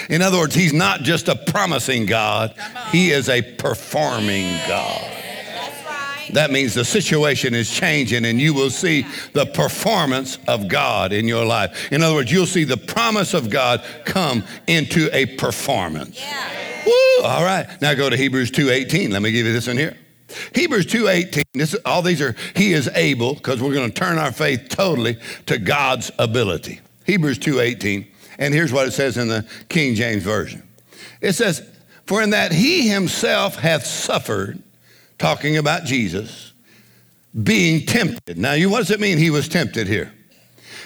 In 0.09 0.21
other 0.21 0.37
words, 0.37 0.55
he's 0.55 0.73
not 0.73 1.01
just 1.01 1.27
a 1.27 1.35
promising 1.35 2.05
God, 2.05 2.53
he 2.91 3.11
is 3.11 3.29
a 3.29 3.41
performing 3.41 4.57
God. 4.67 5.09
That 6.33 6.51
means 6.51 6.73
the 6.73 6.85
situation 6.85 7.53
is 7.53 7.69
changing 7.69 8.25
and 8.25 8.39
you 8.39 8.53
will 8.53 8.69
see 8.69 9.05
the 9.33 9.45
performance 9.45 10.39
of 10.47 10.67
God 10.67 11.13
in 11.13 11.27
your 11.27 11.45
life. 11.45 11.91
In 11.91 12.01
other 12.01 12.15
words, 12.15 12.31
you'll 12.31 12.47
see 12.47 12.63
the 12.63 12.77
promise 12.77 13.33
of 13.33 13.49
God 13.49 13.83
come 14.05 14.43
into 14.67 15.09
a 15.13 15.25
performance. 15.37 16.19
Woo! 16.85 17.23
All 17.23 17.43
right. 17.43 17.67
Now 17.81 17.93
go 17.93 18.09
to 18.09 18.17
Hebrews 18.17 18.51
2.18. 18.51 19.11
Let 19.11 19.21
me 19.21 19.31
give 19.31 19.45
you 19.45 19.53
this 19.53 19.67
one 19.67 19.77
here. 19.77 19.97
Hebrews 20.55 20.87
2.18, 20.87 21.43
this, 21.53 21.75
all 21.85 22.01
these 22.01 22.21
are, 22.21 22.35
he 22.55 22.73
is 22.73 22.87
able, 22.95 23.35
because 23.35 23.61
we're 23.61 23.73
going 23.73 23.91
to 23.91 23.93
turn 23.93 24.17
our 24.17 24.31
faith 24.31 24.67
totally 24.69 25.17
to 25.45 25.59
God's 25.59 26.11
ability. 26.17 26.81
Hebrews 27.05 27.37
2.18. 27.37 28.07
And 28.37 28.53
here's 28.53 28.73
what 28.73 28.87
it 28.87 28.91
says 28.91 29.17
in 29.17 29.27
the 29.27 29.45
King 29.69 29.95
James 29.95 30.23
Version 30.23 30.63
it 31.21 31.33
says, 31.33 31.67
For 32.05 32.21
in 32.21 32.31
that 32.31 32.51
he 32.51 32.87
himself 32.87 33.55
hath 33.55 33.85
suffered, 33.85 34.61
talking 35.17 35.57
about 35.57 35.85
Jesus, 35.85 36.53
being 37.41 37.85
tempted. 37.85 38.37
Now, 38.37 38.53
you, 38.53 38.69
what 38.69 38.79
does 38.79 38.91
it 38.91 38.99
mean 38.99 39.17
he 39.17 39.29
was 39.29 39.47
tempted 39.47 39.87
here? 39.87 40.13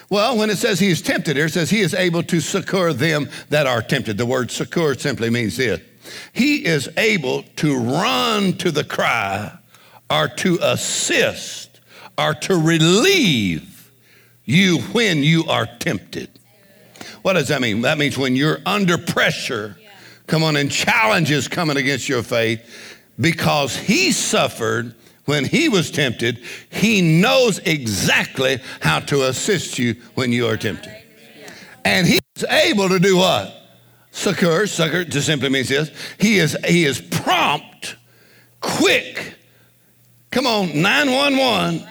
Well, 0.10 0.38
when 0.38 0.50
it 0.50 0.58
says 0.58 0.80
he 0.80 0.90
is 0.90 1.02
tempted 1.02 1.36
here, 1.36 1.48
it 1.48 1.54
says 1.54 1.70
he 1.70 1.82
is 1.82 1.94
able 1.94 2.24
to 2.24 2.40
succor 2.40 2.94
them 2.94 3.30
that 3.50 3.68
are 3.68 3.82
tempted. 3.82 4.18
The 4.18 4.26
word 4.26 4.52
succor 4.52 4.96
simply 4.96 5.30
means 5.30 5.58
this. 5.58 5.82
He 6.32 6.66
is 6.66 6.90
able 6.96 7.44
to 7.58 7.78
run 7.78 8.54
to 8.54 8.72
the 8.72 8.86
cry 8.86 9.58
or 10.10 10.30
to 10.30 10.58
assist 10.62 11.82
or 12.18 12.34
to 12.34 12.56
relieve 12.56 13.92
you 14.46 14.80
when 14.94 15.24
you 15.24 15.46
are 15.48 15.68
tempted. 15.80 16.30
What 17.28 17.34
does 17.34 17.50
that 17.50 17.60
mean? 17.60 17.82
That 17.82 17.98
means 17.98 18.18
when 18.18 18.38
you're 18.38 18.60
under 18.66 18.98
pressure, 18.98 19.76
yeah. 19.82 19.90
come 20.28 20.44
on, 20.44 20.56
and 20.56 20.72
challenges 20.72 21.50
coming 21.50 21.76
against 21.76 22.08
your 22.08 22.24
faith, 22.24 22.62
because 23.20 23.76
he 23.76 24.14
suffered 24.14 24.96
when 25.26 25.44
he 25.44 25.68
was 25.68 25.92
tempted, 25.92 26.40
he 26.70 27.02
knows 27.02 27.60
exactly 27.60 28.62
how 28.80 29.02
to 29.02 29.28
assist 29.28 29.78
you 29.78 29.96
when 30.16 30.32
you 30.32 30.48
are 30.48 30.56
tempted. 30.56 30.96
And 31.84 32.08
he's 32.08 32.22
able 32.50 32.88
to 32.88 32.98
do 32.98 33.18
what? 33.18 33.54
Succor, 34.12 34.66
succor 34.66 35.04
just 35.04 35.28
simply 35.28 35.50
means 35.50 35.68
this. 35.68 35.92
He 36.22 36.38
is, 36.38 36.56
he 36.66 36.86
is 36.86 37.02
prompt, 37.02 37.98
quick. 38.62 39.36
Come 40.32 40.48
on, 40.48 40.82
911. 40.82 41.86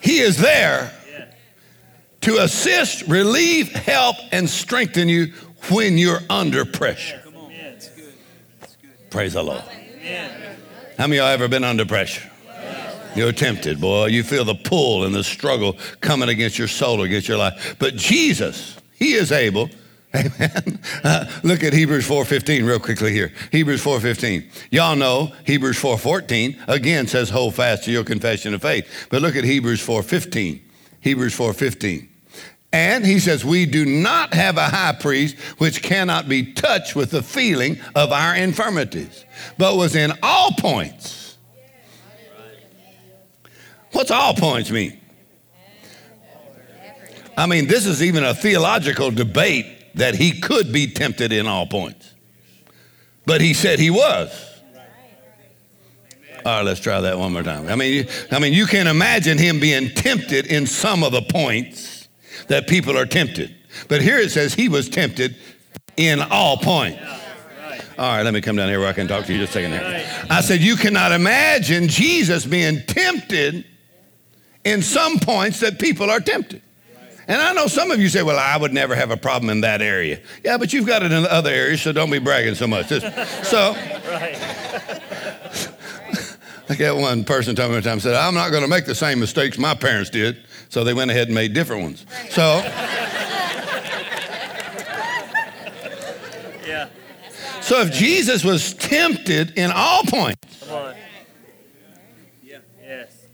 He 0.00 0.20
is 0.20 0.38
there 0.38 0.95
to 2.26 2.42
assist, 2.42 3.06
relieve, 3.06 3.70
help, 3.70 4.16
and 4.32 4.50
strengthen 4.50 5.08
you 5.08 5.26
when 5.70 5.96
you're 5.96 6.18
under 6.28 6.64
pressure. 6.64 7.22
Praise 9.10 9.34
the 9.34 9.44
Lord. 9.44 9.62
How 10.98 11.06
many 11.06 11.18
of 11.18 11.22
y'all 11.22 11.28
ever 11.28 11.46
been 11.46 11.62
under 11.62 11.86
pressure? 11.86 12.28
You're 13.14 13.30
tempted, 13.30 13.80
boy. 13.80 14.06
You 14.06 14.24
feel 14.24 14.44
the 14.44 14.56
pull 14.56 15.04
and 15.04 15.14
the 15.14 15.22
struggle 15.22 15.76
coming 16.00 16.28
against 16.28 16.58
your 16.58 16.66
soul, 16.66 17.02
against 17.02 17.28
your 17.28 17.38
life. 17.38 17.76
But 17.78 17.94
Jesus, 17.94 18.76
He 18.96 19.14
is 19.14 19.30
able 19.30 19.70
Amen. 20.14 20.80
Uh, 21.04 21.26
look 21.42 21.62
at 21.62 21.74
Hebrews 21.74 22.08
4:15 22.08 22.66
real 22.66 22.78
quickly 22.78 23.12
here. 23.12 23.32
Hebrews 23.52 23.84
4:15. 23.84 24.50
Y'all 24.70 24.96
know 24.96 25.32
Hebrews 25.44 25.78
4:14 25.78 26.56
again 26.68 27.06
says 27.06 27.28
hold 27.28 27.54
fast 27.54 27.84
to 27.84 27.92
your 27.92 28.04
confession 28.04 28.54
of 28.54 28.62
faith. 28.62 29.08
But 29.10 29.20
look 29.20 29.36
at 29.36 29.44
Hebrews 29.44 29.84
4:15. 29.86 30.60
Hebrews 31.00 31.36
4:15. 31.36 32.08
And 32.76 33.06
he 33.06 33.20
says 33.20 33.42
we 33.42 33.64
do 33.64 33.86
not 33.86 34.34
have 34.34 34.58
a 34.58 34.68
high 34.68 34.94
priest 35.00 35.38
which 35.56 35.82
cannot 35.82 36.28
be 36.28 36.52
touched 36.52 36.94
with 36.94 37.10
the 37.10 37.22
feeling 37.22 37.80
of 37.94 38.12
our 38.12 38.36
infirmities, 38.36 39.24
but 39.56 39.76
was 39.76 39.96
in 39.96 40.12
all 40.22 40.52
points. 40.58 41.38
What's 43.92 44.10
all 44.10 44.34
points 44.34 44.70
mean? 44.70 45.00
I 47.34 47.46
mean, 47.46 47.66
this 47.66 47.86
is 47.86 48.02
even 48.02 48.22
a 48.24 48.34
theological 48.34 49.10
debate 49.10 49.94
that 49.94 50.14
he 50.14 50.38
could 50.38 50.70
be 50.70 50.86
tempted 50.92 51.32
in 51.32 51.46
all 51.46 51.66
points. 51.66 52.12
But 53.24 53.40
he 53.40 53.54
said 53.54 53.78
he 53.78 53.88
was. 53.88 54.60
All 56.44 56.58
right, 56.58 56.62
let's 56.62 56.80
try 56.80 57.00
that 57.00 57.18
one 57.18 57.32
more 57.32 57.42
time. 57.42 57.68
I 57.68 57.74
mean, 57.74 57.94
you, 57.94 58.06
I 58.30 58.38
mean, 58.38 58.52
you 58.52 58.66
can 58.66 58.86
imagine 58.86 59.38
him 59.38 59.60
being 59.60 59.88
tempted 59.94 60.46
in 60.46 60.66
some 60.66 61.02
of 61.02 61.12
the 61.12 61.22
points 61.22 61.95
that 62.48 62.66
people 62.66 62.96
are 62.96 63.06
tempted. 63.06 63.54
But 63.88 64.02
here 64.02 64.18
it 64.18 64.30
says 64.30 64.54
he 64.54 64.68
was 64.68 64.88
tempted 64.88 65.36
in 65.96 66.20
all 66.20 66.56
points. 66.56 67.02
All 67.98 68.14
right, 68.14 68.22
let 68.22 68.34
me 68.34 68.42
come 68.42 68.56
down 68.56 68.68
here 68.68 68.78
where 68.78 68.88
I 68.88 68.92
can 68.92 69.08
talk 69.08 69.24
to 69.24 69.32
you 69.32 69.38
just 69.38 69.50
a 69.50 69.52
second. 69.54 69.72
Here. 69.72 70.26
I 70.28 70.42
said, 70.42 70.60
you 70.60 70.76
cannot 70.76 71.12
imagine 71.12 71.88
Jesus 71.88 72.44
being 72.44 72.82
tempted 72.86 73.64
in 74.64 74.82
some 74.82 75.18
points 75.18 75.60
that 75.60 75.78
people 75.78 76.10
are 76.10 76.20
tempted. 76.20 76.60
And 77.28 77.40
I 77.40 77.52
know 77.54 77.66
some 77.66 77.90
of 77.90 77.98
you 77.98 78.08
say, 78.08 78.22
well, 78.22 78.38
I 78.38 78.56
would 78.56 78.72
never 78.72 78.94
have 78.94 79.10
a 79.10 79.16
problem 79.16 79.50
in 79.50 79.62
that 79.62 79.82
area. 79.82 80.20
Yeah, 80.44 80.58
but 80.58 80.72
you've 80.72 80.86
got 80.86 81.02
it 81.02 81.10
in 81.10 81.26
other 81.26 81.50
areas, 81.50 81.82
so 81.82 81.92
don't 81.92 82.10
be 82.10 82.18
bragging 82.18 82.54
so 82.54 82.66
much. 82.66 82.88
so, 82.88 82.98
I 86.68 86.74
got 86.74 86.96
one 86.96 87.24
person 87.24 87.54
told 87.54 87.70
me 87.70 87.76
one 87.76 87.82
time, 87.82 88.00
said, 88.00 88.14
I'm 88.14 88.34
not 88.34 88.50
going 88.50 88.62
to 88.62 88.68
make 88.68 88.86
the 88.86 88.94
same 88.94 89.20
mistakes 89.20 89.56
my 89.56 89.74
parents 89.74 90.10
did. 90.10 90.44
So 90.68 90.82
they 90.82 90.94
went 90.94 91.10
ahead 91.12 91.28
and 91.28 91.34
made 91.34 91.52
different 91.54 91.82
ones. 91.82 92.04
So, 92.30 92.42
yeah. 96.66 96.88
So 97.60 97.80
if 97.82 97.92
Jesus 97.92 98.44
was 98.44 98.74
tempted 98.74 99.56
in 99.56 99.70
all 99.72 100.02
points, 100.04 100.64
yeah. 102.42 102.58
Yes. 102.82 103.26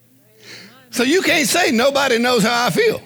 So 0.90 1.02
you 1.02 1.22
can't 1.22 1.48
say 1.48 1.70
nobody 1.70 2.18
knows 2.18 2.42
how 2.42 2.66
I 2.66 2.70
feel. 2.70 3.00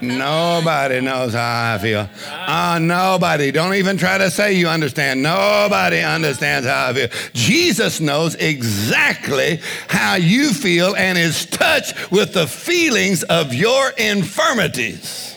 Nobody 0.00 1.00
knows 1.00 1.34
how 1.34 1.74
I 1.74 1.78
feel. 1.78 2.08
Uh, 2.30 2.78
nobody. 2.80 3.50
Don't 3.50 3.74
even 3.74 3.96
try 3.96 4.18
to 4.18 4.30
say 4.30 4.54
you 4.54 4.68
understand. 4.68 5.22
Nobody 5.22 6.00
understands 6.00 6.66
how 6.66 6.88
I 6.88 6.94
feel. 6.94 7.08
Jesus 7.32 8.00
knows 8.00 8.34
exactly 8.36 9.60
how 9.88 10.14
you 10.14 10.52
feel 10.52 10.94
and 10.96 11.18
is 11.18 11.46
touched 11.46 12.10
with 12.10 12.34
the 12.34 12.46
feelings 12.46 13.22
of 13.24 13.54
your 13.54 13.90
infirmities. 13.90 15.36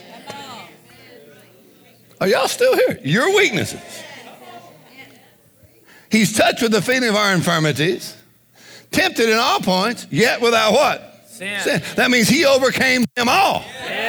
Are 2.20 2.28
y'all 2.28 2.46
still 2.46 2.76
here? 2.76 3.00
Your 3.02 3.34
weaknesses. 3.34 3.80
He's 6.08 6.36
touched 6.36 6.62
with 6.62 6.72
the 6.72 6.82
feeling 6.82 7.08
of 7.08 7.16
our 7.16 7.34
infirmities, 7.34 8.14
tempted 8.90 9.28
in 9.28 9.38
all 9.38 9.60
points, 9.60 10.06
yet 10.10 10.40
without 10.40 10.72
what? 10.72 11.26
Sin. 11.26 11.60
Sin. 11.62 11.82
That 11.96 12.10
means 12.10 12.28
he 12.28 12.44
overcame 12.44 13.06
them 13.16 13.28
all. 13.28 13.64
Yeah. 13.84 14.01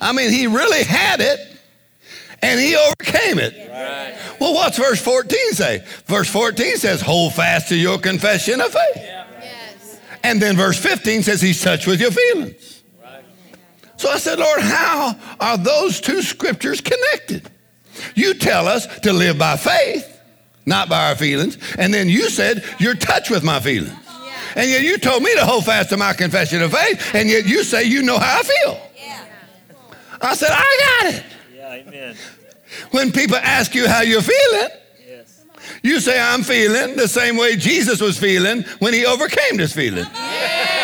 I 0.00 0.12
mean, 0.12 0.30
he 0.30 0.46
really 0.46 0.84
had 0.84 1.20
it 1.20 1.56
and 2.42 2.60
he 2.60 2.76
overcame 2.76 3.38
it. 3.38 3.54
Right. 3.70 4.16
Well, 4.40 4.54
what's 4.54 4.78
verse 4.78 5.00
14 5.00 5.52
say? 5.52 5.84
Verse 6.06 6.28
14 6.28 6.76
says, 6.76 7.00
Hold 7.00 7.34
fast 7.34 7.68
to 7.68 7.76
your 7.76 7.98
confession 7.98 8.60
of 8.60 8.72
faith. 8.72 8.96
Yeah. 8.96 9.26
Yes. 9.40 10.00
And 10.22 10.40
then 10.40 10.56
verse 10.56 10.78
15 10.78 11.22
says, 11.22 11.40
He's 11.40 11.62
touched 11.62 11.86
with 11.86 12.00
your 12.00 12.10
feelings. 12.10 12.82
Right. 13.02 13.24
So 13.96 14.10
I 14.10 14.18
said, 14.18 14.38
Lord, 14.38 14.60
how 14.60 15.16
are 15.40 15.58
those 15.58 16.00
two 16.00 16.22
scriptures 16.22 16.80
connected? 16.80 17.50
You 18.14 18.34
tell 18.34 18.68
us 18.68 18.86
to 19.00 19.12
live 19.12 19.38
by 19.38 19.56
faith, 19.56 20.20
not 20.66 20.88
by 20.88 21.08
our 21.08 21.16
feelings. 21.16 21.56
And 21.78 21.92
then 21.92 22.08
you 22.08 22.28
said, 22.28 22.64
You're 22.78 22.94
touched 22.94 23.30
with 23.30 23.42
my 23.42 23.60
feelings. 23.60 23.96
Yeah. 24.06 24.62
And 24.62 24.70
yet 24.70 24.82
you 24.82 24.98
told 24.98 25.22
me 25.22 25.34
to 25.34 25.44
hold 25.44 25.64
fast 25.64 25.88
to 25.90 25.96
my 25.96 26.12
confession 26.12 26.62
of 26.62 26.72
faith, 26.72 27.14
and 27.14 27.28
yet 27.28 27.46
you 27.46 27.64
say 27.64 27.84
you 27.84 28.02
know 28.02 28.18
how 28.18 28.40
I 28.40 28.42
feel. 28.42 28.85
I 30.20 30.34
said, 30.34 30.50
I 30.52 31.00
got 31.02 31.14
it. 31.14 31.24
Yeah, 31.54 31.72
amen. 31.72 32.16
When 32.90 33.12
people 33.12 33.36
ask 33.36 33.74
you 33.74 33.88
how 33.88 34.02
you're 34.02 34.22
feeling, 34.22 34.68
yes. 35.08 35.44
you 35.82 36.00
say, 36.00 36.20
I'm 36.20 36.42
feeling 36.42 36.96
the 36.96 37.08
same 37.08 37.36
way 37.36 37.56
Jesus 37.56 38.00
was 38.00 38.18
feeling 38.18 38.62
when 38.78 38.92
he 38.92 39.06
overcame 39.06 39.56
this 39.56 39.72
feeling. 39.72 40.06
Yeah. 40.12 40.76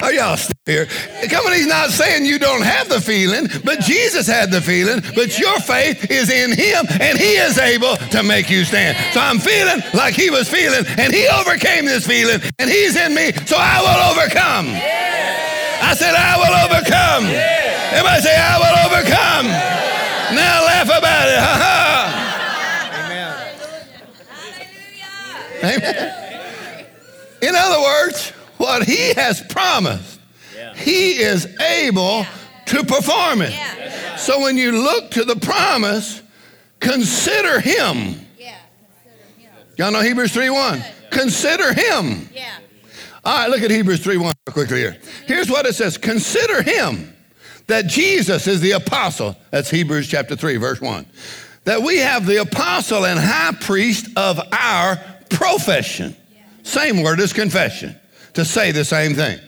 Are 0.00 0.12
y'all 0.12 0.36
still 0.36 0.54
here? 0.64 0.86
Come 1.28 1.46
on, 1.46 1.52
he's 1.52 1.66
not 1.66 1.90
saying 1.90 2.24
you 2.24 2.38
don't 2.38 2.62
have 2.62 2.88
the 2.88 3.00
feeling, 3.00 3.48
but 3.64 3.80
Jesus 3.80 4.26
had 4.26 4.50
the 4.50 4.60
feeling, 4.60 5.02
but 5.14 5.38
your 5.38 5.58
faith 5.60 6.10
is 6.10 6.30
in 6.30 6.50
him 6.56 6.86
and 7.00 7.18
he 7.18 7.34
is 7.36 7.58
able 7.58 7.96
to 7.96 8.22
make 8.22 8.48
you 8.48 8.64
stand. 8.64 8.96
So 9.12 9.20
I'm 9.20 9.38
feeling 9.38 9.82
like 9.94 10.14
he 10.14 10.30
was 10.30 10.48
feeling 10.48 10.84
and 10.98 11.12
he 11.12 11.26
overcame 11.28 11.84
this 11.84 12.06
feeling 12.06 12.40
and 12.58 12.70
he's 12.70 12.96
in 12.96 13.14
me, 13.14 13.32
so 13.46 13.56
I 13.58 13.80
will 13.80 14.22
overcome. 14.22 14.66
Yeah. 14.68 15.57
I 15.88 15.94
said, 15.94 16.14
I 16.14 16.36
will 16.36 16.54
overcome. 16.68 17.24
Yeah. 17.32 17.92
Everybody 17.92 18.20
say, 18.20 18.36
I 18.36 18.58
will 18.60 18.76
overcome. 18.92 19.46
Yeah. 19.46 20.34
Now 20.34 20.64
laugh 20.66 20.86
about 20.86 21.28
it. 21.28 21.38
Ha 21.48 21.54
ha. 21.64 22.04
Amen. 25.64 25.96
Amen. 25.96 26.86
In 27.40 27.56
other 27.56 27.80
words, 27.80 28.30
what 28.58 28.84
he 28.84 29.14
has 29.14 29.40
promised, 29.48 30.20
yeah. 30.54 30.74
he 30.74 31.12
is 31.12 31.46
able 31.58 32.26
to 32.66 32.84
perform 32.84 33.40
it. 33.40 33.54
So 34.18 34.40
when 34.40 34.58
you 34.58 34.72
look 34.72 35.12
to 35.12 35.24
the 35.24 35.36
promise, 35.36 36.20
consider 36.80 37.60
him. 37.60 38.26
Y'all 39.78 39.92
know 39.92 40.02
Hebrews 40.02 40.32
3 40.32 40.50
1. 40.50 40.84
Consider 41.10 41.72
him. 41.72 42.28
All 43.24 43.38
right, 43.38 43.50
look 43.50 43.62
at 43.62 43.70
Hebrews 43.70 44.02
3 44.02 44.16
1 44.16 44.34
quickly 44.46 44.78
here. 44.78 44.96
Here's 45.26 45.50
what 45.50 45.66
it 45.66 45.74
says 45.74 45.98
Consider 45.98 46.62
him 46.62 47.14
that 47.66 47.86
Jesus 47.86 48.46
is 48.46 48.60
the 48.60 48.72
apostle. 48.72 49.36
That's 49.50 49.70
Hebrews 49.70 50.08
chapter 50.08 50.36
3, 50.36 50.56
verse 50.56 50.80
1. 50.80 51.06
That 51.64 51.82
we 51.82 51.98
have 51.98 52.26
the 52.26 52.40
apostle 52.40 53.04
and 53.04 53.20
high 53.20 53.52
priest 53.60 54.08
of 54.16 54.40
our 54.52 54.96
profession. 55.30 56.16
Same 56.62 57.02
word 57.02 57.20
as 57.20 57.32
confession, 57.32 57.96
to 58.34 58.44
say 58.44 58.72
the 58.72 58.84
same 58.84 59.14
thing. 59.14 59.38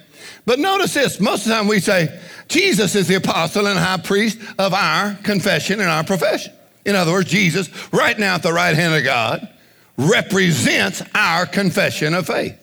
But 0.47 0.59
notice 0.59 0.95
this 0.95 1.21
most 1.21 1.43
of 1.43 1.49
the 1.49 1.55
time 1.55 1.67
we 1.67 1.81
say, 1.81 2.21
Jesus 2.49 2.95
is 2.95 3.09
the 3.09 3.15
apostle 3.15 3.67
and 3.67 3.79
high 3.79 3.99
priest 3.99 4.39
of 4.59 4.75
our 4.75 5.15
confession 5.23 5.81
and 5.81 5.89
our 5.89 6.05
profession. 6.05 6.53
In 6.85 6.97
other 6.97 7.13
words, 7.13 7.31
Jesus, 7.31 7.71
right 7.93 8.19
now 8.19 8.35
at 8.35 8.43
the 8.43 8.53
right 8.53 8.75
hand 8.75 8.95
of 8.95 9.05
God, 9.05 9.49
represents 9.97 11.03
our 11.15 11.47
confession 11.47 12.15
of 12.15 12.27
faith. 12.27 12.60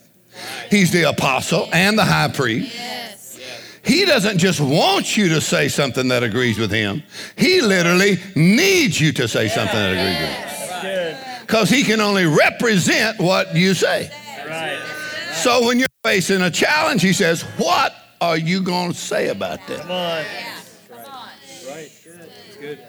He's 0.69 0.91
the 0.91 1.03
apostle 1.03 1.69
and 1.71 1.97
the 1.97 2.05
high 2.05 2.29
priest. 2.29 2.75
He 3.83 4.03
doesn't 4.03 4.37
just 4.37 4.59
want 4.59 5.15
you 5.15 5.29
to 5.29 5.39
say 5.39 5.69
something 5.69 6.09
that 6.09 6.21
agrees 6.21 6.59
with 6.59 6.71
him. 6.71 7.03
He 7.37 7.61
literally 7.61 8.17
needs 8.35 8.99
you 8.99 9.13
to 9.13 9.29
say 9.29 9.47
something 9.47 9.77
that 9.77 9.91
agrees 9.93 10.19
with 10.19 10.81
him. 10.83 11.41
Because 11.41 11.69
he 11.69 11.83
can 11.83 12.01
only 12.01 12.25
represent 12.25 13.19
what 13.19 13.55
you 13.55 13.73
say. 13.73 14.11
So 15.31 15.65
when 15.65 15.79
you're 15.79 15.87
facing 16.03 16.41
a 16.41 16.51
challenge, 16.51 17.01
he 17.01 17.13
says, 17.13 17.43
What 17.57 17.95
are 18.19 18.37
you 18.37 18.61
going 18.61 18.91
to 18.91 18.97
say 18.97 19.29
about 19.29 19.65
that? 19.67 19.81
Come 19.81 19.91
on. 19.91 20.25
Right. 21.69 21.91
Good. 22.59 22.79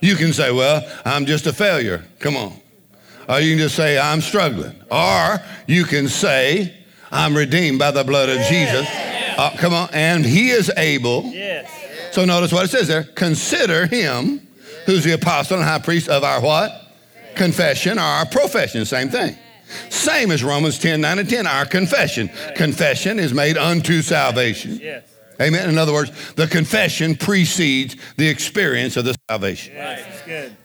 You 0.00 0.16
can 0.16 0.32
say, 0.32 0.50
Well, 0.50 0.82
I'm 1.04 1.26
just 1.26 1.46
a 1.46 1.52
failure. 1.52 2.04
Come 2.18 2.36
on. 2.36 2.54
Or 3.28 3.40
you 3.40 3.52
can 3.52 3.58
just 3.58 3.76
say, 3.76 3.98
I'm 3.98 4.20
struggling. 4.20 4.74
Or 4.90 5.40
you 5.66 5.84
can 5.84 6.08
say, 6.08 6.74
I'm 7.10 7.36
redeemed 7.36 7.78
by 7.78 7.90
the 7.90 8.04
blood 8.04 8.28
of 8.28 8.38
Jesus. 8.46 8.86
Uh, 9.36 9.50
come 9.56 9.72
on. 9.72 9.88
And 9.92 10.24
he 10.24 10.50
is 10.50 10.70
able. 10.76 11.32
So 12.12 12.24
notice 12.24 12.52
what 12.52 12.64
it 12.64 12.68
says 12.68 12.88
there. 12.88 13.04
Consider 13.04 13.86
him 13.86 14.46
who's 14.86 15.04
the 15.04 15.12
apostle 15.12 15.56
and 15.56 15.66
high 15.66 15.78
priest 15.78 16.08
of 16.08 16.22
our 16.24 16.40
what? 16.40 16.72
Confession 17.34 17.98
or 17.98 18.02
our 18.02 18.26
profession. 18.26 18.84
Same 18.84 19.08
thing. 19.08 19.36
Same 19.88 20.30
as 20.30 20.44
Romans 20.44 20.78
10, 20.78 21.00
9 21.00 21.18
and 21.18 21.28
10, 21.28 21.46
our 21.46 21.64
confession. 21.64 22.30
Confession 22.54 23.18
is 23.18 23.32
made 23.32 23.56
unto 23.56 24.02
salvation. 24.02 24.80
Amen. 25.40 25.68
In 25.68 25.78
other 25.78 25.92
words, 25.92 26.12
the 26.34 26.46
confession 26.46 27.16
precedes 27.16 27.96
the 28.16 28.28
experience 28.28 28.96
of 28.96 29.04
the 29.04 29.16
salvation. 29.28 29.74
Yes, 29.74 30.22
good. 30.24 30.56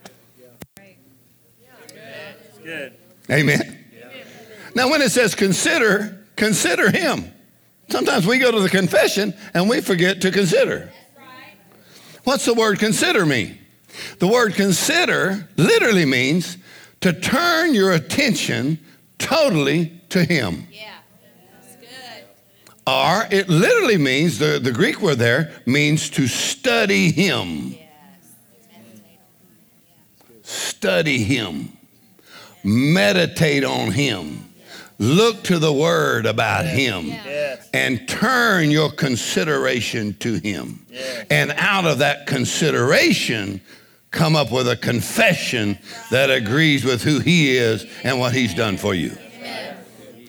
Good. 2.69 2.93
Amen. 3.31 3.77
Now, 4.75 4.91
when 4.91 5.01
it 5.01 5.09
says 5.09 5.33
consider, 5.33 6.23
consider 6.35 6.91
him. 6.91 7.31
Sometimes 7.89 8.27
we 8.27 8.37
go 8.37 8.51
to 8.51 8.59
the 8.59 8.69
confession 8.69 9.33
and 9.55 9.67
we 9.67 9.81
forget 9.81 10.21
to 10.21 10.29
consider. 10.31 10.91
What's 12.25 12.45
the 12.45 12.53
word 12.53 12.77
consider 12.77 13.25
mean? 13.25 13.57
The 14.19 14.27
word 14.27 14.53
consider 14.53 15.49
literally 15.57 16.05
means 16.05 16.57
to 17.01 17.11
turn 17.11 17.73
your 17.73 17.91
attention 17.93 18.77
totally 19.17 19.99
to 20.09 20.23
Him. 20.23 20.67
Yeah, 20.71 20.91
that's 21.51 21.75
good. 21.77 22.25
Or 22.85 23.25
it 23.31 23.49
literally 23.49 23.97
means, 23.97 24.37
the, 24.37 24.59
the 24.61 24.71
Greek 24.71 25.01
word 25.01 25.17
there 25.17 25.51
means 25.65 26.11
to 26.11 26.27
study 26.27 27.11
Him. 27.11 27.71
Yes. 27.71 27.89
Study 30.43 31.23
Him. 31.23 31.78
Meditate 32.63 33.63
on 33.63 33.91
Him. 33.91 34.45
Look 34.97 35.43
to 35.43 35.59
the 35.59 35.71
Word 35.71 36.25
about 36.25 36.65
Him. 36.65 37.11
And 37.73 38.07
turn 38.07 38.71
your 38.71 38.91
consideration 38.91 40.15
to 40.15 40.35
him. 40.35 40.85
And 41.29 41.51
out 41.51 41.85
of 41.85 41.99
that 41.99 42.25
consideration, 42.25 43.61
come 44.11 44.35
up 44.35 44.51
with 44.51 44.67
a 44.67 44.75
confession 44.75 45.77
that 46.11 46.29
agrees 46.31 46.83
with 46.83 47.03
who 47.03 47.19
he 47.19 47.55
is 47.55 47.85
and 48.03 48.19
what 48.19 48.33
he's 48.33 48.53
done 48.53 48.77
for 48.77 48.93
you. 48.93 49.15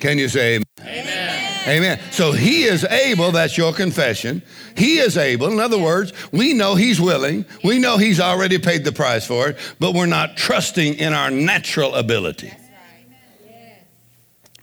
Can 0.01 0.19
you 0.19 0.29
say 0.29 0.57
amen? 0.57 0.65
Amen. 0.81 1.20
Amen. 1.67 2.01
So 2.11 2.33
he 2.33 2.63
is 2.63 2.85
able, 2.85 3.33
that's 3.33 3.59
your 3.59 3.73
confession. 3.73 4.43
He 4.77 4.99
is 4.99 5.17
able. 5.17 5.49
In 5.49 5.61
other 5.61 5.79
words, 5.79 6.13
we 6.33 6.55
know 6.55 6.75
he's 6.75 7.01
willing. 7.01 7.45
We 7.63 7.79
know 7.79 7.99
he's 7.99 8.19
already 8.19 8.59
paid 8.59 8.85
the 8.85 8.93
price 8.93 9.27
for 9.27 9.49
it, 9.49 9.59
but 9.79 9.95
we're 9.95 10.07
not 10.07 10.37
trusting 10.37 10.95
in 10.95 11.13
our 11.13 11.31
natural 11.31 11.95
ability. 11.95 12.53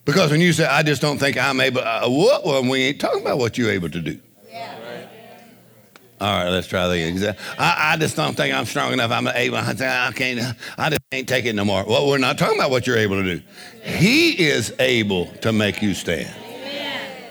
Because 0.06 0.32
when 0.32 0.42
you 0.42 0.54
say, 0.54 0.66
I 0.66 0.84
just 0.84 1.02
don't 1.02 1.18
think 1.18 1.38
I'm 1.38 1.60
able, 1.60 1.82
uh, 1.82 2.10
what? 2.10 2.46
Well, 2.46 2.64
we 2.64 2.84
ain't 2.84 3.00
talking 3.00 3.22
about 3.22 3.38
what 3.38 3.58
you're 3.58 3.72
able 3.72 3.90
to 3.90 4.02
do. 4.02 4.20
All 6.20 6.36
right, 6.36 6.50
let's 6.50 6.66
try 6.66 6.88
that 6.88 6.94
again. 6.94 7.36
I, 7.60 7.94
I 7.94 7.98
just 7.98 8.16
don't 8.16 8.36
think 8.36 8.56
I'm 8.56 8.66
strong 8.66 8.92
enough. 8.92 9.12
I'm 9.12 9.28
able. 9.28 9.58
I, 9.58 9.70
I 9.70 10.12
can't. 10.14 10.58
I 10.76 10.90
just 10.90 11.02
can't 11.12 11.30
take 11.30 11.46
it 11.46 11.54
no 11.54 11.64
more. 11.64 11.86
Well, 11.86 12.08
we're 12.08 12.18
not 12.18 12.40
talking 12.40 12.58
about 12.58 12.72
what 12.72 12.88
you're 12.88 12.98
able 12.98 13.22
to 13.22 13.38
do. 13.38 13.44
He 13.84 14.32
is 14.32 14.74
able 14.80 15.28
to 15.42 15.54
make 15.54 15.84
you 15.84 15.94
stand. 15.94 16.34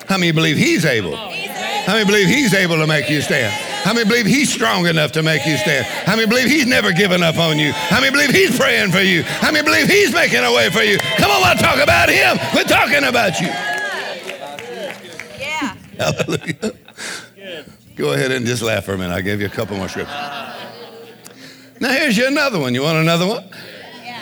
How 0.07 0.17
many 0.17 0.31
believe 0.31 0.57
He's 0.57 0.85
able? 0.85 1.15
How 1.15 1.93
many 1.93 2.05
believe 2.05 2.27
He's 2.27 2.53
able 2.53 2.77
to 2.77 2.87
make 2.87 3.09
you 3.09 3.21
stand? 3.21 3.53
How 3.83 3.93
many 3.93 4.07
believe 4.07 4.25
He's 4.25 4.51
strong 4.51 4.87
enough 4.87 5.11
to 5.13 5.23
make 5.23 5.45
you 5.45 5.57
stand? 5.57 5.85
How 5.85 6.15
many 6.15 6.27
believe 6.27 6.49
He's 6.49 6.65
never 6.65 6.91
given 6.91 7.23
up 7.23 7.37
on 7.37 7.57
you? 7.59 7.71
How 7.71 7.99
many 8.01 8.11
believe 8.11 8.31
He's 8.31 8.57
praying 8.57 8.91
for 8.91 9.01
you? 9.01 9.23
How 9.23 9.51
many 9.51 9.63
believe 9.63 9.87
He's 9.87 10.13
making 10.13 10.43
a 10.43 10.51
way 10.51 10.69
for 10.69 10.81
you? 10.81 10.97
Come 11.17 11.31
on, 11.31 11.41
let's 11.41 11.61
talk 11.61 11.81
about 11.81 12.09
Him. 12.09 12.37
We're 12.53 12.63
talking 12.63 13.03
about 13.03 13.39
you. 13.39 13.47
Yeah. 15.39 15.75
Hallelujah. 15.97 16.73
Go 17.95 18.13
ahead 18.13 18.31
and 18.31 18.45
just 18.45 18.61
laugh 18.61 18.85
for 18.85 18.93
a 18.93 18.97
minute. 18.97 19.13
I 19.13 19.21
gave 19.21 19.39
you 19.41 19.47
a 19.47 19.49
couple 19.49 19.75
more 19.75 19.89
scriptures. 19.89 20.15
Now, 21.79 21.89
here's 21.89 22.17
you 22.17 22.27
another 22.27 22.59
one. 22.59 22.73
You 22.73 22.83
want 22.83 22.97
another 22.97 23.27
one? 23.27 23.43
Yeah. 24.03 24.21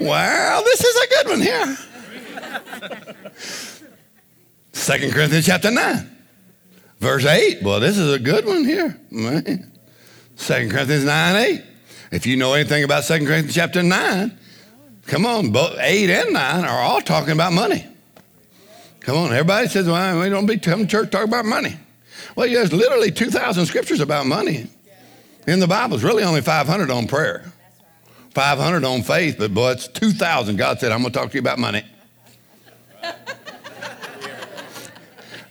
Well, 0.00 0.62
this 0.64 0.84
is 0.84 0.96
a 0.96 1.06
good 1.08 1.28
one 1.28 1.40
here. 1.40 1.76
Second 4.74 5.12
Corinthians 5.12 5.46
chapter 5.46 5.70
9, 5.70 6.16
verse 6.98 7.24
8. 7.24 7.62
Well, 7.62 7.78
this 7.80 7.96
is 7.96 8.12
a 8.12 8.18
good 8.18 8.44
one 8.44 8.64
here. 8.64 8.98
Man. 9.08 9.72
2 10.36 10.68
Corinthians 10.68 11.04
9, 11.04 11.36
8. 11.36 11.62
If 12.10 12.26
you 12.26 12.36
know 12.36 12.52
anything 12.54 12.82
about 12.82 13.04
Second 13.04 13.26
Corinthians 13.28 13.54
chapter 13.54 13.82
9, 13.84 14.36
come 15.06 15.26
on, 15.26 15.52
both 15.52 15.78
8 15.78 16.10
and 16.10 16.32
9 16.34 16.64
are 16.64 16.80
all 16.80 17.00
talking 17.00 17.32
about 17.32 17.52
money. 17.52 17.86
Come 19.00 19.16
on, 19.16 19.32
everybody 19.32 19.68
says, 19.68 19.86
well, 19.86 20.20
we 20.20 20.28
don't 20.28 20.46
be 20.46 20.58
coming 20.58 20.86
to 20.86 20.90
church 20.90 21.10
talk 21.10 21.24
about 21.24 21.44
money. 21.44 21.76
Well, 22.34 22.48
there's 22.48 22.72
literally 22.72 23.12
2,000 23.12 23.66
scriptures 23.66 24.00
about 24.00 24.26
money 24.26 24.66
in 25.46 25.60
the 25.60 25.68
Bible. 25.68 25.94
It's 25.94 26.04
really 26.04 26.24
only 26.24 26.40
500 26.40 26.90
on 26.90 27.06
prayer. 27.06 27.52
500 28.30 28.84
on 28.84 29.02
faith, 29.02 29.36
but 29.38 29.54
boy, 29.54 29.70
it's 29.70 29.86
2,000. 29.86 30.56
God 30.56 30.80
said, 30.80 30.90
I'm 30.90 31.02
going 31.02 31.12
to 31.12 31.18
talk 31.18 31.30
to 31.30 31.34
you 31.34 31.40
about 31.40 31.60
money. 31.60 31.84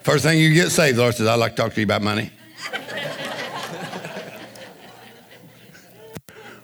First 0.04 0.24
thing 0.26 0.38
you 0.38 0.54
get 0.54 0.70
saved, 0.70 0.98
the 0.98 1.02
Lord 1.02 1.16
says, 1.16 1.28
I'd 1.28 1.36
like 1.36 1.56
to 1.56 1.62
talk 1.62 1.74
to 1.74 1.80
you 1.80 1.86
about 1.86 2.02
money. 2.02 2.30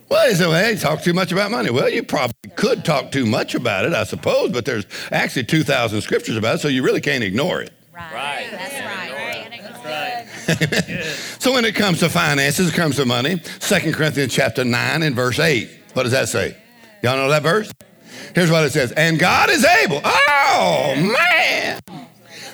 well, 0.09 0.27
he 0.27 0.35
said, 0.35 0.47
well, 0.47 0.61
hey, 0.61 0.75
talk 0.75 1.01
too 1.01 1.13
much 1.13 1.31
about 1.31 1.49
money. 1.49 1.69
Well, 1.69 1.89
you 1.89 2.03
probably 2.03 2.49
could 2.57 2.83
talk 2.83 3.11
too 3.11 3.25
much 3.25 3.55
about 3.55 3.85
it, 3.85 3.93
I 3.93 4.03
suppose, 4.03 4.51
but 4.51 4.65
there's 4.65 4.85
actually 5.11 5.45
2,000 5.45 6.01
scriptures 6.01 6.35
about 6.35 6.55
it, 6.55 6.57
so 6.59 6.67
you 6.67 6.83
really 6.83 6.99
can't 6.99 7.23
ignore 7.23 7.61
it. 7.61 7.71
Right. 7.93 8.13
Right. 8.13 8.47
That's 8.51 8.73
right. 8.73 10.25
That's 10.45 10.61
right. 11.01 11.05
So 11.39 11.53
when 11.53 11.63
it 11.63 11.75
comes 11.75 11.99
to 11.99 12.09
finances, 12.09 12.69
it 12.69 12.73
comes 12.73 12.97
to 12.97 13.05
money, 13.05 13.37
2 13.37 13.93
Corinthians 13.93 14.33
chapter 14.33 14.65
9 14.65 15.03
and 15.03 15.15
verse 15.15 15.39
8. 15.39 15.69
What 15.93 16.03
does 16.03 16.11
that 16.11 16.27
say? 16.27 16.57
Y'all 17.01 17.15
know 17.15 17.29
that 17.29 17.43
verse? 17.43 17.71
Here's 18.35 18.51
what 18.51 18.65
it 18.65 18.71
says. 18.71 18.91
And 18.91 19.17
God 19.17 19.49
is 19.49 19.63
able. 19.63 20.01
Oh, 20.03 20.93
man. 20.97 21.79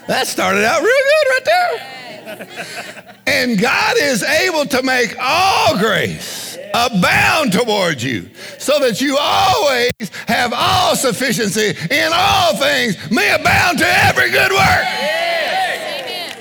That 0.07 0.27
started 0.27 0.63
out 0.63 0.81
real 0.81 0.91
good 0.91 1.27
right 1.29 1.45
there. 1.45 3.15
And 3.27 3.59
God 3.59 3.97
is 3.99 4.23
able 4.23 4.65
to 4.65 4.83
make 4.83 5.15
all 5.19 5.77
grace 5.77 6.57
abound 6.73 7.53
towards 7.53 8.03
you, 8.03 8.29
so 8.57 8.79
that 8.79 8.99
you 8.99 9.17
always 9.19 9.93
have 10.27 10.51
all 10.53 10.95
sufficiency 10.95 11.69
in 11.89 12.11
all 12.13 12.57
things, 12.57 12.97
may 13.09 13.33
abound 13.33 13.77
to 13.79 13.87
every 13.87 14.29
good 14.29 14.51
work. 14.51 14.83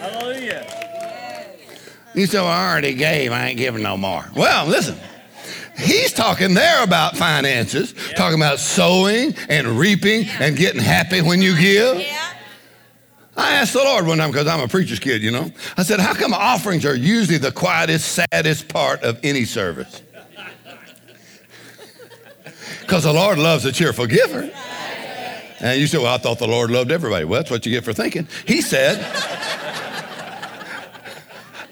Hallelujah. 0.01 0.67
You 2.15 2.27
say, 2.27 2.39
well, 2.39 2.49
I 2.49 2.71
already 2.71 2.95
gave. 2.95 3.31
I 3.31 3.47
ain't 3.49 3.59
giving 3.59 3.83
no 3.83 3.97
more. 3.97 4.25
Well, 4.35 4.67
listen. 4.67 4.99
He's 5.77 6.13
talking 6.13 6.55
there 6.55 6.85
about 6.85 7.17
finances, 7.17 7.95
talking 8.17 8.39
about 8.39 8.61
sowing 8.61 9.35
and 9.49 9.79
reaping 9.79 10.29
and 10.41 10.57
getting 10.57 10.81
happy 10.81 11.21
when 11.21 11.43
you 11.43 11.57
give. 11.59 12.01
Yeah. 12.01 12.31
I 13.37 13.55
asked 13.55 13.73
the 13.73 13.81
Lord 13.81 14.07
one 14.07 14.19
time 14.19 14.31
because 14.31 14.47
I'm 14.47 14.61
a 14.61 14.69
preacher's 14.69 15.01
kid, 15.01 15.23
you 15.23 15.31
know. 15.31 15.51
I 15.77 15.83
said, 15.83 16.01
How 16.01 16.15
come 16.15 16.33
offerings 16.33 16.85
are 16.85 16.95
usually 16.95 17.39
the 17.39 17.53
quietest, 17.53 18.13
saddest 18.13 18.69
part 18.69 19.03
of 19.03 19.19
any 19.23 19.45
service? 19.45 20.03
Because 22.81 23.05
the 23.05 23.13
Lord 23.15 23.39
loves 23.39 23.65
a 23.65 23.73
cheerful 23.73 24.07
giver. 24.07 24.51
And 25.61 25.81
you 25.81 25.87
say, 25.87 25.97
Well, 25.97 26.15
I 26.15 26.19
thought 26.19 26.39
the 26.39 26.47
Lord 26.47 26.71
loved 26.71 26.93
everybody. 26.93 27.25
Well, 27.25 27.41
that's 27.41 27.51
what 27.51 27.65
you 27.65 27.73
get 27.73 27.83
for 27.83 27.95
thinking. 27.95 28.29
He 28.47 28.61
said, 28.61 29.01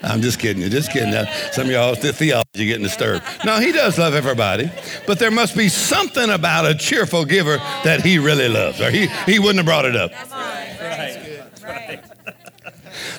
I'm 0.03 0.21
just 0.21 0.39
kidding 0.39 0.61
you, 0.61 0.69
just 0.69 0.91
kidding. 0.91 1.11
Now, 1.11 1.25
some 1.51 1.65
of 1.65 1.71
y'all, 1.71 1.95
the 1.95 2.11
theology 2.11 2.65
getting 2.65 2.83
disturbed. 2.83 3.23
No, 3.45 3.59
he 3.59 3.71
does 3.71 3.97
love 3.97 4.15
everybody, 4.15 4.69
but 5.07 5.19
there 5.19 5.31
must 5.31 5.55
be 5.55 5.69
something 5.69 6.29
about 6.29 6.65
a 6.65 6.75
cheerful 6.75 7.23
giver 7.23 7.57
that 7.83 8.01
he 8.01 8.17
really 8.19 8.49
loves, 8.49 8.81
or 8.81 8.91
he, 8.91 9.07
he 9.25 9.39
wouldn't 9.39 9.57
have 9.57 9.65
brought 9.65 9.85
it 9.85 9.95
up. 9.95 10.11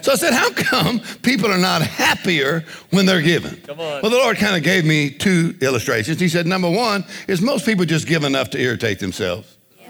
So 0.05 0.13
I 0.13 0.17
said, 0.17 0.35
How 0.35 0.51
come 0.51 1.01
people 1.23 1.51
are 1.51 1.57
not 1.57 1.81
happier 1.81 2.67
when 2.91 3.07
they're 3.07 3.23
given? 3.23 3.57
Come 3.63 3.81
on. 3.81 4.03
Well, 4.03 4.11
the 4.11 4.19
Lord 4.19 4.37
kind 4.37 4.55
of 4.55 4.63
gave 4.63 4.85
me 4.85 5.09
two 5.09 5.55
illustrations. 5.63 6.21
He 6.21 6.29
said, 6.29 6.47
Number 6.47 6.71
one 6.71 7.07
is 7.27 7.41
most 7.41 7.65
people 7.65 7.87
just 7.87 8.07
give 8.07 8.23
enough 8.23 8.51
to 8.51 8.61
irritate 8.61 8.99
themselves. 8.99 9.57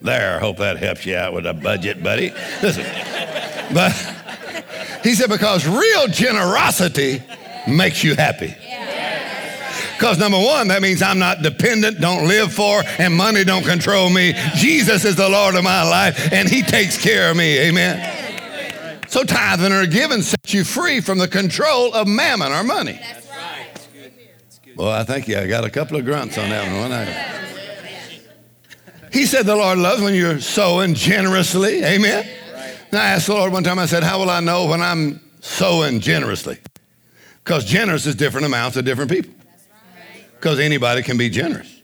there, 0.00 0.36
I 0.36 0.38
hope 0.38 0.58
that 0.58 0.76
helps 0.76 1.04
you 1.04 1.16
out 1.16 1.32
with 1.32 1.46
a 1.46 1.54
budget, 1.54 2.00
buddy. 2.00 2.30
Listen, 2.62 2.86
but 3.74 3.90
he 5.02 5.16
said, 5.16 5.30
Because 5.30 5.66
real 5.66 6.06
generosity 6.06 7.24
makes 7.66 8.04
you 8.04 8.14
happy. 8.14 8.54
Because 9.98 10.16
number 10.16 10.38
one, 10.38 10.68
that 10.68 10.80
means 10.80 11.02
I'm 11.02 11.18
not 11.18 11.42
dependent, 11.42 12.00
don't 12.00 12.28
live 12.28 12.52
for, 12.52 12.84
and 12.98 13.12
money 13.12 13.42
don't 13.42 13.64
control 13.64 14.08
me. 14.10 14.32
Jesus 14.54 15.04
is 15.04 15.16
the 15.16 15.28
Lord 15.28 15.56
of 15.56 15.64
my 15.64 15.82
life, 15.82 16.32
and 16.32 16.48
He 16.48 16.62
takes 16.62 16.96
care 16.96 17.32
of 17.32 17.36
me. 17.36 17.58
Amen. 17.58 19.02
So 19.08 19.24
tithing 19.24 19.72
or 19.72 19.86
giving 19.86 20.22
sets 20.22 20.54
you 20.54 20.62
free 20.62 21.00
from 21.00 21.18
the 21.18 21.26
control 21.26 21.92
of 21.94 22.06
mammon 22.06 22.52
or 22.52 22.62
money. 22.62 23.00
Well, 24.76 24.88
I 24.88 25.02
think 25.02 25.26
yeah, 25.26 25.40
I 25.40 25.48
got 25.48 25.64
a 25.64 25.70
couple 25.70 25.96
of 25.96 26.04
grunts 26.04 26.38
on 26.38 26.48
that 26.50 26.80
one. 26.80 26.92
I- 26.92 27.48
He 29.12 29.26
said 29.26 29.46
the 29.46 29.56
Lord 29.56 29.78
loves 29.78 30.00
when 30.00 30.14
you're 30.14 30.38
sowing 30.38 30.94
generously. 30.94 31.82
Amen. 31.82 32.24
Now 32.92 33.00
I 33.02 33.06
asked 33.06 33.26
the 33.26 33.34
Lord 33.34 33.52
one 33.52 33.64
time, 33.64 33.80
I 33.80 33.86
said, 33.86 34.04
How 34.04 34.20
will 34.20 34.30
I 34.30 34.38
know 34.38 34.66
when 34.66 34.80
I'm 34.80 35.20
sowing 35.40 35.98
generously? 35.98 36.58
Because 37.42 37.64
generous 37.64 38.06
is 38.06 38.14
different 38.14 38.46
amounts 38.46 38.76
of 38.76 38.84
different 38.84 39.10
people. 39.10 39.34
Because 40.38 40.60
anybody 40.60 41.02
can 41.02 41.18
be 41.18 41.28
generous. 41.28 41.82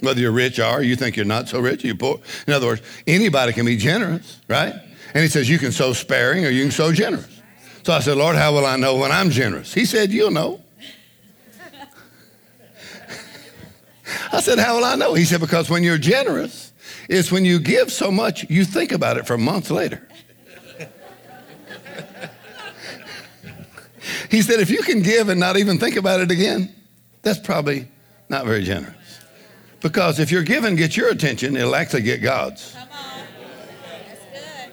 Whether 0.00 0.20
you're 0.20 0.32
rich 0.32 0.58
or 0.58 0.82
you 0.82 0.96
think 0.96 1.16
you're 1.16 1.26
not 1.26 1.48
so 1.48 1.60
rich, 1.60 1.84
you're 1.84 1.94
poor. 1.94 2.20
In 2.46 2.54
other 2.54 2.66
words, 2.66 2.80
anybody 3.06 3.52
can 3.52 3.66
be 3.66 3.76
generous, 3.76 4.40
right? 4.48 4.72
And 5.12 5.22
he 5.22 5.28
says 5.28 5.48
you 5.48 5.58
can 5.58 5.72
sow 5.72 5.92
sparing 5.92 6.46
or 6.46 6.50
you 6.50 6.62
can 6.62 6.70
sow 6.70 6.92
generous. 6.92 7.42
So 7.82 7.92
I 7.92 8.00
said, 8.00 8.16
Lord, 8.16 8.36
how 8.36 8.54
will 8.54 8.64
I 8.64 8.76
know 8.76 8.96
when 8.96 9.12
I'm 9.12 9.30
generous? 9.30 9.74
He 9.74 9.84
said, 9.84 10.10
You'll 10.10 10.30
know. 10.30 10.62
I 14.32 14.40
said, 14.40 14.58
How 14.58 14.76
will 14.76 14.84
I 14.84 14.96
know? 14.96 15.14
He 15.14 15.24
said, 15.24 15.40
Because 15.40 15.68
when 15.68 15.82
you're 15.82 15.98
generous, 15.98 16.70
it's 17.10 17.32
when 17.32 17.44
you 17.44 17.58
give 17.58 17.90
so 17.90 18.12
much, 18.12 18.48
you 18.48 18.64
think 18.64 18.92
about 18.92 19.16
it 19.16 19.26
for 19.26 19.36
months 19.36 19.70
later. 19.70 20.06
he 24.30 24.42
said, 24.42 24.60
if 24.60 24.70
you 24.70 24.82
can 24.82 25.02
give 25.02 25.28
and 25.28 25.40
not 25.40 25.56
even 25.56 25.78
think 25.78 25.96
about 25.96 26.20
it 26.20 26.30
again, 26.30 26.72
that's 27.22 27.38
probably 27.38 27.88
not 28.28 28.44
very 28.46 28.62
generous. 28.62 28.94
Because 29.80 30.18
if 30.18 30.30
your 30.30 30.42
giving 30.42 30.76
gets 30.76 30.96
your 30.96 31.08
attention, 31.08 31.56
it'll 31.56 31.74
actually 31.74 32.02
get 32.02 32.22
God's. 32.22 32.72
Come 32.72 32.82
on. 32.82 32.88
That's 34.06 34.72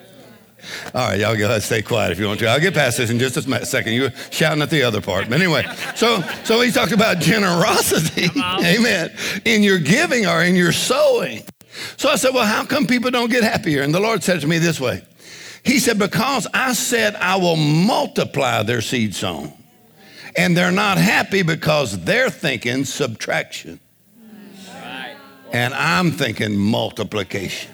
good. 0.60 0.94
All 0.94 1.08
right, 1.08 1.18
y'all 1.18 1.36
go 1.36 1.46
ahead, 1.46 1.62
stay 1.62 1.80
quiet 1.80 2.12
if 2.12 2.18
you 2.18 2.26
want 2.26 2.40
to. 2.40 2.46
I'll 2.46 2.60
get 2.60 2.74
past 2.74 2.98
this 2.98 3.08
in 3.10 3.18
just 3.18 3.36
a 3.36 3.66
second. 3.66 3.94
You 3.94 4.02
were 4.02 4.12
shouting 4.30 4.62
at 4.62 4.70
the 4.70 4.82
other 4.82 5.00
part. 5.00 5.28
But 5.28 5.40
anyway, 5.40 5.64
so 5.94 6.20
so 6.44 6.60
he 6.60 6.70
talked 6.70 6.92
about 6.92 7.20
generosity, 7.20 8.28
amen, 8.36 9.12
in 9.46 9.62
your 9.62 9.78
giving 9.78 10.26
or 10.26 10.42
in 10.42 10.54
your 10.54 10.72
sowing. 10.72 11.42
So 11.96 12.10
I 12.10 12.16
said, 12.16 12.34
well, 12.34 12.46
how 12.46 12.64
come 12.64 12.86
people 12.86 13.10
don't 13.10 13.30
get 13.30 13.44
happier? 13.44 13.82
And 13.82 13.94
the 13.94 14.00
Lord 14.00 14.22
said 14.22 14.40
to 14.42 14.46
me 14.46 14.58
this 14.58 14.78
way. 14.80 15.02
He 15.64 15.78
said, 15.78 15.98
because 15.98 16.46
I 16.52 16.72
said 16.72 17.14
I 17.16 17.36
will 17.36 17.56
multiply 17.56 18.62
their 18.62 18.80
seed 18.80 19.14
sown. 19.14 19.52
And 20.38 20.56
they're 20.56 20.70
not 20.70 20.98
happy 20.98 21.42
because 21.42 21.98
they're 22.04 22.30
thinking 22.30 22.84
subtraction. 22.84 23.80
And 25.52 25.74
I'm 25.74 26.12
thinking 26.12 26.56
multiplication. 26.56 27.72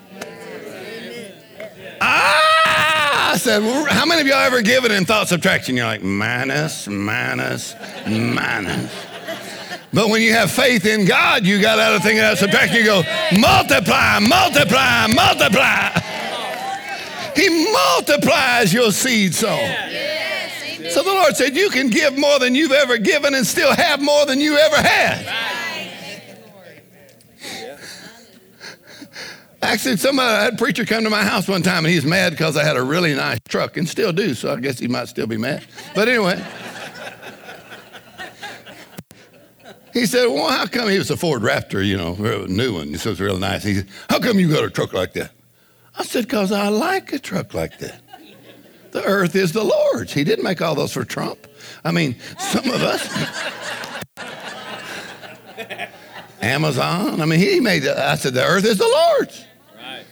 Ah, 2.00 3.32
I 3.32 3.36
said, 3.36 3.62
how 3.90 4.06
many 4.06 4.22
of 4.22 4.26
y'all 4.26 4.38
ever 4.38 4.62
given 4.62 4.92
in 4.92 5.04
thought 5.04 5.28
subtraction? 5.28 5.76
You're 5.76 5.84
like, 5.84 6.02
minus, 6.02 6.88
minus, 6.88 7.74
minus. 8.06 8.90
But 9.92 10.08
when 10.08 10.22
you 10.22 10.32
have 10.32 10.50
faith 10.50 10.86
in 10.86 11.04
God, 11.04 11.44
you 11.44 11.60
got 11.60 11.78
out 11.78 11.94
of 11.94 12.02
thinking 12.02 12.20
about 12.20 12.38
subtraction. 12.38 12.78
You 12.78 12.84
go, 12.84 13.02
multiply, 13.38 14.20
multiply, 14.20 15.06
multiply. 15.08 15.90
He 17.36 17.70
multiplies 17.72 18.72
your 18.72 18.90
seed 18.90 19.34
sown. 19.34 20.13
So 20.90 21.02
the 21.02 21.12
Lord 21.12 21.36
said, 21.36 21.56
You 21.56 21.70
can 21.70 21.88
give 21.88 22.18
more 22.18 22.38
than 22.38 22.54
you've 22.54 22.72
ever 22.72 22.98
given 22.98 23.34
and 23.34 23.46
still 23.46 23.74
have 23.74 24.00
more 24.02 24.26
than 24.26 24.40
you 24.40 24.56
ever 24.56 24.76
had. 24.76 25.26
Right. 25.26 25.54
Actually, 29.64 29.96
somebody, 29.96 30.28
I 30.28 30.44
had 30.44 30.54
a 30.54 30.56
preacher 30.56 30.84
come 30.84 31.04
to 31.04 31.10
my 31.10 31.24
house 31.24 31.48
one 31.48 31.62
time 31.62 31.86
and 31.86 31.92
he's 31.92 32.04
mad 32.04 32.32
because 32.32 32.54
I 32.54 32.64
had 32.64 32.76
a 32.76 32.82
really 32.82 33.14
nice 33.14 33.38
truck 33.48 33.78
and 33.78 33.88
still 33.88 34.12
do, 34.12 34.34
so 34.34 34.52
I 34.52 34.60
guess 34.60 34.78
he 34.78 34.88
might 34.88 35.08
still 35.08 35.26
be 35.26 35.38
mad. 35.38 35.64
But 35.94 36.06
anyway, 36.06 36.44
he 39.94 40.04
said, 40.04 40.26
Well, 40.26 40.50
how 40.50 40.66
come 40.66 40.90
he 40.90 40.98
was 40.98 41.10
a 41.10 41.16
Ford 41.16 41.40
Raptor, 41.40 41.84
you 41.84 41.96
know, 41.96 42.14
a 42.14 42.46
new 42.46 42.74
one? 42.74 42.94
So 42.98 43.12
it's 43.12 43.20
really 43.20 43.40
nice. 43.40 43.64
He 43.64 43.76
said, 43.76 43.88
How 44.10 44.18
come 44.18 44.38
you 44.38 44.52
got 44.52 44.64
a 44.64 44.70
truck 44.70 44.92
like 44.92 45.14
that? 45.14 45.30
I 45.96 46.04
said, 46.04 46.24
Because 46.24 46.52
I 46.52 46.68
like 46.68 47.14
a 47.14 47.18
truck 47.18 47.54
like 47.54 47.78
that. 47.78 48.03
The 48.94 49.04
earth 49.04 49.34
is 49.34 49.50
the 49.50 49.64
Lord's. 49.64 50.12
He 50.12 50.22
didn't 50.22 50.44
make 50.44 50.62
all 50.62 50.76
those 50.76 50.92
for 50.92 51.04
Trump. 51.04 51.48
I 51.84 51.90
mean, 51.90 52.14
some 52.38 52.70
of 52.70 52.80
us. 52.80 53.50
Amazon. 56.40 57.20
I 57.20 57.26
mean, 57.26 57.40
he 57.40 57.58
made 57.58 57.82
it. 57.82 57.96
I 57.96 58.14
said, 58.14 58.34
the 58.34 58.44
earth 58.44 58.64
is 58.64 58.78
the 58.78 58.86
Lord's. 58.86 59.44
Right. 59.74 60.04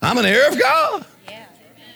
I'm 0.00 0.18
an 0.18 0.26
heir 0.26 0.48
of 0.48 0.56
God. 0.56 1.04
Yeah. 1.28 1.46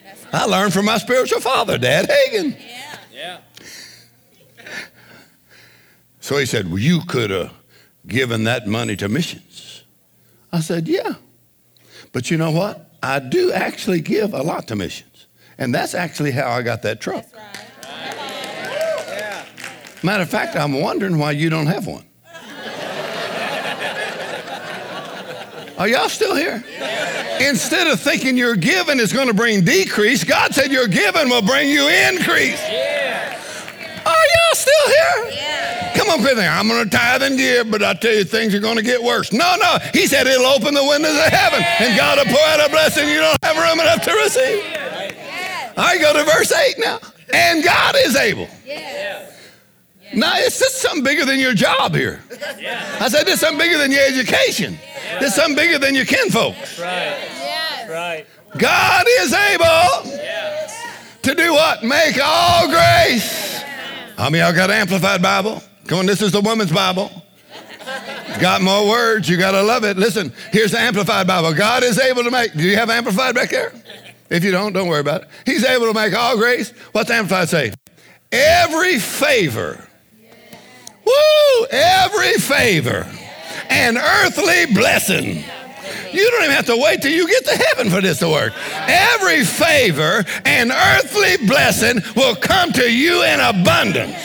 That's 0.04 0.34
I 0.34 0.46
learned 0.46 0.72
from 0.72 0.86
my 0.86 0.98
spiritual 0.98 1.38
father, 1.38 1.78
Dad 1.78 2.08
Hagin. 2.08 2.58
yeah. 2.58 2.98
Yeah. 3.14 3.38
So 6.18 6.38
he 6.38 6.46
said, 6.46 6.66
well, 6.66 6.80
you 6.80 7.02
could 7.06 7.30
have 7.30 7.52
given 8.04 8.42
that 8.44 8.66
money 8.66 8.96
to 8.96 9.08
missions. 9.08 9.84
I 10.50 10.58
said, 10.58 10.88
yeah. 10.88 11.14
But 12.10 12.32
you 12.32 12.36
know 12.36 12.50
what? 12.50 12.90
I 13.00 13.20
do 13.20 13.52
actually 13.52 14.00
give 14.00 14.34
a 14.34 14.42
lot 14.42 14.66
to 14.66 14.74
missions. 14.74 15.05
And 15.58 15.74
that's 15.74 15.94
actually 15.94 16.32
how 16.32 16.50
I 16.50 16.62
got 16.62 16.82
that 16.82 17.00
truck. 17.00 17.24
Right. 17.34 18.14
Yeah. 19.08 19.44
Matter 20.02 20.22
of 20.22 20.30
fact, 20.30 20.54
I'm 20.56 20.80
wondering 20.80 21.18
why 21.18 21.32
you 21.32 21.48
don't 21.48 21.66
have 21.66 21.86
one. 21.86 22.04
Are 25.78 25.86
y'all 25.86 26.08
still 26.08 26.34
here? 26.34 26.64
Instead 27.40 27.86
of 27.86 28.00
thinking 28.00 28.36
your 28.36 28.56
giving 28.56 28.98
is 28.98 29.12
going 29.12 29.28
to 29.28 29.34
bring 29.34 29.62
decrease, 29.62 30.24
God 30.24 30.54
said 30.54 30.72
your 30.72 30.88
giving 30.88 31.28
will 31.28 31.42
bring 31.42 31.68
you 31.68 31.86
increase. 31.86 32.60
Yeah. 32.62 33.38
Are 34.06 34.08
y'all 34.08 34.54
still 34.54 34.86
here? 34.86 35.30
Yeah. 35.36 35.92
Come 35.96 36.08
on, 36.08 36.20
quit 36.20 36.38
I'm 36.38 36.68
going 36.68 36.84
to 36.84 36.90
tithe 36.90 37.22
and 37.22 37.36
give, 37.36 37.70
but 37.70 37.82
I 37.82 37.92
tell 37.94 38.14
you, 38.14 38.24
things 38.24 38.54
are 38.54 38.60
going 38.60 38.76
to 38.76 38.82
get 38.82 39.02
worse. 39.02 39.32
No, 39.32 39.56
no. 39.56 39.78
He 39.92 40.06
said 40.06 40.26
it'll 40.26 40.46
open 40.46 40.72
the 40.72 40.84
windows 40.84 41.16
of 41.16 41.24
heaven, 41.24 41.62
and 41.80 41.96
God 41.96 42.18
will 42.18 42.32
pour 42.32 42.46
out 42.46 42.66
a 42.66 42.70
blessing 42.70 43.08
you 43.08 43.20
don't 43.20 43.44
have 43.44 43.56
room 43.56 43.80
enough 43.80 44.02
to 44.02 44.12
receive. 44.12 44.85
Yes. 45.76 45.78
All 45.78 45.84
right, 45.84 46.00
go 46.00 46.12
to 46.12 46.24
verse 46.24 46.52
8 46.52 46.74
now. 46.78 46.98
And 47.32 47.62
God 47.64 47.94
is 47.98 48.16
able. 48.16 48.48
Yes. 48.64 49.32
Now, 50.14 50.34
it's 50.36 50.58
just 50.58 50.76
something 50.80 51.02
bigger 51.02 51.24
than 51.24 51.40
your 51.40 51.52
job 51.54 51.94
here. 51.94 52.22
Yeah. 52.58 52.98
I 53.00 53.08
said, 53.08 53.26
this 53.26 53.40
something 53.40 53.58
bigger 53.58 53.76
than 53.76 53.90
your 53.90 54.02
education. 54.06 54.78
This 55.18 55.30
is 55.30 55.34
something 55.34 55.56
bigger 55.56 55.78
than 55.78 55.94
your 55.94 56.04
kinfolks. 56.04 56.78
Right. 56.80 57.18
Yes. 57.40 57.90
Right. 57.90 58.26
God 58.56 59.04
is 59.20 59.32
able 59.34 60.10
Yeah. 60.16 60.70
to 61.22 61.34
do 61.34 61.52
what? 61.52 61.82
Make 61.82 62.18
all 62.24 62.68
grace. 62.68 63.60
How 64.16 64.30
many 64.30 64.40
of 64.42 64.48
y'all 64.48 64.56
got 64.56 64.70
an 64.70 64.76
amplified 64.76 65.20
Bible? 65.20 65.62
Come 65.88 65.98
on, 65.98 66.06
this 66.06 66.22
is 66.22 66.32
the 66.32 66.40
woman's 66.40 66.72
Bible. 66.72 67.10
Got 68.40 68.62
more 68.62 68.88
words. 68.88 69.28
You 69.28 69.36
got 69.36 69.52
to 69.52 69.62
love 69.62 69.84
it. 69.84 69.96
Listen, 69.96 70.32
here's 70.52 70.70
the 70.72 70.78
amplified 70.78 71.26
Bible. 71.26 71.52
God 71.54 71.82
is 71.82 71.98
able 71.98 72.22
to 72.24 72.30
make. 72.30 72.52
Do 72.54 72.62
you 72.62 72.76
have 72.76 72.90
amplified 72.90 73.34
back 73.34 73.50
there? 73.50 73.72
If 74.30 74.44
you 74.44 74.50
don't, 74.50 74.72
don't 74.72 74.88
worry 74.88 75.00
about 75.00 75.22
it. 75.22 75.28
He's 75.44 75.64
able 75.64 75.86
to 75.86 75.94
make 75.94 76.14
all 76.14 76.36
grace. 76.36 76.70
What's 76.92 77.08
the 77.08 77.14
amplified 77.14 77.48
say? 77.48 77.72
Every 78.32 78.98
favor. 78.98 79.86
Woo! 81.04 81.66
Every 81.70 82.34
favor 82.34 83.06
and 83.70 83.96
earthly 83.96 84.66
blessing. 84.74 85.44
You 86.12 86.30
don't 86.30 86.44
even 86.44 86.56
have 86.56 86.66
to 86.66 86.76
wait 86.76 87.02
till 87.02 87.12
you 87.12 87.28
get 87.28 87.44
to 87.44 87.56
heaven 87.56 87.90
for 87.90 88.00
this 88.00 88.18
to 88.20 88.28
work. 88.28 88.52
Every 88.88 89.44
favor 89.44 90.24
and 90.44 90.70
earthly 90.72 91.46
blessing 91.46 92.00
will 92.16 92.34
come 92.34 92.72
to 92.72 92.90
you 92.90 93.22
in 93.22 93.40
abundance. 93.40 94.16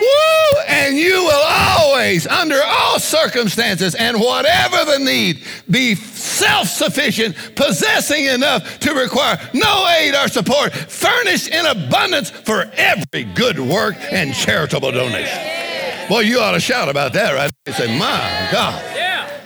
Woo! 0.00 0.60
And 0.68 0.96
you 0.96 1.24
will 1.24 1.44
always, 1.46 2.26
under 2.26 2.60
all 2.62 2.98
circumstances 2.98 3.94
and 3.94 4.18
whatever 4.18 4.84
the 4.84 4.98
need, 4.98 5.44
be 5.70 5.94
self 6.34 6.68
sufficient, 6.68 7.36
possessing 7.54 8.26
enough 8.26 8.78
to 8.80 8.94
require 8.94 9.38
no 9.52 9.88
aid 9.88 10.14
or 10.14 10.28
support, 10.28 10.72
furnished 10.74 11.48
in 11.48 11.64
abundance 11.66 12.30
for 12.30 12.70
every 12.74 13.24
good 13.24 13.58
work 13.58 13.96
and 14.10 14.34
charitable 14.34 14.92
donation. 14.92 16.08
Boy, 16.08 16.20
you 16.20 16.40
ought 16.40 16.52
to 16.52 16.60
shout 16.60 16.88
about 16.88 17.12
that, 17.14 17.32
right? 17.34 17.50
You 17.66 17.72
say, 17.72 17.98
My 17.98 18.48
God. 18.52 18.90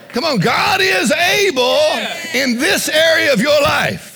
Come 0.08 0.24
on, 0.24 0.38
God 0.38 0.80
is 0.80 1.12
able 1.12 1.78
in 2.34 2.58
this 2.58 2.88
area 2.88 3.32
of 3.32 3.40
your 3.40 3.60
life. 3.62 4.14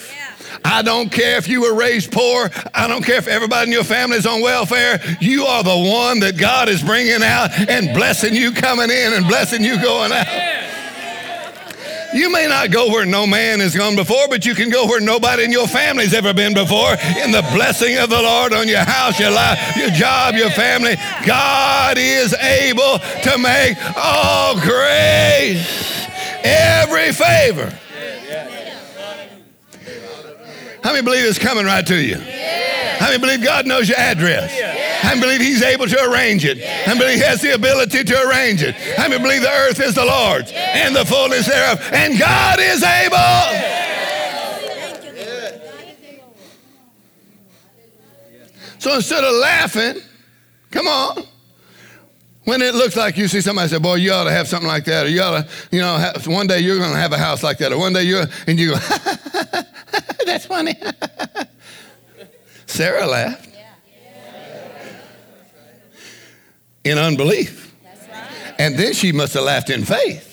I 0.64 0.82
don't 0.82 1.10
care 1.10 1.36
if 1.36 1.48
you 1.48 1.60
were 1.60 1.74
raised 1.74 2.12
poor. 2.12 2.50
I 2.74 2.88
don't 2.88 3.04
care 3.04 3.16
if 3.16 3.28
everybody 3.28 3.68
in 3.68 3.72
your 3.72 3.84
family 3.84 4.16
is 4.16 4.26
on 4.26 4.40
welfare. 4.42 5.00
You 5.20 5.44
are 5.44 5.62
the 5.62 5.76
one 5.76 6.20
that 6.20 6.38
God 6.38 6.68
is 6.68 6.82
bringing 6.82 7.22
out 7.22 7.50
and 7.68 7.94
blessing 7.94 8.34
you 8.34 8.52
coming 8.52 8.90
in 8.90 9.12
and 9.12 9.26
blessing 9.26 9.62
you 9.62 9.80
going 9.82 10.12
out. 10.12 10.61
You 12.14 12.30
may 12.30 12.46
not 12.46 12.70
go 12.70 12.88
where 12.88 13.06
no 13.06 13.26
man 13.26 13.60
has 13.60 13.74
gone 13.74 13.96
before, 13.96 14.28
but 14.28 14.44
you 14.44 14.54
can 14.54 14.68
go 14.68 14.86
where 14.86 15.00
nobody 15.00 15.44
in 15.44 15.52
your 15.52 15.66
family's 15.66 16.12
ever 16.12 16.34
been 16.34 16.52
before. 16.52 16.92
In 17.22 17.32
the 17.32 17.42
blessing 17.54 17.96
of 17.98 18.10
the 18.10 18.20
Lord 18.20 18.52
on 18.52 18.68
your 18.68 18.84
house, 18.84 19.18
your 19.18 19.30
life, 19.30 19.76
your 19.76 19.90
job, 19.90 20.34
your 20.34 20.50
family, 20.50 20.96
God 21.26 21.96
is 21.98 22.34
able 22.34 22.98
to 22.98 23.38
make 23.38 23.78
all 23.96 24.54
grace, 24.60 26.06
every 26.44 27.12
favor. 27.12 27.72
How 30.82 30.90
many 30.90 31.02
believe 31.02 31.24
it's 31.24 31.38
coming 31.38 31.64
right 31.64 31.86
to 31.86 31.96
you? 31.96 32.16
How 32.16 33.06
many 33.08 33.18
believe 33.18 33.42
God 33.42 33.66
knows 33.66 33.88
your 33.88 33.98
address? 33.98 34.52
Many 35.04 35.20
believe 35.20 35.40
He's 35.40 35.62
able 35.62 35.86
to 35.86 36.10
arrange 36.10 36.44
it? 36.44 36.62
I 36.88 36.96
believe 36.96 37.18
He 37.18 37.24
has 37.24 37.40
the 37.42 37.54
ability 37.54 38.04
to 38.04 38.22
arrange 38.22 38.62
it? 38.62 38.74
I 38.98 39.08
believe 39.08 39.42
the 39.42 39.50
earth 39.50 39.80
is 39.80 39.94
the 39.94 40.04
Lord's 40.04 40.52
and 40.54 40.96
the 40.96 41.04
fullness 41.04 41.46
thereof? 41.46 41.80
And 41.92 42.18
God 42.18 42.58
is 42.60 42.82
able. 42.82 43.18
So 48.78 48.94
instead 48.96 49.22
of 49.22 49.34
laughing, 49.34 50.02
come 50.70 50.88
on. 50.88 51.24
When 52.44 52.60
it 52.60 52.74
looks 52.74 52.96
like 52.96 53.16
you 53.16 53.28
see 53.28 53.40
somebody 53.40 53.68
say, 53.68 53.78
"Boy, 53.78 53.94
you 53.96 54.12
ought 54.12 54.24
to 54.24 54.32
have 54.32 54.48
something 54.48 54.66
like 54.66 54.84
that," 54.86 55.06
or 55.06 55.08
you 55.08 55.22
ought 55.22 55.42
to, 55.42 55.48
you 55.70 55.80
know, 55.80 55.96
have, 55.96 56.26
one 56.26 56.48
day 56.48 56.58
you're 56.58 56.78
going 56.78 56.90
to 56.90 56.98
have 56.98 57.12
a 57.12 57.18
house 57.18 57.44
like 57.44 57.58
that, 57.58 57.70
or 57.70 57.78
one 57.78 57.92
day 57.92 58.02
you're, 58.02 58.26
and 58.48 58.58
you 58.58 58.72
go, 58.72 58.74
"That's 60.26 60.46
funny." 60.46 60.74
Sarah 62.66 63.06
laughed 63.06 63.51
in 66.84 66.98
unbelief, 66.98 67.74
right. 67.84 68.54
and 68.58 68.76
then 68.76 68.92
she 68.92 69.12
must 69.12 69.34
have 69.34 69.44
laughed 69.44 69.70
in 69.70 69.84
faith. 69.84 70.32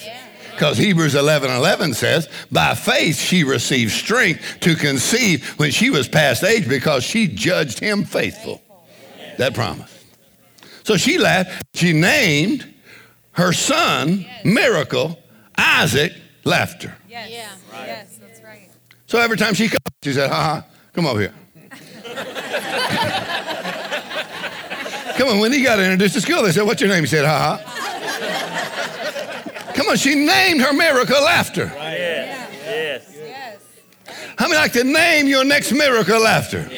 Because 0.52 0.78
Hebrews 0.78 1.16
11 1.16 1.52
11 1.52 1.94
says, 1.94 2.28
By 2.52 2.76
faith 2.76 3.16
she 3.18 3.46
received 3.46 3.94
strength 3.94 4.60
to 4.60 4.76
conceive 4.76 5.58
when 5.58 5.72
she 5.72 5.90
was 5.90 6.10
past 6.10 6.44
age 6.44 6.68
because 6.68 7.06
she 7.06 7.28
judged 7.28 7.80
him 7.80 8.04
faithful. 8.04 8.62
That 9.38 9.54
promise. 9.54 10.04
So 10.84 10.98
she 10.98 11.18
laughed. 11.18 11.64
She 11.76 11.94
named 11.94 12.74
her 13.32 13.54
son, 13.54 14.26
Miracle, 14.44 15.18
Isaac, 15.58 16.12
Laughter. 16.44 16.94
Yeah. 17.08 17.26
Yes, 17.72 18.18
that's 18.18 18.42
right. 18.42 18.70
So 19.06 19.18
every 19.18 19.38
time 19.38 19.54
she 19.54 19.70
comes, 19.70 19.80
she 20.04 20.12
said, 20.12 20.30
ha 20.30 20.44
ha, 20.44 20.66
come 20.92 21.06
over 21.06 21.22
here. 21.22 21.34
come 25.20 25.28
on, 25.28 25.40
when 25.40 25.52
he 25.52 25.62
got 25.62 25.80
introduced 25.80 26.14
to 26.14 26.22
school, 26.22 26.44
they 26.44 26.54
said, 26.54 26.64
what's 26.64 26.80
your 26.80 26.90
name? 26.90 27.04
He 27.04 27.08
said, 27.08 27.26
ha 27.26 27.60
ha. 27.60 29.74
come 29.74 29.90
on, 29.90 29.98
she 29.98 30.16
named 30.16 30.62
her 30.62 30.72
miracle 30.72 31.22
laughter. 31.22 31.70
Yes. 31.76 32.50
Yes. 32.66 33.14
Yes. 33.18 33.62
How 34.38 34.48
many 34.48 34.56
like 34.56 34.72
to 34.74 34.86
name 34.86 35.28
your 35.28 35.44
next 35.44 35.74
miracle 35.74 36.22
laughter? 36.22 36.70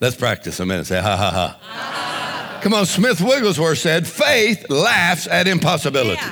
Let's 0.00 0.16
practice 0.16 0.58
a 0.58 0.66
minute. 0.66 0.86
Say 0.86 1.00
ha 1.00 1.16
ha 1.16 1.30
ha. 1.30 2.58
Come 2.60 2.74
on, 2.74 2.86
Smith 2.86 3.20
Wigglesworth 3.20 3.78
said, 3.78 4.08
faith 4.08 4.68
laughs 4.68 5.28
at 5.28 5.46
impossibilities. 5.46 6.24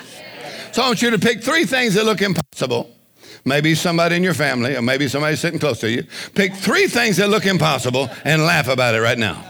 So 0.72 0.82
I 0.82 0.88
want 0.88 1.02
you 1.02 1.10
to 1.10 1.20
pick 1.20 1.44
three 1.44 1.66
things 1.66 1.94
that 1.94 2.04
look 2.04 2.20
impossible. 2.20 2.90
Maybe 3.44 3.74
somebody 3.74 4.16
in 4.16 4.22
your 4.22 4.34
family, 4.34 4.76
or 4.76 4.82
maybe 4.82 5.08
somebody 5.08 5.34
sitting 5.36 5.58
close 5.58 5.80
to 5.80 5.90
you. 5.90 6.04
Pick 6.34 6.54
three 6.54 6.86
things 6.86 7.16
that 7.16 7.28
look 7.28 7.44
impossible 7.44 8.08
and 8.24 8.42
laugh 8.42 8.68
about 8.68 8.94
it 8.94 9.00
right 9.00 9.18
now. 9.18 9.44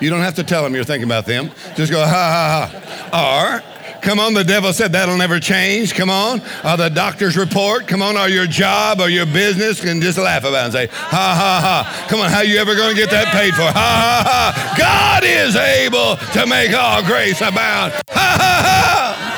You 0.00 0.08
don't 0.08 0.22
have 0.22 0.36
to 0.36 0.42
tell 0.42 0.62
them 0.62 0.74
you're 0.74 0.84
thinking 0.84 1.06
about 1.06 1.26
them. 1.26 1.50
Just 1.76 1.92
go 1.92 2.00
ha 2.00 2.06
ha 2.06 2.80
ha. 3.12 3.60
Or, 3.60 4.00
come 4.00 4.18
on, 4.18 4.32
the 4.32 4.42
devil 4.42 4.72
said 4.72 4.92
that'll 4.92 5.18
never 5.18 5.38
change. 5.38 5.94
Come 5.94 6.08
on. 6.08 6.40
Or 6.64 6.78
the 6.78 6.88
doctor's 6.88 7.36
report. 7.36 7.86
Come 7.86 8.00
on. 8.00 8.16
Or 8.16 8.26
your 8.26 8.46
job 8.46 8.98
or 8.98 9.10
your 9.10 9.26
business. 9.26 9.84
And 9.84 10.00
just 10.00 10.16
laugh 10.16 10.44
about 10.44 10.62
it 10.62 10.64
and 10.64 10.72
say 10.72 10.86
ha 10.86 11.34
ha 11.36 11.60
ha. 11.60 12.06
Come 12.08 12.20
on, 12.20 12.30
how 12.30 12.40
you 12.40 12.56
ever 12.56 12.74
going 12.74 12.94
to 12.94 12.98
get 12.98 13.10
that 13.10 13.26
paid 13.28 13.52
for? 13.52 13.60
Ha 13.60 13.72
ha 13.74 14.24
ha. 14.24 14.74
God 14.78 15.22
is 15.22 15.54
able 15.54 16.16
to 16.32 16.46
make 16.46 16.72
all 16.72 17.02
grace 17.02 17.42
abound. 17.42 17.92
Ha 17.92 18.36
ha 18.40 18.62
ha. 18.64 19.36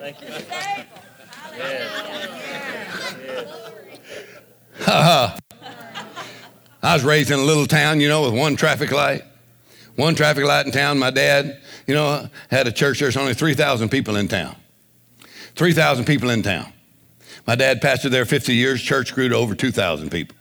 Thank 0.00 0.20
you. 0.22 0.53
I 4.86 5.38
was 6.82 7.04
raised 7.04 7.30
in 7.30 7.38
a 7.38 7.42
little 7.42 7.64
town, 7.64 8.00
you 8.00 8.08
know, 8.08 8.22
with 8.22 8.38
one 8.38 8.54
traffic 8.54 8.92
light. 8.92 9.22
One 9.96 10.14
traffic 10.14 10.44
light 10.44 10.66
in 10.66 10.72
town. 10.72 10.98
My 10.98 11.10
dad, 11.10 11.58
you 11.86 11.94
know, 11.94 12.28
had 12.50 12.66
a 12.66 12.72
church. 12.72 13.00
There's 13.00 13.16
only 13.16 13.32
3,000 13.32 13.88
people 13.88 14.16
in 14.16 14.28
town. 14.28 14.56
3,000 15.54 16.04
people 16.04 16.28
in 16.28 16.42
town. 16.42 16.70
My 17.46 17.54
dad 17.54 17.80
pastored 17.80 18.10
there 18.10 18.26
50 18.26 18.54
years. 18.54 18.82
Church 18.82 19.14
grew 19.14 19.30
to 19.30 19.36
over 19.36 19.54
2,000 19.54 20.10
people. 20.10 20.36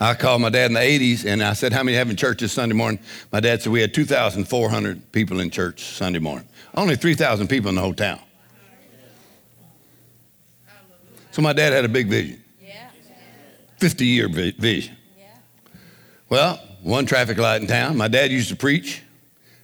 I 0.00 0.14
called 0.14 0.40
my 0.40 0.48
dad 0.48 0.70
in 0.70 0.74
the 0.74 0.80
80s 0.80 1.26
and 1.26 1.42
I 1.42 1.52
said, 1.52 1.74
How 1.74 1.82
many 1.82 1.98
have 1.98 2.08
in 2.08 2.16
church 2.16 2.40
this 2.40 2.52
Sunday 2.52 2.74
morning? 2.74 3.00
My 3.32 3.40
dad 3.40 3.60
said, 3.60 3.70
We 3.70 3.82
had 3.82 3.92
2,400 3.92 5.12
people 5.12 5.40
in 5.40 5.50
church 5.50 5.82
Sunday 5.82 6.20
morning. 6.20 6.48
Only 6.74 6.96
3,000 6.96 7.48
people 7.48 7.68
in 7.68 7.74
the 7.74 7.82
whole 7.82 7.92
town. 7.92 8.20
So 11.32 11.42
my 11.42 11.52
dad 11.52 11.74
had 11.74 11.84
a 11.84 11.88
big 11.88 12.06
vision. 12.06 12.42
50 13.78 14.06
year 14.06 14.28
vi- 14.28 14.54
vision. 14.58 14.96
Yeah. 15.16 15.24
Well, 16.28 16.60
one 16.82 17.06
traffic 17.06 17.38
light 17.38 17.60
in 17.60 17.66
town. 17.66 17.96
My 17.96 18.08
dad 18.08 18.30
used 18.30 18.48
to 18.50 18.56
preach, 18.56 19.02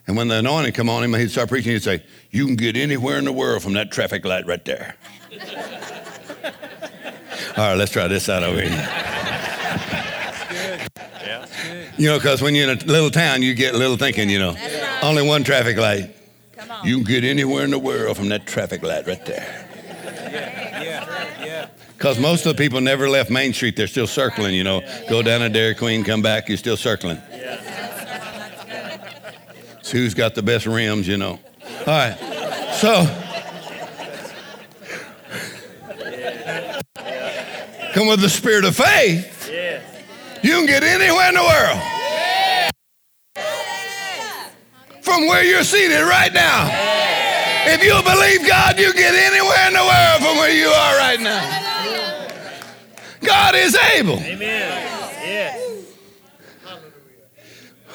and 0.07 0.17
when 0.17 0.29
the 0.29 0.37
anointing 0.37 0.73
come 0.73 0.89
on 0.89 1.03
him, 1.03 1.15
he'd 1.15 1.31
start 1.31 1.49
preaching. 1.49 1.73
He'd 1.73 1.83
say, 1.83 2.03
"You 2.31 2.47
can 2.47 2.57
get 2.57 2.77
anywhere 2.77 3.19
in 3.19 3.25
the 3.25 3.33
world 3.33 3.62
from 3.62 3.73
that 3.75 3.91
traffic 3.91 4.25
light 4.25 4.47
right 4.47 4.65
there." 4.65 4.97
All 7.57 7.69
right, 7.69 7.75
let's 7.77 7.93
try 7.93 8.09
this 8.09 8.29
out 8.29 8.43
over 8.43 8.61
here. 8.61 8.71
Yeah. 11.23 11.47
You 11.97 12.09
know, 12.09 12.19
because 12.19 12.43
when 12.43 12.55
you're 12.55 12.69
in 12.71 12.79
a 12.79 12.85
little 12.85 13.11
town, 13.11 13.43
you 13.43 13.55
get 13.55 13.75
a 13.75 13.79
little 13.79 13.97
thinking. 13.97 14.29
You 14.29 14.39
know, 14.39 14.53
right. 14.55 14.99
only 15.03 15.27
one 15.27 15.45
traffic 15.45 15.77
light. 15.77 16.15
Come 16.53 16.71
on. 16.71 16.87
You 16.87 16.97
can 16.97 17.05
get 17.05 17.25
anywhere 17.25 17.65
in 17.65 17.71
the 17.71 17.79
world 17.79 18.17
from 18.17 18.29
that 18.31 18.47
traffic 18.47 18.83
light 18.83 19.07
right 19.07 19.25
there. 19.25 19.64
Because 22.05 22.18
most 22.18 22.44
of 22.44 22.55
the 22.55 22.62
people 22.62 22.82
never 22.82 23.09
left 23.09 23.30
Main 23.30 23.55
Street. 23.55 23.76
They're 23.76 23.86
still 23.86 24.07
circling, 24.07 24.55
you 24.55 24.62
know. 24.62 24.82
Go 25.09 25.22
down 25.22 25.40
to 25.40 25.48
Dairy 25.48 25.74
Queen, 25.74 26.05
come 26.05 26.20
back, 26.20 26.50
you're 26.50 26.59
still 26.59 26.76
circling. 26.76 27.16
So 29.80 29.96
who's 29.96 30.12
got 30.12 30.34
the 30.34 30.42
best 30.42 30.66
rims, 30.66 31.09
you 31.09 31.16
know. 31.16 31.40
All 31.40 31.86
right. 31.86 32.14
So, 32.74 33.07
come 37.94 38.09
with 38.09 38.20
the 38.20 38.28
spirit 38.28 38.66
of 38.66 38.76
faith. 38.76 39.50
You 40.42 40.50
can 40.50 40.66
get 40.66 40.82
anywhere 40.82 41.30
in 41.30 41.34
the 41.36 41.42
world 41.42 41.80
from 45.00 45.26
where 45.26 45.42
you're 45.42 45.64
seated 45.64 46.02
right 46.02 46.34
now. 46.34 46.68
If 47.66 47.82
you 47.82 47.94
believe 48.02 48.46
God, 48.46 48.78
you 48.78 48.92
get 48.92 49.14
anywhere 49.14 49.68
in 49.68 49.72
the 49.72 49.78
world 49.78 50.22
from 50.22 50.36
where 50.36 50.55
you 50.55 50.66
are 50.66 50.98
right 50.98 51.18
now. 51.18 51.74
God 53.25 53.55
is 53.55 53.75
able. 53.75 54.18
Amen. 54.20 55.01
Yes. 55.22 55.85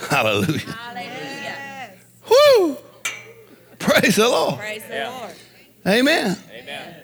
Hallelujah. 0.09 0.59
Hallelujah. 0.59 1.91
Woo! 2.29 2.77
Praise 3.77 4.15
the 4.15 4.27
Lord. 4.27 4.57
Praise 4.59 4.83
the 4.87 4.93
Yeah. 4.95 5.09
Lord. 5.09 5.33
Amen. 5.87 6.37
Amen. 6.51 6.95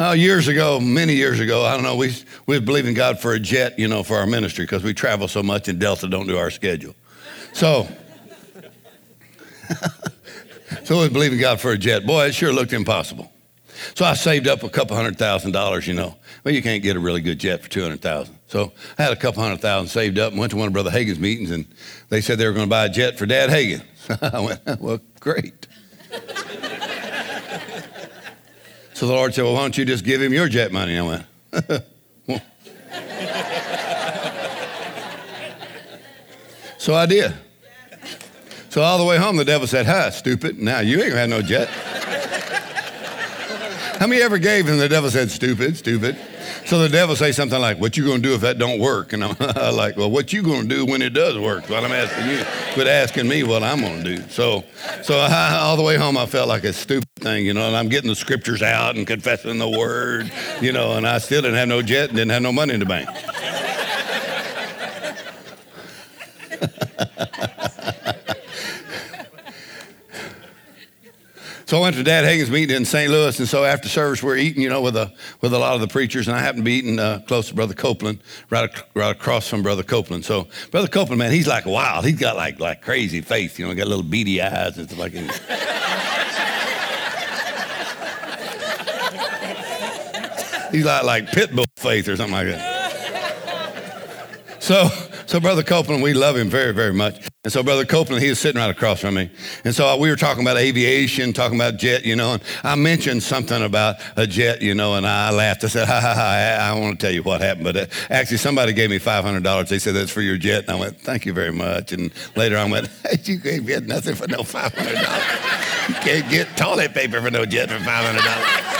Oh, 0.00 0.12
years 0.12 0.48
ago, 0.48 0.80
many 0.80 1.14
years 1.14 1.38
ago, 1.38 1.64
I 1.64 1.74
don't 1.74 1.84
know, 1.84 1.94
we, 1.94 2.12
we 2.46 2.58
was 2.58 2.66
believing 2.66 2.94
God 2.94 3.20
for 3.20 3.32
a 3.32 3.38
jet, 3.38 3.78
you 3.78 3.86
know, 3.86 4.02
for 4.02 4.16
our 4.16 4.26
ministry 4.26 4.64
because 4.64 4.82
we 4.82 4.92
travel 4.92 5.28
so 5.28 5.42
much 5.42 5.68
and 5.68 5.78
Delta 5.78 6.08
don't 6.08 6.26
do 6.26 6.36
our 6.36 6.50
schedule. 6.50 6.96
So, 7.52 7.86
so 10.84 10.96
we 10.96 11.02
was 11.02 11.10
believing 11.10 11.38
God 11.38 11.60
for 11.60 11.70
a 11.70 11.78
jet. 11.78 12.04
Boy, 12.04 12.26
it 12.26 12.34
sure 12.34 12.52
looked 12.52 12.72
impossible. 12.72 13.30
So 13.94 14.04
I 14.04 14.14
saved 14.14 14.46
up 14.46 14.62
a 14.62 14.68
couple 14.68 14.96
hundred 14.96 15.18
thousand 15.18 15.52
dollars, 15.52 15.86
you 15.86 15.94
know. 15.94 16.16
Well, 16.44 16.54
you 16.54 16.62
can't 16.62 16.82
get 16.82 16.96
a 16.96 17.00
really 17.00 17.20
good 17.20 17.38
jet 17.38 17.62
for 17.62 17.68
200,000. 17.68 18.38
So 18.46 18.72
I 18.98 19.02
had 19.02 19.12
a 19.12 19.16
couple 19.16 19.42
hundred 19.42 19.60
thousand 19.60 19.88
saved 19.88 20.18
up 20.18 20.30
and 20.30 20.40
went 20.40 20.50
to 20.52 20.56
one 20.56 20.68
of 20.68 20.72
Brother 20.72 20.90
Hagin's 20.90 21.18
meetings 21.18 21.50
and 21.50 21.66
they 22.08 22.20
said 22.20 22.38
they 22.38 22.46
were 22.46 22.52
going 22.52 22.66
to 22.66 22.70
buy 22.70 22.86
a 22.86 22.88
jet 22.88 23.18
for 23.18 23.26
Dad 23.26 23.50
Hagen. 23.50 23.82
I 24.22 24.40
went, 24.40 24.80
well, 24.80 25.00
great. 25.20 25.66
So 28.94 29.08
the 29.08 29.12
Lord 29.12 29.34
said, 29.34 29.42
Well, 29.42 29.54
why 29.54 29.62
don't 29.62 29.76
you 29.76 29.84
just 29.84 30.04
give 30.04 30.22
him 30.22 30.32
your 30.32 30.48
jet 30.48 30.70
money? 30.70 30.96
And 30.96 31.06
I 31.06 31.10
went, 31.10 31.84
"Well." 32.26 32.40
So 36.78 36.94
I 36.94 37.06
did. 37.06 37.32
So 38.68 38.82
all 38.82 38.98
the 38.98 39.04
way 39.04 39.16
home, 39.16 39.36
the 39.36 39.44
devil 39.44 39.66
said, 39.66 39.86
Huh, 39.86 40.10
stupid. 40.10 40.58
Now 40.58 40.80
you 40.80 41.02
ain't 41.02 41.14
gonna 41.14 41.26
no 41.26 41.40
jet. 41.40 41.70
How 43.98 44.08
many 44.08 44.22
ever 44.22 44.38
gave 44.38 44.68
and 44.68 44.80
the 44.80 44.88
devil 44.88 45.10
said, 45.10 45.30
Stupid, 45.30 45.76
stupid? 45.76 46.16
So 46.66 46.78
the 46.78 46.88
devil 46.88 47.14
say 47.14 47.32
something 47.32 47.60
like, 47.60 47.78
What 47.80 47.96
you 47.96 48.04
gonna 48.04 48.18
do 48.18 48.34
if 48.34 48.40
that 48.40 48.58
don't 48.58 48.80
work? 48.80 49.12
And 49.12 49.24
I'm 49.40 49.76
like, 49.76 49.96
Well, 49.96 50.10
what 50.10 50.32
you 50.32 50.42
gonna 50.42 50.66
do 50.66 50.84
when 50.84 51.00
it 51.00 51.10
does 51.10 51.38
work? 51.38 51.68
Well, 51.68 51.84
I'm 51.84 51.92
asking 51.92 52.28
you. 52.30 52.44
Quit 52.74 52.86
asking 52.86 53.28
me 53.28 53.44
what 53.44 53.62
I'm 53.62 53.80
gonna 53.80 54.02
do. 54.02 54.28
So 54.28 54.64
so 55.02 55.18
I, 55.18 55.56
all 55.60 55.76
the 55.76 55.82
way 55.82 55.96
home 55.96 56.16
I 56.16 56.26
felt 56.26 56.48
like 56.48 56.64
a 56.64 56.72
stupid 56.72 57.08
thing, 57.16 57.46
you 57.46 57.54
know, 57.54 57.66
and 57.66 57.76
I'm 57.76 57.88
getting 57.88 58.08
the 58.08 58.16
scriptures 58.16 58.62
out 58.62 58.96
and 58.96 59.06
confessing 59.06 59.58
the 59.58 59.70
word, 59.70 60.30
you 60.60 60.72
know, 60.72 60.96
and 60.96 61.06
I 61.06 61.18
still 61.18 61.42
didn't 61.42 61.56
have 61.56 61.68
no 61.68 61.82
jet 61.82 62.08
and 62.08 62.16
didn't 62.16 62.32
have 62.32 62.42
no 62.42 62.52
money 62.52 62.74
in 62.74 62.80
the 62.80 62.86
bank. 62.86 63.08
So 71.74 71.78
I 71.78 71.82
went 71.82 71.96
to 71.96 72.04
Dad 72.04 72.24
Hagin's 72.24 72.52
meeting 72.52 72.76
in 72.76 72.84
St. 72.84 73.10
Louis, 73.10 73.36
and 73.36 73.48
so 73.48 73.64
after 73.64 73.88
service 73.88 74.22
we're 74.22 74.36
eating, 74.36 74.62
you 74.62 74.68
know, 74.68 74.80
with 74.80 74.94
a 74.96 75.12
with 75.40 75.52
a 75.52 75.58
lot 75.58 75.74
of 75.74 75.80
the 75.80 75.88
preachers, 75.88 76.28
and 76.28 76.36
I 76.36 76.40
happened 76.40 76.60
to 76.60 76.64
be 76.64 76.74
eating 76.74 77.00
uh, 77.00 77.20
close 77.26 77.48
to 77.48 77.54
Brother 77.56 77.74
Copeland, 77.74 78.20
right, 78.48 78.70
ac- 78.72 78.84
right 78.94 79.10
across 79.10 79.48
from 79.48 79.64
Brother 79.64 79.82
Copeland. 79.82 80.24
So 80.24 80.46
Brother 80.70 80.86
Copeland, 80.86 81.18
man, 81.18 81.32
he's 81.32 81.48
like 81.48 81.66
wild. 81.66 82.04
He's 82.04 82.20
got 82.20 82.36
like 82.36 82.60
like 82.60 82.80
crazy 82.80 83.22
faith, 83.22 83.58
you 83.58 83.66
know, 83.66 83.74
got 83.74 83.88
little 83.88 84.04
beady 84.04 84.40
eyes 84.40 84.78
and 84.78 84.86
stuff 84.86 85.00
like 85.00 85.14
that. 85.14 85.40
he's 90.70 90.84
like 90.84 91.02
like 91.02 91.26
pit 91.32 91.56
bull 91.56 91.66
faith 91.74 92.06
or 92.06 92.14
something 92.14 92.34
like 92.34 92.46
that. 92.46 92.73
So 94.64 94.88
so 95.26 95.40
Brother 95.40 95.62
Copeland, 95.62 96.02
we 96.02 96.14
love 96.14 96.38
him 96.38 96.48
very 96.48 96.72
very 96.72 96.94
much. 96.94 97.28
And 97.44 97.52
so 97.52 97.62
Brother 97.62 97.84
Copeland, 97.84 98.22
he 98.22 98.30
was 98.30 98.38
sitting 98.38 98.58
right 98.58 98.70
across 98.70 98.98
from 99.00 99.16
me. 99.16 99.30
And 99.62 99.74
so 99.74 99.94
we 99.98 100.08
were 100.08 100.16
talking 100.16 100.42
about 100.42 100.56
aviation, 100.56 101.34
talking 101.34 101.58
about 101.60 101.76
jet, 101.76 102.06
you 102.06 102.16
know, 102.16 102.32
and 102.32 102.42
I 102.62 102.74
mentioned 102.74 103.22
something 103.22 103.62
about 103.62 103.96
a 104.16 104.26
jet, 104.26 104.62
you 104.62 104.74
know, 104.74 104.94
and 104.94 105.06
I 105.06 105.30
laughed. 105.32 105.64
I 105.64 105.66
said, 105.66 105.86
ha, 105.88 106.00
ha, 106.00 106.14
ha, 106.14 106.22
I, 106.22 106.70
I 106.70 106.80
want 106.80 106.98
to 106.98 107.06
tell 107.06 107.14
you 107.14 107.22
what 107.22 107.42
happened. 107.42 107.64
But 107.64 107.76
uh, 107.76 107.86
actually, 108.08 108.38
somebody 108.38 108.72
gave 108.72 108.88
me 108.88 108.98
$500. 108.98 109.68
They 109.68 109.78
said, 109.78 109.94
that's 109.96 110.10
for 110.10 110.22
your 110.22 110.38
jet. 110.38 110.62
And 110.62 110.70
I 110.70 110.80
went, 110.80 110.98
thank 110.98 111.26
you 111.26 111.34
very 111.34 111.52
much. 111.52 111.92
And 111.92 112.10
later 112.34 112.56
I 112.56 112.64
went, 112.64 112.86
hey, 113.02 113.18
you 113.24 113.40
can't 113.40 113.66
get 113.66 113.86
nothing 113.86 114.14
for 114.14 114.26
no 114.28 114.38
$500. 114.38 115.88
you 115.90 115.94
can't 115.96 116.30
get 116.30 116.56
toilet 116.56 116.94
paper 116.94 117.20
for 117.20 117.30
no 117.30 117.44
jet 117.44 117.68
for 117.68 117.76
$500. 117.76 118.73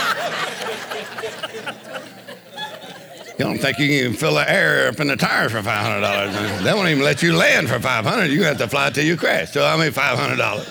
You 3.37 3.43
don't 3.43 3.57
think 3.57 3.79
you 3.79 3.87
can 3.87 3.95
even 3.95 4.13
fill 4.13 4.35
the 4.35 4.49
air 4.49 4.87
up 4.87 4.99
in 5.01 5.07
the 5.07 5.17
tires 5.17 5.51
for 5.51 5.61
five 5.61 5.85
hundred 5.85 6.01
dollars? 6.01 6.63
They 6.63 6.73
won't 6.73 6.87
even 6.87 7.03
let 7.03 7.21
you 7.21 7.35
land 7.35 7.67
for 7.67 7.79
five 7.81 8.05
hundred. 8.05 8.31
You 8.31 8.43
have 8.43 8.57
to 8.59 8.67
fly 8.67 8.89
till 8.91 9.03
you 9.03 9.17
crash. 9.17 9.51
So 9.51 9.65
I 9.65 9.75
hundred 10.15 10.37
dollars. 10.37 10.67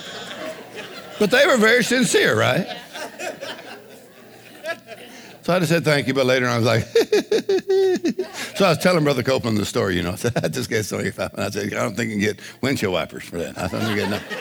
But 1.18 1.30
they 1.30 1.46
were 1.46 1.58
very 1.58 1.84
sincere, 1.84 2.38
right? 2.38 2.66
So 5.42 5.52
I 5.52 5.58
just 5.58 5.70
said 5.70 5.84
thank 5.84 6.06
you, 6.06 6.14
but 6.14 6.24
later 6.24 6.46
on 6.46 6.52
I 6.52 6.56
was 6.56 6.66
like, 6.66 6.84
so 8.56 8.64
I 8.64 8.70
was 8.70 8.78
telling 8.78 9.04
Brother 9.04 9.22
Copeland 9.22 9.58
the 9.58 9.66
story, 9.66 9.96
you 9.96 10.02
know. 10.02 10.12
I 10.12 10.14
said, 10.16 10.32
I 10.42 10.48
just 10.48 10.70
get 10.70 10.84
something. 10.84 11.12
I 11.36 11.50
said, 11.50 11.74
I 11.74 11.82
don't 11.82 11.94
think 11.94 12.12
you 12.12 12.16
can 12.16 12.24
get 12.24 12.40
windshield 12.62 12.94
wipers 12.94 13.24
for 13.24 13.36
that. 13.36 13.58
I 13.58 13.68
thought 13.68 13.86
you 13.90 13.94
get 13.94 14.08
nothing. 14.08 14.38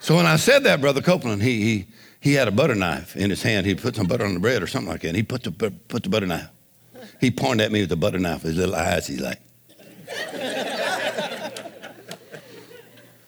So 0.00 0.16
when 0.16 0.26
I 0.26 0.34
said 0.34 0.64
that, 0.64 0.80
Brother 0.80 1.00
Copeland, 1.00 1.44
he, 1.44 1.62
he, 1.62 1.86
he 2.18 2.32
had 2.34 2.48
a 2.48 2.50
butter 2.50 2.74
knife 2.74 3.14
in 3.14 3.30
his 3.30 3.44
hand. 3.44 3.66
He 3.66 3.76
put 3.76 3.94
some 3.94 4.08
butter 4.08 4.24
on 4.24 4.34
the 4.34 4.40
bread 4.40 4.64
or 4.64 4.66
something 4.66 4.90
like 4.90 5.02
that. 5.02 5.08
And 5.08 5.16
he 5.16 5.22
put 5.22 5.44
the, 5.44 5.52
put 5.52 6.02
the 6.02 6.08
butter 6.08 6.26
knife 6.26 6.48
he 7.20 7.30
pointed 7.30 7.66
at 7.66 7.72
me 7.72 7.82
with 7.82 7.92
a 7.92 7.96
butter 7.96 8.18
knife, 8.18 8.42
his 8.42 8.56
little 8.56 8.74
eyes. 8.74 9.06
He's 9.06 9.20
like, 9.20 9.40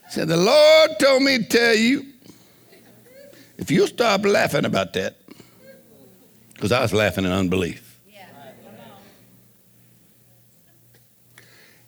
said, 0.09 0.28
The 0.28 0.36
Lord 0.36 0.90
told 0.99 1.22
me 1.22 1.38
to 1.38 1.45
tell 1.45 1.74
you, 1.74 2.07
if 3.59 3.70
you 3.70 3.86
stop 3.86 4.24
laughing 4.24 4.64
about 4.64 4.95
that, 4.95 5.18
because 6.55 6.72
I 6.72 6.80
was 6.80 6.93
laughing 6.93 7.24
in 7.24 7.32
unbelief. 7.32 7.88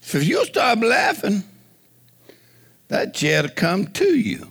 So 0.01 0.19
if 0.19 0.29
you 0.29 0.45
stop 0.45 0.81
laughing, 0.83 1.43
that 2.89 3.15
jet'll 3.15 3.51
come 3.51 3.87
to 3.89 4.17
you. 4.17 4.51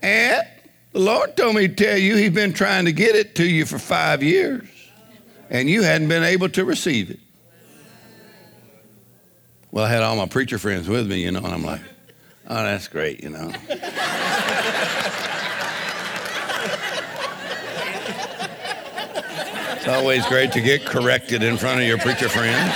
And 0.00 0.46
the 0.92 1.00
Lord 1.00 1.36
told 1.36 1.56
me 1.56 1.66
to 1.66 1.74
tell 1.74 1.98
you 1.98 2.16
He's 2.16 2.30
been 2.30 2.52
trying 2.52 2.84
to 2.84 2.92
get 2.92 3.16
it 3.16 3.34
to 3.36 3.44
you 3.44 3.66
for 3.66 3.78
five 3.78 4.22
years 4.22 4.75
and 5.50 5.68
you 5.68 5.82
hadn't 5.82 6.08
been 6.08 6.22
able 6.22 6.48
to 6.50 6.64
receive 6.64 7.10
it. 7.10 7.20
Well, 9.70 9.84
I 9.84 9.88
had 9.88 10.02
all 10.02 10.16
my 10.16 10.26
preacher 10.26 10.58
friends 10.58 10.88
with 10.88 11.06
me, 11.08 11.22
you 11.22 11.30
know, 11.30 11.40
and 11.40 11.48
I'm 11.48 11.64
like, 11.64 11.82
oh, 12.48 12.64
that's 12.64 12.88
great, 12.88 13.22
you 13.22 13.30
know. 13.30 13.52
it's 19.76 19.88
always 19.88 20.26
great 20.26 20.52
to 20.52 20.60
get 20.60 20.86
corrected 20.86 21.42
in 21.42 21.56
front 21.56 21.80
of 21.80 21.86
your 21.86 21.98
preacher 21.98 22.28
friends 22.28 22.72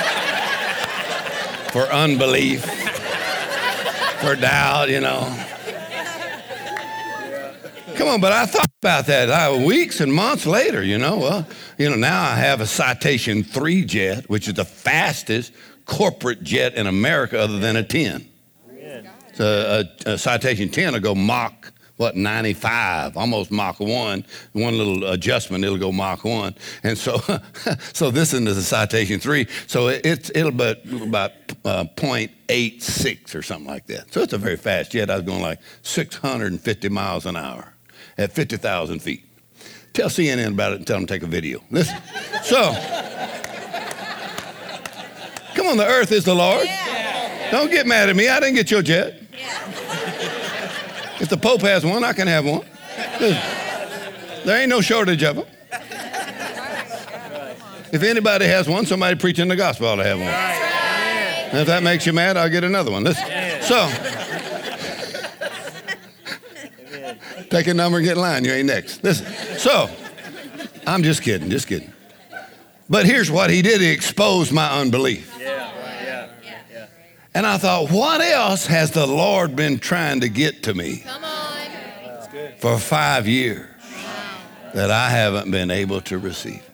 for 1.73 1.85
unbelief, 1.85 2.65
for 4.21 4.37
doubt, 4.37 4.91
you 4.91 5.01
know. 5.01 5.47
Come 8.01 8.09
on, 8.09 8.21
but 8.23 8.33
I 8.33 8.47
thought 8.47 8.71
about 8.81 9.05
that 9.09 9.29
I, 9.29 9.55
weeks 9.55 10.01
and 10.01 10.11
months 10.11 10.47
later, 10.47 10.83
you 10.83 10.97
know. 10.97 11.19
Well, 11.19 11.47
you 11.77 11.91
know, 11.91 11.97
now 11.97 12.23
I 12.23 12.35
have 12.35 12.63
a 12.63 12.67
Citation 12.67 13.43
3 13.43 13.85
jet, 13.85 14.31
which 14.31 14.49
is 14.49 14.55
the 14.55 14.65
fastest 14.65 15.53
corporate 15.85 16.43
jet 16.43 16.77
in 16.77 16.87
America 16.87 17.39
other 17.39 17.59
than 17.59 17.77
a 17.77 17.83
10. 17.83 18.27
So 19.35 19.85
a, 20.07 20.13
a, 20.13 20.17
Citation 20.17 20.71
10 20.71 20.95
will 20.95 21.01
go 21.01 21.15
Mach, 21.15 21.75
what, 21.99 22.17
95, 22.17 23.19
almost 23.19 23.51
Mach 23.51 23.79
1. 23.79 24.25
One 24.55 24.79
little 24.79 25.05
adjustment, 25.05 25.63
it'll 25.63 25.77
go 25.77 25.93
Mach 25.93 26.25
1. 26.25 26.55
And 26.83 26.97
so 26.97 27.19
so 27.93 28.11
this 28.11 28.33
is 28.33 28.57
a 28.57 28.63
Citation 28.63 29.21
3. 29.21 29.47
So 29.67 29.89
it, 29.89 30.07
it's, 30.07 30.31
it'll 30.35 30.53
be 30.53 30.71
about 31.03 31.33
uh, 31.67 31.85
0.86 31.97 33.35
or 33.35 33.43
something 33.43 33.69
like 33.69 33.85
that. 33.89 34.11
So 34.11 34.23
it's 34.23 34.33
a 34.33 34.39
very 34.39 34.57
fast 34.57 34.93
jet. 34.93 35.11
I 35.11 35.17
was 35.17 35.27
going 35.27 35.43
like 35.43 35.59
650 35.83 36.89
miles 36.89 37.27
an 37.27 37.37
hour 37.37 37.75
at 38.19 38.33
50,000 38.33 39.01
feet. 39.01 39.25
Tell 39.93 40.09
CNN 40.09 40.53
about 40.53 40.73
it 40.73 40.77
and 40.77 40.87
tell 40.87 40.97
them 40.97 41.07
to 41.07 41.13
take 41.15 41.23
a 41.23 41.27
video. 41.27 41.63
Listen. 41.71 41.97
So, 42.45 42.73
come 45.55 45.67
on, 45.67 45.77
the 45.77 45.87
earth 45.87 46.13
is 46.13 46.25
the 46.25 46.35
Lord. 46.35 46.65
Yeah. 46.65 47.51
Don't 47.51 47.71
get 47.71 47.87
mad 47.87 48.09
at 48.09 48.17
me. 48.17 48.29
I 48.29 48.39
didn't 48.39 48.55
get 48.55 48.71
your 48.71 48.83
jet. 48.83 49.21
Yeah. 49.33 51.19
If 51.21 51.29
the 51.29 51.37
Pope 51.37 51.63
has 51.63 51.85
one, 51.85 52.05
I 52.05 52.13
can 52.13 52.29
have 52.29 52.47
one. 52.47 52.65
There 53.19 54.61
ain't 54.61 54.71
no 54.71 54.81
shortage 54.81 55.23
of 55.23 55.37
them. 55.37 55.47
If 57.93 58.05
anybody 58.05 58.47
has 58.47 58.69
one, 58.69 58.87
somebody 58.87 59.17
preaching 59.19 59.49
the 59.49 59.57
gospel 59.57 59.89
ought 59.89 59.97
to 59.97 60.05
have 60.05 60.19
one. 60.19 60.29
And 60.29 61.59
if 61.59 61.67
that 61.67 61.83
makes 61.83 62.07
you 62.07 62.13
mad, 62.13 62.37
I'll 62.37 62.49
get 62.49 62.63
another 62.63 62.93
one. 62.93 63.03
Listen. 63.03 63.27
So, 63.63 63.91
Take 67.51 67.67
a 67.67 67.75
number 67.75 67.99
and 67.99 68.07
get 68.07 68.17
in 68.17 68.23
line. 68.23 68.45
You 68.45 68.53
ain't 68.53 68.69
next. 68.69 69.03
Listen. 69.03 69.27
So, 69.59 69.91
I'm 70.87 71.03
just 71.03 71.23
kidding, 71.23 71.51
just 71.51 71.67
kidding. 71.67 71.93
But 72.89 73.07
here's 73.07 73.31
what 73.31 73.51
he 73.51 73.61
did. 73.61 73.81
He 73.81 73.91
exposed 73.91 74.53
my 74.53 74.81
unbelief. 74.81 75.37
Yeah, 75.39 75.71
yeah, 76.05 76.29
yeah. 76.73 76.87
And 77.35 77.47
I 77.47 77.59
thought, 77.59 77.91
what 77.91 78.21
else 78.21 78.67
has 78.67 78.93
the 78.93 79.07
Lord 79.07 79.55
been 79.55 79.79
trying 79.79 80.21
to 80.21 80.29
get 80.29 80.63
to 80.65 80.75
me 80.75 81.05
for 82.59 82.79
five 82.79 83.29
years 83.29 83.69
that 84.75 84.91
I 84.91 85.11
haven't 85.11 85.51
been 85.51 85.71
able 85.71 86.01
to 86.03 86.19
receive? 86.19 86.70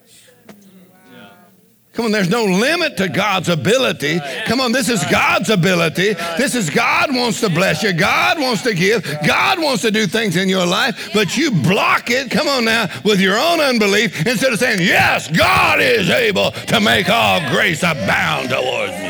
Come 1.97 2.05
on, 2.05 2.11
there's 2.11 2.29
no 2.29 2.45
limit 2.45 2.95
to 2.97 3.09
God's 3.09 3.49
ability. 3.49 4.19
Come 4.45 4.61
on, 4.61 4.71
this 4.71 4.87
is 4.87 5.03
God's 5.05 5.49
ability. 5.49 6.13
This 6.37 6.53
is 6.53 6.69
God 6.69 7.11
wants 7.11 7.41
to 7.41 7.49
bless 7.49 7.81
you. 7.81 7.91
God 7.91 8.39
wants 8.39 8.61
to 8.61 8.75
give. 8.75 9.03
God 9.25 9.59
wants 9.59 9.81
to 9.81 9.89
do 9.89 10.05
things 10.05 10.35
in 10.35 10.47
your 10.47 10.67
life, 10.67 11.09
but 11.15 11.35
you 11.35 11.49
block 11.49 12.11
it, 12.11 12.29
come 12.29 12.47
on 12.47 12.65
now, 12.65 12.87
with 13.03 13.19
your 13.19 13.35
own 13.35 13.59
unbelief 13.59 14.27
instead 14.27 14.53
of 14.53 14.59
saying, 14.59 14.79
Yes, 14.79 15.27
God 15.35 15.81
is 15.81 16.07
able 16.11 16.51
to 16.51 16.79
make 16.79 17.09
all 17.09 17.39
grace 17.49 17.81
abound 17.81 18.49
towards 18.49 18.93
me. 18.93 19.09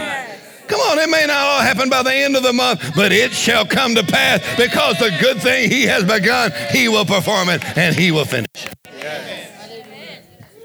Come 0.70 0.80
on, 0.80 1.00
it 1.00 1.10
may 1.10 1.26
not 1.28 1.40
all 1.40 1.60
happen 1.60 1.90
by 1.90 2.04
the 2.04 2.14
end 2.14 2.38
of 2.38 2.44
the 2.44 2.54
month, 2.54 2.96
but 2.96 3.12
it 3.12 3.34
shall 3.34 3.66
come 3.66 3.96
to 3.96 4.04
pass 4.06 4.40
because 4.56 4.98
the 5.00 5.14
good 5.20 5.42
thing 5.42 5.70
He 5.70 5.84
has 5.88 6.06
begun, 6.06 6.54
He 6.72 6.88
will 6.88 7.04
perform 7.04 7.50
it 7.50 7.66
and 7.78 7.94
He 7.94 8.12
will 8.12 8.24
finish. 8.24 8.70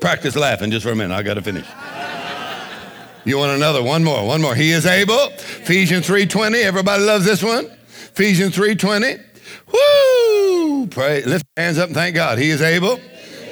Practice 0.01 0.37
laughing 0.37 0.71
just 0.71 0.85
for 0.85 0.93
a 0.93 0.95
minute. 0.95 1.13
I 1.13 1.25
got 1.25 1.35
to 1.35 1.43
finish. 1.43 1.67
You 3.25 3.39
want 3.39 3.53
another? 3.53 3.83
One 3.83 4.03
more, 4.03 4.27
one 4.27 4.43
more. 4.43 4.55
He 4.55 4.73
is 4.73 4.85
able. 4.85 5.29
Ephesians 5.63 6.07
3.20. 6.07 6.63
Everybody 6.63 7.05
loves 7.05 7.25
this 7.25 7.43
one. 7.43 7.67
Ephesians 7.87 8.57
3.20. 8.57 9.23
Woo! 9.73 10.87
Pray. 10.89 11.23
Lift 11.23 11.47
your 11.57 11.65
hands 11.65 11.79
up 11.79 11.87
and 11.87 11.95
thank 11.95 12.15
God. 12.15 12.39
He 12.39 12.51
is 12.51 12.63
able. 12.63 12.99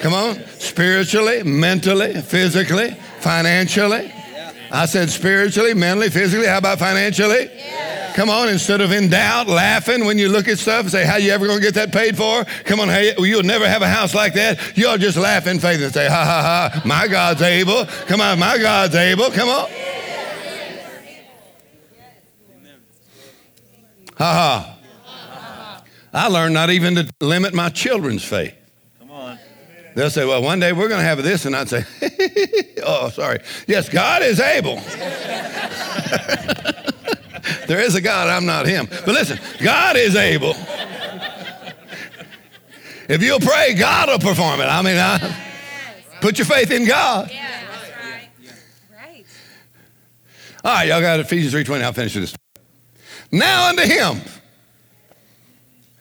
Come 0.00 0.12
on. 0.12 0.42
Spiritually, 0.58 1.42
mentally, 1.42 2.20
physically, 2.20 2.90
financially. 3.20 4.12
I 4.70 4.86
said 4.86 5.10
spiritually, 5.10 5.74
mentally, 5.74 6.10
physically. 6.10 6.46
How 6.46 6.58
about 6.58 6.78
financially? 6.78 7.50
Come 8.14 8.30
on, 8.30 8.48
instead 8.48 8.80
of 8.80 8.92
in 8.92 9.08
doubt, 9.08 9.46
laughing 9.46 10.04
when 10.04 10.18
you 10.18 10.28
look 10.28 10.48
at 10.48 10.58
stuff 10.58 10.82
and 10.82 10.90
say, 10.90 11.04
How 11.04 11.16
you 11.16 11.30
ever 11.32 11.46
gonna 11.46 11.60
get 11.60 11.74
that 11.74 11.92
paid 11.92 12.16
for? 12.16 12.44
Come 12.64 12.80
on, 12.80 12.88
hey, 12.88 13.14
you'll 13.18 13.42
never 13.42 13.68
have 13.68 13.82
a 13.82 13.88
house 13.88 14.14
like 14.14 14.34
that. 14.34 14.76
You'll 14.76 14.98
just 14.98 15.16
laugh 15.16 15.46
in 15.46 15.58
faith 15.58 15.80
and 15.80 15.92
say, 15.92 16.08
Ha 16.08 16.24
ha 16.24 16.70
ha, 16.72 16.82
my 16.84 17.08
God's 17.08 17.42
able. 17.42 17.84
Come 18.06 18.20
on, 18.20 18.38
my 18.38 18.58
God's 18.58 18.94
able. 18.94 19.30
Come 19.30 19.48
on. 19.48 19.68
Ha 24.18 24.32
ha. 24.34 24.76
I 26.12 26.28
learned 26.28 26.54
not 26.54 26.70
even 26.70 26.96
to 26.96 27.08
limit 27.20 27.54
my 27.54 27.68
children's 27.68 28.24
faith. 28.24 28.54
They'll 29.94 30.10
say, 30.10 30.24
Well, 30.24 30.42
one 30.42 30.60
day 30.60 30.72
we're 30.72 30.88
going 30.88 31.00
to 31.00 31.06
have 31.06 31.22
this. 31.22 31.44
And 31.44 31.54
I'd 31.56 31.68
say, 31.68 31.84
Oh, 32.84 33.10
sorry. 33.10 33.40
Yes, 33.66 33.88
God 33.88 34.22
is 34.22 34.40
able. 34.40 34.76
there 37.66 37.80
is 37.80 37.94
a 37.94 38.00
God, 38.00 38.28
I'm 38.28 38.46
not 38.46 38.66
him. 38.66 38.86
But 38.88 39.08
listen, 39.08 39.38
God 39.62 39.96
is 39.96 40.16
able. 40.16 40.54
If 43.08 43.22
you'll 43.22 43.40
pray, 43.40 43.74
God 43.74 44.08
will 44.08 44.20
perform 44.20 44.60
it. 44.60 44.66
I 44.66 44.82
mean, 44.82 44.96
I, 44.96 45.18
put 46.20 46.38
your 46.38 46.46
faith 46.46 46.70
in 46.70 46.86
God. 46.86 47.28
Yeah, 47.28 47.48
that's 47.68 47.90
right. 48.04 48.30
Right. 48.96 49.26
All 50.64 50.72
right, 50.72 50.86
y'all 50.88 51.00
got 51.00 51.18
Ephesians 51.18 51.52
3.20. 51.52 51.82
I'll 51.82 51.92
finish 51.92 52.14
this. 52.14 52.36
Now 53.32 53.68
unto 53.68 53.82
him. 53.82 54.20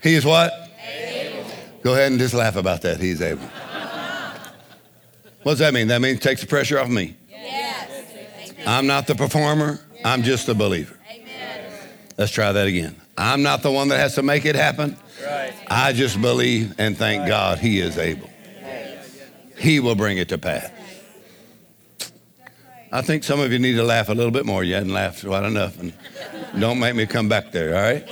He 0.03 0.13
is 0.13 0.23
what? 0.23 0.53
Able. 0.87 1.45
Go 1.81 1.93
ahead 1.93 2.11
and 2.11 2.19
just 2.19 2.33
laugh 2.35 2.55
about 2.55 2.83
that. 2.83 2.99
He's 2.99 3.21
able. 3.21 3.49
What 5.43 5.53
does 5.53 5.59
that 5.59 5.73
mean? 5.73 5.87
That 5.87 6.01
means 6.01 6.17
it 6.17 6.21
takes 6.21 6.41
the 6.41 6.47
pressure 6.47 6.79
off 6.79 6.89
me. 6.89 7.15
Yes. 7.29 8.03
I'm 8.65 8.87
not 8.87 9.07
the 9.07 9.15
performer. 9.15 9.79
I'm 10.03 10.23
just 10.23 10.47
a 10.49 10.53
believer. 10.53 10.95
Let's 12.17 12.31
try 12.31 12.51
that 12.51 12.67
again. 12.67 12.95
I'm 13.17 13.43
not 13.43 13.63
the 13.63 13.71
one 13.71 13.87
that 13.89 13.99
has 13.99 14.15
to 14.15 14.23
make 14.23 14.45
it 14.45 14.55
happen. 14.55 14.97
Right. 15.25 15.53
I 15.69 15.93
just 15.93 16.21
believe 16.21 16.75
and 16.77 16.97
thank 16.97 17.27
God 17.27 17.59
He 17.59 17.79
is 17.79 17.97
able. 17.97 18.29
He 19.57 19.79
will 19.79 19.95
bring 19.95 20.17
it 20.17 20.29
to 20.29 20.37
pass. 20.37 20.71
I 22.91 23.01
think 23.01 23.23
some 23.23 23.39
of 23.39 23.51
you 23.51 23.59
need 23.59 23.75
to 23.75 23.83
laugh 23.83 24.09
a 24.09 24.13
little 24.13 24.31
bit 24.31 24.45
more. 24.45 24.63
You 24.63 24.73
hadn't 24.73 24.93
laughed 24.93 25.23
quite 25.23 25.43
enough. 25.43 25.79
And 25.79 25.93
don't 26.57 26.79
make 26.79 26.95
me 26.95 27.05
come 27.05 27.29
back 27.29 27.51
there, 27.51 27.75
all 27.75 27.81
right? 27.81 28.07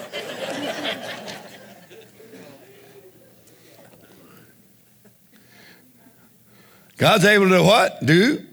God's 6.97 7.25
able 7.25 7.49
to 7.49 7.63
what? 7.63 8.05
Do 8.05 8.43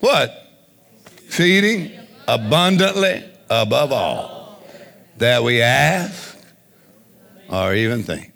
what? 0.00 0.50
Feeding 1.28 1.92
abundantly 2.26 3.24
above 3.50 3.92
all 3.92 4.62
that 5.18 5.42
we 5.42 5.60
ask 5.60 6.36
or 7.48 7.74
even 7.74 8.02
think. 8.02 8.32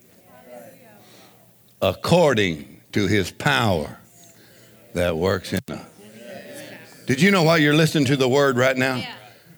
According 1.80 2.80
to 2.92 3.06
his 3.06 3.30
power 3.30 3.98
that 4.94 5.16
works 5.16 5.52
in 5.52 5.60
us. 5.70 5.86
Did 7.06 7.22
you 7.22 7.30
know 7.30 7.42
while 7.42 7.58
you're 7.58 7.74
listening 7.74 8.04
to 8.06 8.16
the 8.16 8.28
word 8.28 8.56
right 8.56 8.76
now? 8.76 9.02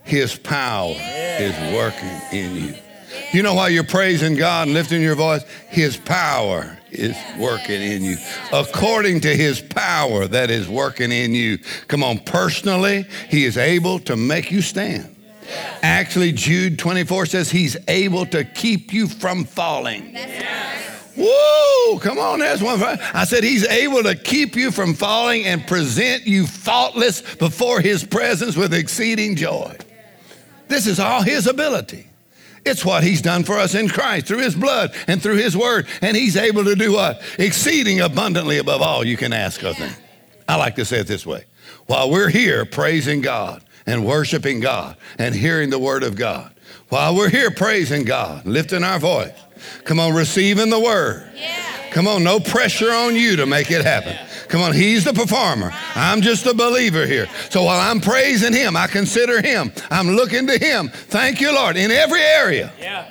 His 0.05 0.37
power 0.37 0.95
is 0.97 1.75
working 1.75 2.21
in 2.33 2.57
you. 2.57 2.75
You 3.33 3.45
know 3.45 3.55
why 3.55 3.69
you're 3.69 3.85
praising 3.85 4.35
God 4.35 4.67
and 4.67 4.75
lifting 4.75 5.01
your 5.01 5.15
voice? 5.15 5.45
His 5.69 5.97
power 5.97 6.77
is 6.91 7.17
working 7.39 7.81
in 7.81 8.03
you. 8.03 8.17
According 8.53 9.21
to 9.21 9.37
his 9.37 9.61
power 9.61 10.27
that 10.27 10.51
is 10.51 10.69
working 10.69 11.13
in 11.13 11.33
you. 11.33 11.59
Come 11.87 12.03
on, 12.03 12.19
personally, 12.19 13.07
he 13.29 13.45
is 13.45 13.57
able 13.57 14.01
to 14.01 14.17
make 14.17 14.51
you 14.51 14.63
stand. 14.63 15.15
Actually, 15.83 16.33
Jude 16.33 16.79
24 16.79 17.27
says 17.27 17.51
he's 17.51 17.77
able 17.87 18.27
to 18.27 18.45
keep 18.45 18.93
you 18.93 19.07
from 19.07 19.45
falling. 19.45 20.17
Whoa, 21.17 21.99
come 22.01 22.19
on, 22.19 22.41
that's 22.41 22.63
one. 22.63 22.83
I 22.83 23.25
said 23.25 23.45
he's 23.45 23.67
able 23.67 24.03
to 24.05 24.17
keep 24.17 24.57
you 24.57 24.73
from 24.73 24.95
falling 24.95 25.45
and 25.45 25.65
present 25.67 26.27
you 26.27 26.47
faultless 26.47 27.21
before 27.37 27.81
his 27.81 28.05
presence 28.05 28.57
with 28.57 28.75
exceeding 28.75 29.37
joy. 29.37 29.77
This 30.69 30.87
is 30.87 30.99
all 30.99 31.23
his 31.23 31.47
ability. 31.47 32.10
It's 32.65 32.85
what 32.85 33.03
he's 33.03 33.23
done 33.23 33.45
for 33.45 33.59
us 33.59 33.75
in 33.75 33.89
Christ 33.89 34.27
through 34.27 34.41
his 34.41 34.55
blood 34.55 34.95
and 35.07 35.23
through 35.23 35.37
his 35.37 35.57
word. 35.57 35.87
And 36.03 36.17
he's 36.17 36.37
able 36.37 36.65
to 36.65 36.75
do 36.75 36.93
what? 36.93 37.23
Exceeding 37.39 38.01
abundantly 38.01 38.59
above 38.59 38.83
all 38.83 39.05
you 39.05 39.17
can 39.17 39.33
ask 39.33 39.63
of 39.63 39.77
him. 39.77 39.93
I 40.49 40.57
like 40.57 40.77
to 40.77 40.85
say 40.85 40.99
it 40.99 41.07
this 41.07 41.25
way. 41.25 41.45
While 41.87 42.11
we're 42.11 42.29
here 42.29 42.65
praising 42.65 43.21
God 43.21 43.63
and 43.87 44.05
worshiping 44.05 44.61
God 44.61 44.97
and 45.19 45.35
hearing 45.35 45.71
the 45.71 45.79
word 45.79 46.03
of 46.03 46.17
God, 46.17 46.53
while 46.89 47.15
we're 47.15 47.31
here 47.31 47.51
praising 47.51 48.05
God, 48.05 48.47
lifting 48.47 48.85
our 48.85 48.99
voice, 48.99 49.33
come 49.85 50.01
on, 50.01 50.15
receiving 50.15 50.71
the 50.71 50.81
word. 50.81 51.31
Come 51.93 52.07
on, 52.07 52.23
no 52.23 52.41
pressure 52.41 52.93
on 52.93 53.17
you 53.17 53.37
to 53.37 53.47
make 53.47 53.71
it 53.71 53.85
happen. 53.85 54.17
Come 54.51 54.63
on, 54.63 54.73
he's 54.73 55.05
the 55.05 55.13
performer. 55.13 55.71
I'm 55.95 56.21
just 56.23 56.45
a 56.45 56.53
believer 56.53 57.07
here. 57.07 57.29
So 57.51 57.63
while 57.63 57.79
I'm 57.81 58.01
praising 58.01 58.53
him, 58.53 58.77
I 58.77 58.89
consider 58.89 59.41
him. 59.41 59.73
I'm 59.93 60.09
looking 60.09 60.49
to 60.49 60.59
him. 60.59 60.89
Thank 60.89 61.41
you, 61.41 61.55
Lord, 61.55 61.77
in 61.77 61.93
every 61.93 62.21
area. 62.21 62.73
Yeah. 62.79 63.09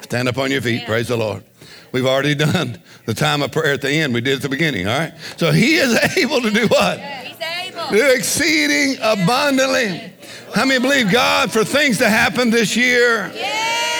Stand 0.00 0.28
up 0.28 0.38
on 0.38 0.50
your 0.50 0.62
feet. 0.62 0.86
Praise 0.86 1.08
the 1.08 1.16
Lord. 1.18 1.44
We've 1.92 2.06
already 2.06 2.34
done 2.46 2.80
the 3.04 3.12
time 3.12 3.42
of 3.42 3.52
prayer 3.52 3.74
at 3.74 3.82
the 3.82 3.90
end. 3.90 4.14
We 4.14 4.22
did 4.22 4.36
at 4.36 4.42
the 4.42 4.48
beginning, 4.48 4.88
all 4.88 4.98
right? 4.98 5.12
So 5.36 5.52
he 5.52 5.76
is 5.76 5.94
able 6.16 6.40
to 6.40 6.50
do 6.50 6.66
what? 6.68 7.00
He's 7.00 7.36
able. 7.40 7.90
Do 7.90 8.10
exceeding 8.14 8.96
abundantly. 9.02 10.12
How 10.54 10.64
many 10.64 10.80
believe 10.80 11.12
God 11.12 11.52
for 11.52 11.62
things 11.62 11.98
to 11.98 12.08
happen 12.08 12.48
this 12.48 12.74
year? 12.74 13.30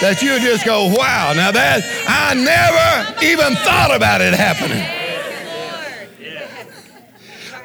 That 0.01 0.21
you 0.21 0.39
just 0.39 0.65
go, 0.65 0.87
wow. 0.87 1.33
Now 1.35 1.51
that, 1.51 1.81
I 2.07 2.33
never 2.33 3.25
even 3.25 3.55
thought 3.55 3.95
about 3.95 4.21
it 4.21 4.33
happening. 4.33 4.83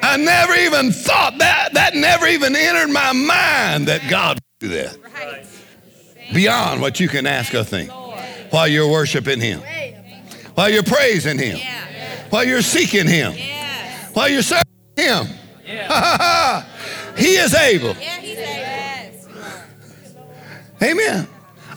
I 0.01 0.17
never 0.17 0.55
even 0.55 0.91
thought 0.91 1.37
that. 1.37 1.73
That 1.73 1.95
never 1.95 2.27
even 2.27 2.55
entered 2.55 2.91
my 2.91 3.13
mind 3.13 3.87
that 3.87 4.09
God 4.09 4.37
would 4.37 4.69
do 4.69 4.75
that. 4.75 4.97
Beyond 6.33 6.81
what 6.81 6.99
you 6.99 7.07
can 7.07 7.27
ask 7.27 7.53
or 7.53 7.63
think 7.63 7.91
while 8.51 8.67
you're 8.67 8.89
worshiping 8.89 9.39
Him, 9.39 9.61
while 10.55 10.69
you're 10.69 10.83
praising 10.83 11.37
Him, 11.37 11.59
while 12.29 12.43
you're 12.43 12.61
seeking 12.61 13.07
Him, 13.07 13.33
while 14.13 14.29
you're 14.29 14.41
serving 14.41 14.63
Him. 14.95 15.27
he 17.17 17.35
is 17.35 17.53
able. 17.53 17.95
Yeah, 17.95 18.19
he's 18.19 18.37
able. 18.37 18.47
Yes. 18.47 19.27
Amen. 20.81 21.27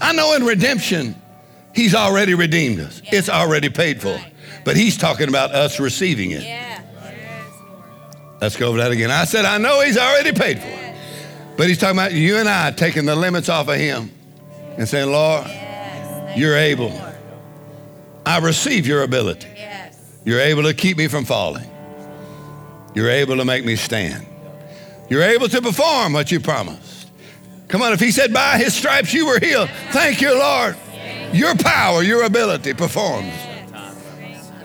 I 0.05 0.12
know 0.12 0.34
in 0.34 0.44
redemption, 0.44 1.14
He's 1.74 1.94
already 1.94 2.34
redeemed 2.34 2.78
us, 2.80 3.00
it's 3.07 3.28
already 3.28 3.70
paid 3.70 4.00
for. 4.02 4.20
But 4.64 4.76
He's 4.76 4.96
talking 4.98 5.28
about 5.28 5.52
us 5.52 5.80
receiving 5.80 6.30
it. 6.30 6.42
Yeah. 6.42 6.82
Let's 8.40 8.57
go 8.57 8.68
over 8.68 8.78
that 8.78 8.90
again. 8.92 9.11
I 9.11 9.24
said, 9.24 9.44
I 9.46 9.57
know 9.59 9.80
He's 9.80 9.96
already 9.96 10.32
paid 10.32 10.59
for 10.61 10.66
it. 10.66 10.94
But 11.57 11.68
He's 11.68 11.78
talking 11.78 11.96
about 11.98 12.12
you 12.12 12.36
and 12.36 12.48
I 12.48 12.70
taking 12.72 13.07
the 13.07 13.16
limits 13.16 13.48
off 13.48 13.68
of 13.68 13.76
Him 13.76 14.12
and 14.76 14.86
saying, 14.86 15.11
Lord, 15.11 15.46
Yes. 15.46 16.36
you're 16.38 16.57
able. 16.57 16.92
I 18.26 18.38
receive 18.40 18.86
your 18.86 19.02
ability. 19.02 19.48
Yes. 19.57 19.96
You're 20.24 20.40
able 20.40 20.64
to 20.64 20.74
keep 20.74 20.98
me 20.98 21.09
from 21.09 21.24
falling. 21.24 21.68
You're 22.94 23.11
able 23.11 23.36
to 23.38 23.44
make 23.44 23.64
me 23.64 23.76
stand. 23.76 24.26
You're 25.09 25.22
able 25.22 25.48
to 25.48 25.62
perform 25.62 26.12
what 26.12 26.30
you 26.30 26.40
promised. 26.40 26.93
Come 27.75 27.83
on, 27.83 27.93
if 27.93 27.99
he 27.99 28.12
said, 28.12 28.33
by 28.33 28.57
his 28.57 28.72
stripes 28.72 29.12
you 29.12 29.27
were 29.27 29.41
healed, 29.41 29.68
thank 29.91 30.20
you, 30.20 30.33
Lord. 30.33 30.77
Your 31.33 31.57
power, 31.57 32.05
your 32.05 32.22
ability 32.22 32.72
performs. 32.72 33.33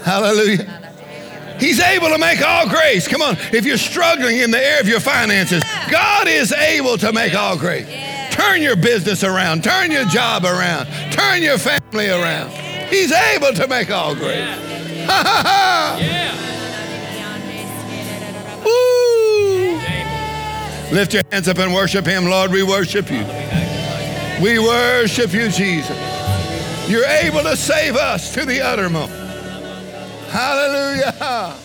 Hallelujah. 0.04 1.58
He's 1.60 1.80
able 1.80 2.10
to 2.10 2.20
make 2.20 2.40
all 2.44 2.70
grace. 2.70 3.08
Come 3.08 3.24
on, 3.24 3.36
if 3.52 3.66
you're 3.66 3.80
struggling 3.80 4.38
in 4.38 4.52
the 4.52 4.64
area 4.64 4.80
of 4.80 4.88
your 4.88 5.00
finances, 5.00 5.64
God 5.90 6.28
is 6.28 6.52
able 6.52 7.00
to 7.00 7.12
make 7.12 7.34
all 7.34 7.58
grace. 7.58 7.88
Turn 8.30 8.62
your 8.62 8.76
business 8.76 9.24
around, 9.24 9.64
turn 9.64 9.90
your 9.90 10.06
job 10.06 10.46
around, 10.46 10.86
turn 11.12 11.42
your 11.42 11.58
family 11.58 12.10
around. 12.10 12.52
He's 12.92 13.12
able 13.12 13.54
to 13.54 13.68
make 13.68 13.90
all 13.90 14.14
grace. 14.14 14.66
Ha 15.10 15.24
ha 15.24 15.44
ha! 15.44 15.80
Lift 20.92 21.14
your 21.14 21.24
hands 21.32 21.48
up 21.48 21.60
and 21.60 21.74
worship 21.74 22.06
Him, 22.06 22.26
Lord. 22.26 22.52
We 22.52 22.64
worship 22.64 23.12
you. 23.12 23.24
We 24.42 24.58
worship 24.58 25.34
you, 25.34 25.50
Jesus. 25.50 25.98
You're 26.90 27.06
able 27.06 27.44
to 27.44 27.56
save 27.56 27.96
us 27.96 28.34
to 28.34 28.46
the 28.46 28.62
uttermost. 28.62 29.14
Hallelujah. 30.32 31.56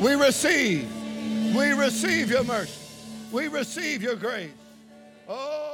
We 0.00 0.14
receive. 0.14 0.86
We 1.56 1.72
receive 1.72 2.30
your 2.30 2.44
mercy. 2.44 2.78
We 3.32 3.48
receive 3.48 4.02
your 4.02 4.16
grace. 4.16 4.50
Oh, 5.28 5.67